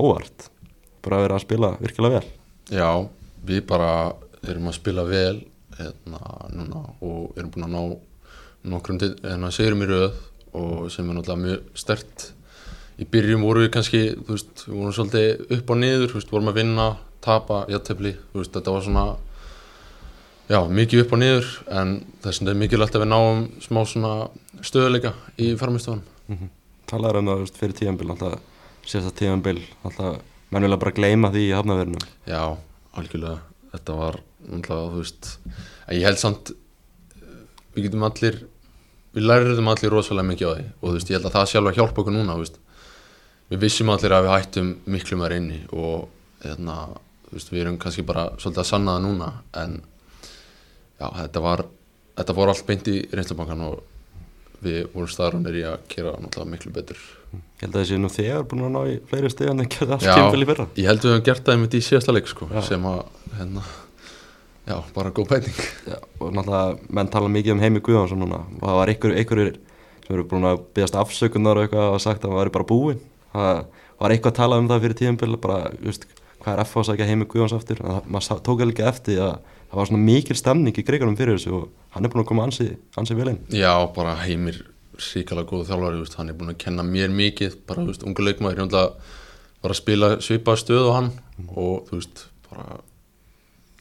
óvart. 0.02 0.50
Bara 1.06 1.20
að 1.20 1.26
vera 1.28 1.38
að 1.38 1.44
spila 1.46 1.70
virkilega 1.80 2.18
vel. 2.20 2.32
Já, 2.74 2.90
við 3.46 3.62
bara 3.70 3.92
erum 4.50 4.68
að 4.72 4.78
spila 4.80 5.06
vel 5.06 5.38
hérna, 5.78 6.20
núna, 6.58 6.82
og 7.06 7.38
erum 7.38 7.52
búin 7.54 7.68
að 7.70 7.76
ná 7.78 7.84
nokkrum 8.70 9.00
sigurum 9.54 9.84
í 9.86 9.90
röð 9.90 10.16
og 10.56 10.90
sem 10.92 11.10
er 11.10 11.18
náttúrulega 11.18 11.44
mjög 11.44 11.78
stert 11.78 12.32
í 13.02 13.08
byrjum 13.12 13.44
vorum 13.44 13.66
við 13.66 13.72
kannski 13.76 14.02
þú 14.16 14.32
veist, 14.32 14.66
við 14.68 14.76
vorum 14.80 14.96
svolítið 14.96 15.56
upp 15.58 15.72
og 15.74 15.80
niður 15.82 16.12
þú 16.12 16.20
veist, 16.20 16.32
vorum 16.32 16.52
að 16.52 16.60
vinna, 16.62 16.90
tapa, 17.26 17.64
játtöfli 17.72 18.14
veist, 18.34 18.54
þetta 18.56 18.76
var 18.76 18.86
svona 18.86 19.06
já, 20.50 20.60
mikið 20.80 21.04
upp 21.04 21.16
og 21.16 21.22
niður 21.22 21.50
en 21.82 21.96
þess 22.24 22.42
vegna 22.42 22.54
er 22.54 22.62
mikilvægt 22.62 22.98
að 22.98 23.06
við 23.06 23.12
náum 23.12 23.46
smá 23.66 23.82
svona 23.84 24.14
stöðuleika 24.62 25.16
í 25.38 25.56
farmistofanum 25.60 26.06
mm 26.28 26.38
-hmm. 26.38 26.54
Talaður 26.86 27.20
um 27.20 27.28
það 27.28 27.40
veist, 27.44 27.58
fyrir 27.58 27.76
tíðanbíl 27.76 28.10
alltaf 28.12 28.40
sérsta 28.86 29.12
tíðanbíl 29.12 29.62
alltaf 29.84 30.22
menn 30.52 30.64
vilja 30.64 30.78
bara 30.78 30.92
gleyma 30.92 31.32
því 31.32 31.50
í 31.50 31.56
hafnaverðinum 31.58 32.08
Já, 32.28 32.58
algjörlega. 32.94 33.40
Þetta 33.72 33.94
var 33.94 34.20
náttúrulega, 34.48 34.92
þú 34.92 34.98
veist 34.98 35.40
en 35.88 35.98
ég 35.98 36.06
held 36.06 36.18
samt 36.18 36.52
við 37.76 37.88
getum 37.90 38.04
allir 38.08 38.48
við 39.16 39.28
lærðum 39.30 39.72
allir 39.72 39.94
rosalega 39.96 40.30
mikið 40.30 40.52
á 40.52 40.54
því 40.56 40.66
og 40.76 40.86
þú 40.86 40.94
veist, 40.98 41.10
ég 41.10 41.18
held 41.18 41.30
að 41.30 41.38
það 41.38 41.50
sjálf 41.52 41.72
að 41.72 41.80
hjálpa 41.80 42.02
okkur 42.04 42.16
núna 42.16 42.38
veist. 42.40 42.60
við 43.50 43.64
vissum 43.66 43.92
allir 43.94 44.16
að 44.16 44.28
við 44.28 44.36
hættum 44.36 44.72
miklu 44.86 45.20
meira 45.22 45.40
inni 45.40 45.62
og 45.72 46.08
þú 46.46 47.34
veist, 47.34 47.52
við 47.52 47.64
erum 47.64 47.80
kannski 47.82 48.06
bara 48.06 48.30
svolítið 48.38 48.64
að 48.64 48.70
sanna 48.70 48.98
það 48.98 49.06
núna 49.08 49.32
en 49.64 49.76
já, 51.00 51.08
þetta 51.22 51.44
var 51.46 51.66
þetta 52.16 52.38
voru 52.38 52.54
allt 52.54 52.68
beint 52.68 52.90
í 52.92 52.98
reynslubankan 53.12 53.66
og 53.66 53.84
við 54.66 54.86
vorum 54.94 55.12
staðrunir 55.12 55.58
í 55.60 55.64
að 55.68 55.82
gera 55.92 56.16
náttúrulega 56.20 56.52
miklu 56.54 56.74
betur 56.76 57.00
Ég 57.36 57.66
held 57.66 57.76
að 57.76 57.82
þessi 57.82 57.98
nú 58.00 58.12
þegar 58.12 58.46
búin 58.48 58.66
að 58.68 58.72
ná 58.76 58.82
í 58.88 58.94
fleiri 59.10 59.32
stig 59.32 59.50
en 59.52 59.64
gerði 59.64 59.96
allt 59.96 60.06
Já. 60.06 60.14
tímfél 60.16 60.44
í 60.46 60.48
fyrra 60.50 60.68
Ég 60.80 60.88
held 60.90 61.04
við 61.04 61.12
höfum 61.12 61.26
gert 61.28 61.44
það 61.46 61.58
einmitt 61.58 61.76
í 61.76 61.82
síðasta 61.84 62.16
leik 62.16 62.30
sko, 62.32 62.48
Já. 62.52 62.62
sem 62.70 62.88
að 62.90 63.02
hérna, 63.36 63.64
já, 64.66 64.76
bara 64.96 65.14
góð 65.16 65.30
bæting 65.32 65.56
Já, 65.88 65.98
og 66.20 66.34
náttúrulega 66.36 66.92
menn 66.98 67.12
tala 67.14 67.32
mikið 67.32 67.56
um 67.56 67.64
Heimi 67.64 67.82
Guðjónsson 67.86 68.22
núna. 68.22 68.44
Og 68.60 68.66
það 68.66 68.78
var 68.80 68.92
einhver, 68.94 69.16
einhverjur 69.22 69.58
sem 70.06 70.16
eru 70.16 70.28
búin 70.30 70.48
að 70.50 70.62
byggast 70.76 71.00
afsökunar 71.02 71.58
og 71.58 71.66
eitthvað 71.66 71.96
og 71.96 72.04
sagt 72.04 72.26
að 72.26 72.34
það 72.34 72.40
væri 72.42 72.56
bara 72.58 72.70
búinn. 72.70 73.02
Það 73.34 73.64
var 74.00 74.16
eitthvað 74.16 74.34
að 74.34 74.40
tala 74.42 74.62
um 74.62 74.70
það 74.70 74.86
fyrir 74.86 75.00
tíðanbíl 75.02 75.42
bara, 75.42 75.60
veist, 75.82 76.08
hvað 76.44 76.54
er 76.54 76.64
F 76.66 76.78
að 76.78 76.88
sagja 76.92 77.10
Heimi 77.10 77.28
Guðjóns 77.32 77.56
aftur? 77.58 77.82
En 77.82 77.92
það, 77.96 78.08
maður 78.16 78.46
tók 78.46 78.64
ekki 78.68 78.88
eftir 78.92 79.22
að 79.26 79.36
það 79.66 79.82
var 79.82 79.90
svona 79.90 80.06
mikil 80.06 80.38
stemning 80.40 80.78
í 80.78 80.86
greikunum 80.86 81.18
fyrir 81.20 81.40
þessu 81.40 81.58
og 81.58 81.68
hann 81.96 82.06
er 82.06 82.14
búin 82.14 82.24
að 82.24 82.30
koma 82.32 82.46
ansi, 82.46 82.70
ansi 83.00 83.18
vel 83.18 83.32
inn. 83.34 83.42
Já, 83.54 83.74
bara 83.96 84.16
heimir 84.22 84.62
ríkala 84.96 85.44
góð 85.48 85.66
þjálfari, 85.70 86.02
veist, 86.04 86.18
hann 86.20 86.32
er 86.32 86.38
búin 86.38 86.54
að 86.54 86.60
kenna 86.62 86.86
mér 86.88 87.12
mikið, 87.12 87.58
bara, 87.68 87.84
ungu 88.08 88.26
leikmaður, 88.26 88.70
bara 89.66 89.74
að 89.74 89.80
spila 89.80 90.12
svipaða 90.24 90.62
stöð 90.62 90.90
á 90.92 90.92
hann. 91.00 91.10
Og, 91.50 91.88
þú 91.90 92.00
veist, 92.00 92.26
bara, 92.50 92.80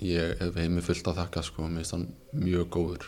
ég 0.04 0.38
hef 0.40 0.56
heimi 0.60 0.82
fullt 0.84 1.08
að 1.10 1.20
þakka, 1.22 1.42
sko, 1.46 1.66
mér 1.68 1.82
finnst 1.82 1.96
hann 1.96 2.06
mjög 2.44 2.68
góður. 2.74 3.06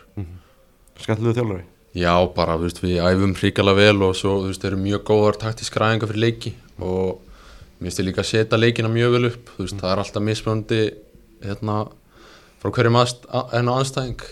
skemmtilegu 1.00 1.36
þjálfari? 1.36 1.64
Já, 1.96 2.12
bara, 2.36 2.56
þú 2.56 2.66
veist, 2.66 2.82
við 2.84 2.98
æfum 3.04 3.36
ríkala 3.40 3.76
vel 3.76 4.02
og 4.04 4.16
svo, 4.16 4.34
þú 4.42 4.50
veist, 4.50 4.66
erum 4.68 4.82
mjög 4.84 5.04
góðar 5.08 5.38
taktísk 5.40 5.78
ræðingar 5.80 6.10
fyrir 6.10 6.24
leiki 6.24 6.52
og 6.76 7.22
mér 7.78 7.88
finnst 7.88 8.02
ég 8.02 8.08
líka 8.08 8.24
að 8.24 8.30
setja 8.32 8.60
leikina 8.60 8.90
mjög 8.92 9.16
vel 9.16 9.30
upp, 9.30 9.54
þú 9.54 9.64
veist, 9.64 9.78
það 9.80 9.92
er 9.92 10.02
alltaf 10.02 10.26
mismunandi, 10.26 10.82
hérna, 11.44 11.78
frá 12.60 12.74
hverjum 12.76 13.00
enn 13.00 13.72
á 13.72 13.74
anstæðing 13.76 14.26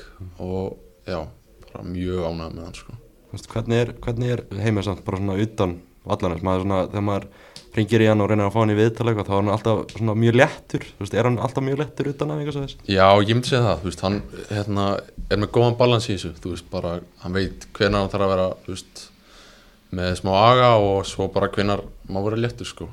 og, 0.44 0.76
já, 1.08 1.20
bara 1.70 1.88
mjög 1.88 2.28
ánægð 2.28 2.54
með 2.58 2.68
hann, 2.68 2.78
sko. 2.80 3.00
Hvernig 3.34 3.80
er, 3.80 4.44
er 4.46 4.62
Heimi 4.62 4.84
samt 4.86 5.02
bara 5.06 5.18
svona 5.18 5.40
utan 5.42 5.78
vallarins? 6.06 6.44
Maður 6.46 6.62
svona, 6.62 6.82
þegar 6.92 7.06
maður 7.08 7.24
ringir 7.74 8.04
í 8.04 8.08
hann 8.08 8.22
og 8.22 8.28
reynir 8.30 8.46
að 8.46 8.54
fá 8.54 8.60
hann 8.60 8.72
í 8.72 8.76
viðtal 8.78 9.06
eitthvað 9.10 9.28
þá 9.28 9.32
er 9.34 9.40
hann 9.40 9.52
alltaf 9.54 9.94
mjög 10.22 10.36
lettur 10.38 10.84
þú 10.86 11.02
veist, 11.02 11.16
er 11.16 11.28
hann 11.28 11.38
alltaf 11.42 11.64
mjög 11.66 11.80
lettur 11.80 12.10
utan 12.12 12.30
af 12.30 12.42
einhvers 12.42 12.58
þess 12.60 12.90
Já, 12.90 13.06
ég 13.18 13.32
myndi 13.32 13.50
segja 13.50 13.64
það, 13.64 13.80
þú 13.80 13.90
veist, 13.90 14.04
hann 14.04 14.18
hérna, 14.50 14.84
er 15.28 15.40
með 15.42 15.50
góðan 15.56 15.78
balans 15.80 16.06
í 16.08 16.14
þessu, 16.14 16.30
þú 16.44 16.52
veist, 16.54 16.68
bara, 16.70 16.92
hann 17.24 17.34
veit 17.34 17.66
hvenær 17.74 18.04
hann 18.04 18.12
þarf 18.12 18.26
að 18.26 18.34
vera, 18.34 18.46
þú 18.66 18.76
veist, 18.76 19.02
með 19.94 20.12
smá 20.20 20.32
aga 20.36 20.70
og 20.84 21.08
svo 21.10 21.28
bara 21.34 21.50
hvenær 21.54 21.82
má 22.10 22.20
vera 22.26 22.38
léttur, 22.38 22.68
sko. 22.68 22.88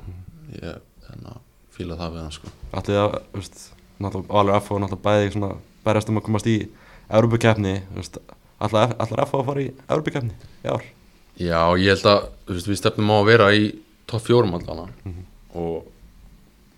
Ég, 0.58 0.82
hérna, 1.08 1.38
fíla 1.76 2.00
það 2.00 2.18
við 2.18 2.26
hann, 2.26 2.36
sko. 2.40 2.54
allir 2.82 3.00
það, 3.02 3.20
þú 3.32 3.44
veist, 3.44 3.62
náttúrulega 4.02 4.42
alveg 4.42 4.62
F 4.62 4.72
og 4.72 4.82
náttúrulega 4.82 5.06
bæði 5.06 5.36
svona 5.36 5.52
berjast 5.86 6.10
um 6.12 6.20
að 6.22 6.26
komast 6.28 6.50
í 6.50 6.58
Európa-keppni, 7.12 7.78
þú 7.92 8.02
veist 8.02 8.20
allar, 8.62 8.98
allar 9.02 9.24
F 9.28 9.38
að 9.38 9.48
fara 9.50 9.64
í 9.64 9.70
Európa-keppni 9.88 10.36
í 10.66 10.74
ár 10.74 10.90
Já, 11.42 11.62
ég 11.80 11.96
held 11.96 12.10
að, 12.12 12.28
þú 12.48 12.58
veist, 12.58 12.70
við 12.70 12.80
stefnum 12.82 13.14
á 13.14 13.16
að 13.18 13.30
vera 13.32 13.48
í 13.56 13.64
topp 14.12 14.28
fjórum 14.28 14.56
allana 14.58 14.88
og, 15.58 15.88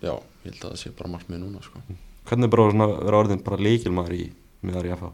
já, 0.04 0.14
ég 0.14 0.48
held 0.48 0.62
að 0.62 0.70
það 0.70 0.80
sé 0.82 0.94
bara 0.98 1.14
margt 1.14 1.30
með 1.32 1.44
núna, 1.44 1.66
sko. 1.66 1.84
hvernig 2.30 2.50
er 2.50 2.56
bara 2.56 2.88
vera 2.94 3.20
orðin 3.20 3.44
bara 3.46 3.62
leikilmaður 3.62 4.18
í 4.18 4.24
miðar 4.64 4.90
í 4.90 4.96
F 4.98 5.12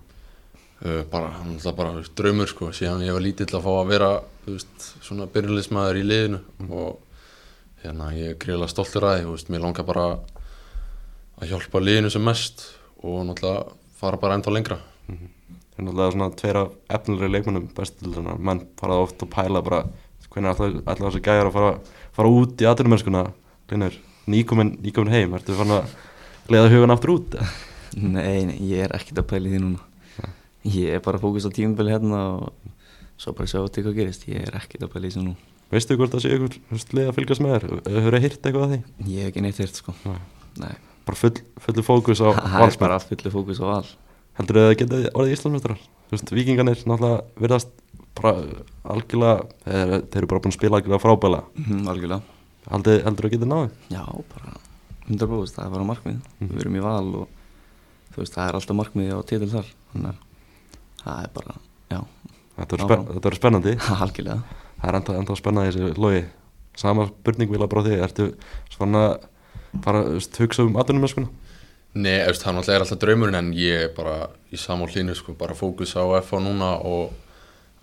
Uh, 0.80 1.02
bara, 1.12 1.28
hann 1.36 1.58
er 1.60 1.74
bara 1.76 1.92
þú 1.92 2.00
veist, 2.00 2.14
draumur, 2.16 2.48
sko, 2.48 2.70
síðan 2.72 3.02
ég 3.04 3.12
var 3.12 3.20
lítill 3.20 3.50
að 3.52 3.66
fá 3.66 3.72
að 3.74 3.90
vera, 3.90 4.08
veist, 4.46 4.86
svona 5.04 5.26
byrjulegismæður 5.28 5.98
í 6.00 6.04
liðinu 6.06 6.38
og 6.72 7.02
hérna, 7.84 8.08
ég 8.16 8.32
er 8.32 8.38
greiðlega 8.40 8.72
stoltur 8.72 9.10
að 9.10 9.26
því, 9.26 9.50
mér 9.52 9.66
langar 9.66 9.88
bara 9.90 10.06
að 11.36 11.52
hjálpa 11.52 11.82
liðinu 11.84 12.14
sem 12.14 12.24
mest 12.24 12.64
og 13.04 13.26
náttúrulega 13.28 13.76
fara 14.00 14.22
bara 14.22 14.38
ennþá 14.40 14.54
lengra. 14.56 14.78
það 15.10 15.20
er 15.20 15.84
náttúrulega 15.84 16.16
svona 16.16 16.30
tveir 16.40 16.62
af 16.62 16.72
efnilegri 16.96 17.32
leikmennum 17.34 17.68
bestildina, 17.76 18.38
menn 18.40 18.64
fara 18.80 19.04
oft 19.04 19.28
og 19.28 19.32
pæla 19.36 19.64
bara 19.66 19.82
hvernig 20.30 20.54
alltaf, 20.54 20.80
alltaf 20.86 21.06
þessi 21.10 21.26
gæjar 21.28 21.52
að 21.52 21.58
fara, 21.60 21.76
fara 22.16 22.32
út 22.32 22.62
í 22.62 22.68
aðrumennskuna 22.70 23.28
Linur, 23.70 23.94
nýkomin, 24.26 24.78
heim. 25.14 25.36
Ertu 25.38 25.54
fann 25.58 25.76
að 25.76 25.92
leiða 26.50 26.72
hugan 26.74 26.94
aftur 26.96 27.14
út? 27.14 27.36
Nei, 28.00 28.46
nei, 28.50 28.58
ég 28.72 28.88
er 28.88 28.96
ekkert 28.98 29.22
að 29.22 29.28
pæla 29.30 29.50
í 29.50 29.54
því 29.54 29.62
núna. 29.62 30.32
Ég 30.66 30.98
er 30.98 31.04
bara 31.06 31.22
fókus 31.22 31.46
á 31.46 31.54
tímabili 31.54 31.94
hérna 31.94 32.22
og 32.34 32.74
svo 33.20 33.36
bara 33.38 33.50
sjá 33.50 33.62
til 33.70 33.86
hvað 33.86 34.00
gerist. 34.02 34.26
Ég 34.30 34.48
er 34.48 34.58
ekkert 34.58 34.88
að 34.88 34.94
pæla 34.96 35.10
í 35.10 35.14
því 35.14 35.24
núna. 35.28 35.54
Veistu 35.70 36.00
hvort 36.00 36.16
það 36.16 36.26
sé 36.26 36.40
veist, 36.42 36.94
leið 36.98 37.12
að 37.12 37.16
fylgjast 37.20 37.46
með 37.46 37.56
þér? 37.56 37.66
Hefur 37.94 38.16
það 38.18 38.26
hýrt 38.26 38.50
eitthvað 38.50 38.66
að 38.66 38.74
því? 38.74 38.80
Ég 39.06 39.22
hef 39.22 39.30
ekki 39.30 39.46
neitt 39.46 39.62
hýrt 39.62 39.82
sko. 39.84 39.94
Nei. 40.10 40.20
Nei, 40.64 40.74
bara 41.06 41.20
full, 41.20 41.36
fullu 41.62 41.86
fókus 41.86 42.24
á 42.26 42.30
valsmenn. 42.34 42.96
fullu 43.12 43.34
fókus 43.36 43.62
á 43.62 43.66
val. 43.70 43.92
Heldur 44.40 44.58
þau 44.58 44.64
að 44.64 44.72
það 44.72 44.80
geta 44.82 45.02
orðið 45.14 45.78
veist, 46.10 46.32
vikingarnir 46.34 46.80
náttúrulega 46.90 47.22
virðast 47.38 47.70
bara 47.70 47.79
algjörlega 48.90 49.44
þeir, 49.66 49.94
þeir 50.10 50.18
eru 50.22 50.30
bara 50.32 50.42
búin 50.44 50.54
að 50.54 50.58
spila 50.58 50.80
algjörlega 50.80 51.04
frábæla 51.04 51.42
Mhm, 51.56 51.88
Algjörlega. 51.88 52.22
Heldur 52.70 53.02
þau 53.04 53.26
að 53.26 53.34
geta 53.34 53.50
náðu 53.50 53.70
Já, 53.90 54.04
bara 54.34 54.56
100% 55.10 55.56
það 55.56 55.66
er 55.66 55.70
bara 55.74 55.88
markmið. 55.90 56.18
Mhm. 56.40 56.50
Við 56.54 56.60
erum 56.62 56.76
í 56.76 56.84
val 56.84 57.16
og 57.24 57.28
þú 58.14 58.18
veist, 58.22 58.34
það 58.36 58.48
er 58.50 58.58
alltaf 58.60 58.76
markmið 58.78 59.14
á 59.16 59.20
titil 59.26 59.50
þar 59.50 59.70
Þannig 59.94 60.10
að 60.10 60.18
það 61.04 61.24
er 61.24 61.30
bara, 61.34 61.56
já, 61.90 62.00
þetta 62.60 62.78
verður 62.78 63.20
spen, 63.20 63.40
spennandi. 63.40 63.74
Algjörlega. 64.04 64.44
Það 64.80 64.90
er 64.90 64.96
enda, 65.00 65.18
enda 65.20 65.36
spennandi 65.36 65.72
þessi 65.72 65.98
logi. 65.98 66.26
Sama 66.80 67.08
spurning 67.08 67.50
vil 67.52 67.60
að 67.64 67.70
bara 67.70 67.84
þig 67.84 68.04
ertu 68.04 68.26
svona 68.70 69.04
bara 69.84 70.04
hugsa 70.40 70.64
um 70.64 70.76
aðunum 70.80 71.02
með 71.04 71.14
skona 71.14 71.30
Nei, 72.00 72.20
eftir, 72.22 72.54
það 72.54 72.70
er 72.76 72.84
alltaf 72.84 73.00
draumurinn 73.02 73.36
en 73.40 73.50
ég 73.58 73.88
er 73.88 73.94
bara 73.96 74.30
í 74.54 74.58
samál 74.62 74.88
hlínu, 74.94 75.16
sko, 75.18 75.34
bara 75.34 75.56
fókus 75.58 75.96
á 75.98 76.06
FH 76.22 76.38
núna 76.46 76.76
og 76.86 77.10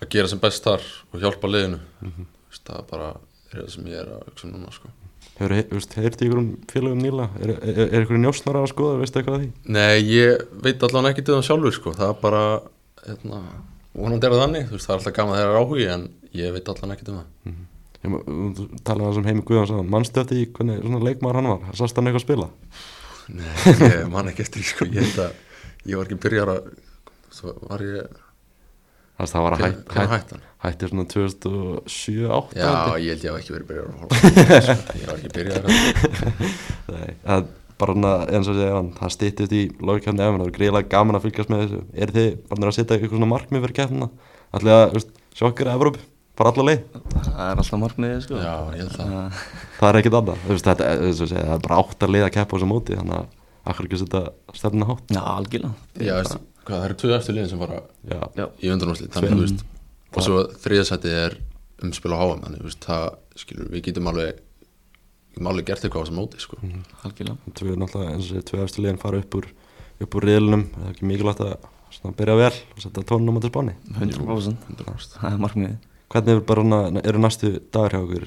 að 0.01 0.11
gera 0.13 0.29
sem 0.29 0.41
best 0.43 0.65
þar 0.67 0.85
og 1.13 1.21
hjálpa 1.23 1.51
liðinu 1.51 1.81
mm 2.01 2.33
það 2.67 2.79
er 2.79 2.87
bara 2.91 3.11
er 3.53 3.59
það 3.61 3.69
sem 3.75 3.91
ég 3.91 4.01
er 4.01 4.09
að 4.11 4.23
hugsa 4.27 4.47
um 4.47 4.55
núna 4.55 4.73
sko. 4.75 4.89
Hefur 5.37 5.55
heyrti 6.01 6.27
ykkur 6.27 6.41
um 6.41 6.49
félagum 6.71 7.03
nýla? 7.05 7.29
Er, 7.45 7.53
er, 7.61 7.81
er 7.87 8.05
ykkur 8.07 8.21
njósnar 8.23 8.59
að 8.61 8.71
skoða, 8.73 8.99
veistu 9.03 9.21
eitthvað 9.21 9.37
að 9.37 9.43
því? 9.45 9.49
Nei, 9.77 9.97
ég 10.09 10.45
veit 10.65 10.83
allavega 10.87 11.13
ekki 11.13 11.25
til 11.27 11.37
það 11.37 11.47
sjálfur 11.51 11.77
sko. 11.77 11.93
það 11.99 12.13
er 12.13 12.19
bara 12.23 12.43
hérna, 13.05 13.41
vonandi 13.93 14.29
er 14.29 14.35
það 14.35 14.45
þannig, 14.45 14.69
veist, 14.73 14.87
það 14.87 14.95
er 14.95 15.01
alltaf 15.01 15.17
gaman 15.19 15.37
þegar 15.37 15.51
það 15.51 15.57
er 15.57 15.63
áhugi 15.63 15.89
en 15.95 16.07
ég 16.41 16.55
veit 16.57 16.71
allavega 16.73 16.97
ekki 16.97 17.09
til 17.09 17.17
það 17.17 17.27
mm 17.27 17.55
-hmm. 17.55 17.73
Þú 18.07 18.65
talaði 18.87 19.07
það 19.07 19.15
sem 19.15 19.25
Heimi 19.27 19.43
Guðans 19.43 19.91
mannstu 19.91 20.21
eftir 20.21 20.39
í 20.39 20.47
hvernig 20.47 20.83
svona 20.83 21.05
leikmar 21.05 21.35
hann 21.35 21.49
var 21.49 21.75
Sast 21.75 21.97
hann 21.97 22.07
eitthvað 22.07 22.23
að 22.23 22.27
spila? 22.27 22.49
Nei, 23.29 23.53
ég 23.97 24.11
man 24.11 24.29
ekki 24.29 24.43
eftir 24.43 24.63
sko. 24.63 24.85
ég, 24.87 25.19
að, 25.19 25.33
ég 25.85 25.97
var 25.97 26.07
ekki 26.07 26.23
byrjar 26.23 26.49
að 26.49 26.69
var 27.67 27.83
ég 27.83 28.26
Þannig 29.17 29.27
að 29.27 29.33
það 29.33 29.45
var 29.47 29.55
að 29.57 29.63
hætt, 29.65 29.93
hætt, 29.97 30.11
hætt, 30.13 30.33
hætti 30.67 30.89
svona 30.91 31.07
2007-08 31.13 32.59
Já, 32.59 32.67
ég. 33.01 33.07
held 33.13 33.23
ég 33.25 33.31
að 33.31 33.39
ekki 33.41 33.55
verið 33.55 33.69
byrjar 33.71 33.87
að 33.87 34.01
horfa 34.03 34.17
Ég 35.01 35.07
var 35.09 35.17
ekki 35.17 35.31
byrjar 35.37 35.63
Nei, 36.97 37.15
það 37.23 37.47
bara 37.77 38.13
eins 38.33 38.49
og 38.49 38.57
segja 38.57 38.83
það 38.97 39.15
stýttist 39.15 39.55
í 39.57 39.63
lókjafni 39.85 40.25
ef 40.25 40.37
það 40.37 40.45
er 40.47 40.53
greiðilega 40.57 40.93
gaman 40.93 41.19
að 41.19 41.27
fylgjast 41.27 41.51
með 41.53 41.63
þessu. 41.65 41.81
Er 41.93 42.13
þið 42.15 42.29
bara 42.49 42.71
að 42.71 42.77
setja 42.77 42.97
eitthvað 42.97 43.13
svona 43.13 43.31
markmið 43.33 43.65
fyrir 43.67 43.77
kæftina 43.77 44.09
Ætlaði 44.57 44.77
að 44.77 45.67
að 45.67 45.73
Evróp 45.75 45.99
fara 46.37 46.53
allar 46.53 46.69
leið? 46.71 46.83
Það 47.17 47.43
er 47.47 47.61
alltaf 47.63 47.81
markmiðið 47.81 48.19
sko. 48.27 48.41
Já, 48.41 48.55
ég 48.77 48.83
held 48.83 48.97
það. 48.97 49.45
Það 49.79 49.89
er 49.89 49.99
ekkit 50.01 50.17
annað, 50.21 50.43
þetta 50.67 50.89
er 51.43 51.63
bara 51.65 51.79
átt 51.83 52.05
að 52.07 52.13
leiða 52.13 52.29
að 52.29 52.35
kæpa 52.37 52.49
á 52.49 52.55
þessu 52.57 52.69
móti 52.71 52.97
þannig 52.97 53.17
að 53.17 53.31
akkur 53.73 53.89
ekki 53.89 54.01
setja 54.03 54.23
stefnina 54.57 54.91
hátt? 54.91 55.17
Já, 55.17 55.23
algjörlega 55.37 56.41
Hvað, 56.67 56.81
það 56.81 56.85
eru 56.89 56.97
tvö 56.99 57.13
eftir 57.15 57.37
liðin 57.37 57.51
sem 57.53 57.61
fara 57.63 57.77
já. 58.11 58.47
í 58.59 58.71
þannig, 58.73 59.13
þú 59.15 59.43
veist, 59.45 59.61
og 60.11 60.25
svo 60.25 60.41
þriðasætið 60.65 61.13
er 61.21 61.37
umspil 61.87 62.11
á 62.11 62.19
háam, 62.19 62.41
þannig, 62.43 62.65
veist, 62.67 62.81
það 62.83 63.05
skilur, 63.39 63.69
við 63.71 63.85
getum 63.87 64.11
alveg 64.11 64.41
við 64.41 65.37
getum 65.37 65.51
alveg 65.53 65.69
gert 65.69 65.87
eitthvað 65.87 66.03
á 66.03 66.05
þessum 66.07 66.19
móti, 66.19 66.43
sko. 66.43 66.59
Mm 66.59 66.73
-hmm. 66.73 66.97
Algjörlega 67.07 67.55
Tvö 67.61 67.77
náttúrulega, 67.77 68.15
eins 68.17 68.27
og 68.27 68.33
sé, 68.33 68.43
tvö 68.51 68.65
eftir 68.65 68.83
liðin 68.83 68.99
fara 68.99 69.21
upp 69.23 69.35
úr 69.39 69.47
upp 70.01 70.15
úr 70.17 70.27
riðlunum, 70.27 70.65
það 70.75 70.87
er 70.87 70.91
ekki 70.91 71.07
mikilvægt 71.07 71.45
að 71.47 71.55
svona, 71.91 72.17
byrja 72.17 72.37
vel 72.37 72.57
og 72.75 72.83
setja 72.83 73.07
tónum 73.07 73.39
á 73.39 73.41
til 73.41 73.51
spáni 73.53 73.75
100%, 73.95 74.57
100%. 74.75 75.15
það 75.21 75.33
er 75.33 75.39
markmiðið. 75.39 75.79
Hvernig 76.11 76.35
er 76.35 76.41
bara, 76.41 77.01
eru 77.05 77.19
næstu 77.19 77.61
dagar 77.71 77.95
hjá 77.95 78.01
okkur, 78.03 78.25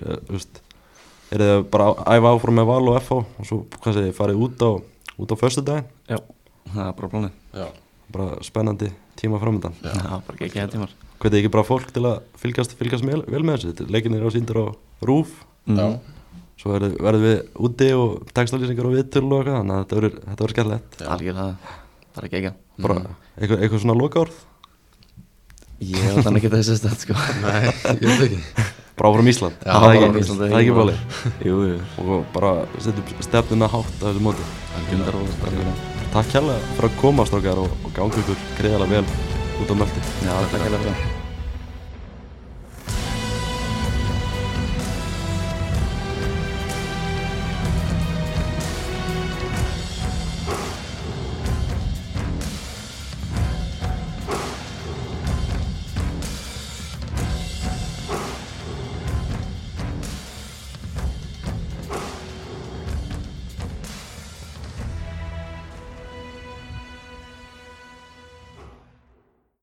er 1.31 1.39
þið 1.43 1.69
bara 1.71 1.91
að 1.91 2.15
æfa 2.15 2.33
áfram 2.33 2.55
með 2.55 2.65
val 2.71 2.87
og 2.87 3.01
FH 3.03 3.11
og 3.11 3.45
svo, 3.45 3.65
hvað 3.81 3.93
segir, 3.93 4.15
farið 4.15 4.41
út 4.47 4.63
á 4.63 4.69
út 5.19 5.31
á 5.31 5.35
förstu 5.35 5.61
daginn? 5.61 5.85
Já, 6.07 6.17
það 6.73 6.87
er 6.87 6.93
bara 6.95 7.09
plánið 7.09 7.31
Já 7.53 7.67
bara 8.13 8.37
spennandi 8.45 8.89
tíma 9.19 9.39
framöndan 9.41 9.75
Já, 9.83 9.91
Já 9.95 10.15
bara 10.27 10.37
ekki 10.47 10.61
að 10.63 10.73
tímar. 10.75 10.93
Hvað 11.19 11.33
er 11.35 11.41
ekki 11.41 11.51
bara 11.53 11.67
fólk 11.67 11.89
til 11.95 12.05
að 12.07 12.21
fylgjast, 12.39 12.75
fylgjast 12.79 13.05
vel, 13.07 13.21
vel 13.27 13.43
með 13.43 13.65
þessu? 13.65 13.89
Leikinir 13.91 14.23
á 14.23 14.29
síndur 14.33 14.61
á 14.63 14.65
rúf 15.05 15.33
Já. 15.69 15.87
Svo 16.59 16.73
verðum 16.75 17.23
við 17.23 17.37
úti 17.55 17.89
og 17.95 18.31
textalýsingar 18.35 18.87
og 18.89 18.95
viðtölu 18.97 19.37
og 19.37 19.41
eitthvað 19.45 19.59
þannig 19.61 19.75
að 19.75 19.83
þetta 19.83 19.99
verður 19.99 20.53
skemmtilegt. 20.55 21.03
Algjörlega, 21.15 21.75
bara 22.15 22.27
ekki 22.29 22.39
ekki 22.41 22.51
Bara 22.83 22.97
eitthvað, 23.39 23.61
eitthvað 23.63 23.83
svona 23.85 23.97
lokaórð 23.99 24.41
Ég 25.79 26.03
held 26.03 26.25
þannig 26.25 26.43
ekki 26.43 26.51
þessi 26.57 26.75
stund 26.81 27.03
sko. 27.05 27.15
Nei, 27.45 27.69
ég 27.69 28.03
veit 28.03 28.25
ekki. 28.25 28.41
Bara 28.99 29.13
áfram 29.13 29.29
Ísland. 29.31 29.61
Já, 29.63 29.71
Það 29.71 29.85
er 29.87 30.01
áfram 30.01 30.09
ekki, 30.09 30.23
Ísland, 30.25 30.41
það 30.41 30.49
er 30.49 30.57
ekki 30.59 30.75
báli 30.79 30.97
Jú, 31.47 31.61
jú. 31.69 31.77
Og 32.03 32.25
bara 32.35 32.51
setjum 32.83 33.23
stefnuna 33.29 33.71
hátt 33.71 33.95
að 34.03 34.09
þessu 34.09 34.25
móti. 34.27 34.49
Algjörlega 34.81 35.98
Takk 36.09 36.31
kærlega 36.33 36.73
fyrir 36.73 36.89
að 36.89 36.99
komast 37.03 37.37
okkar 37.37 37.61
og, 37.61 37.77
og 37.85 37.93
ganga 37.93 38.23
ykkur 38.23 38.43
greiðalega 38.57 38.97
vel 38.97 39.61
út 39.61 39.73
á 39.73 39.75
möldi 39.83 40.05
Já, 40.25 40.33
takk 40.49 40.61
hella 40.65 40.83
fyrir 40.83 41.18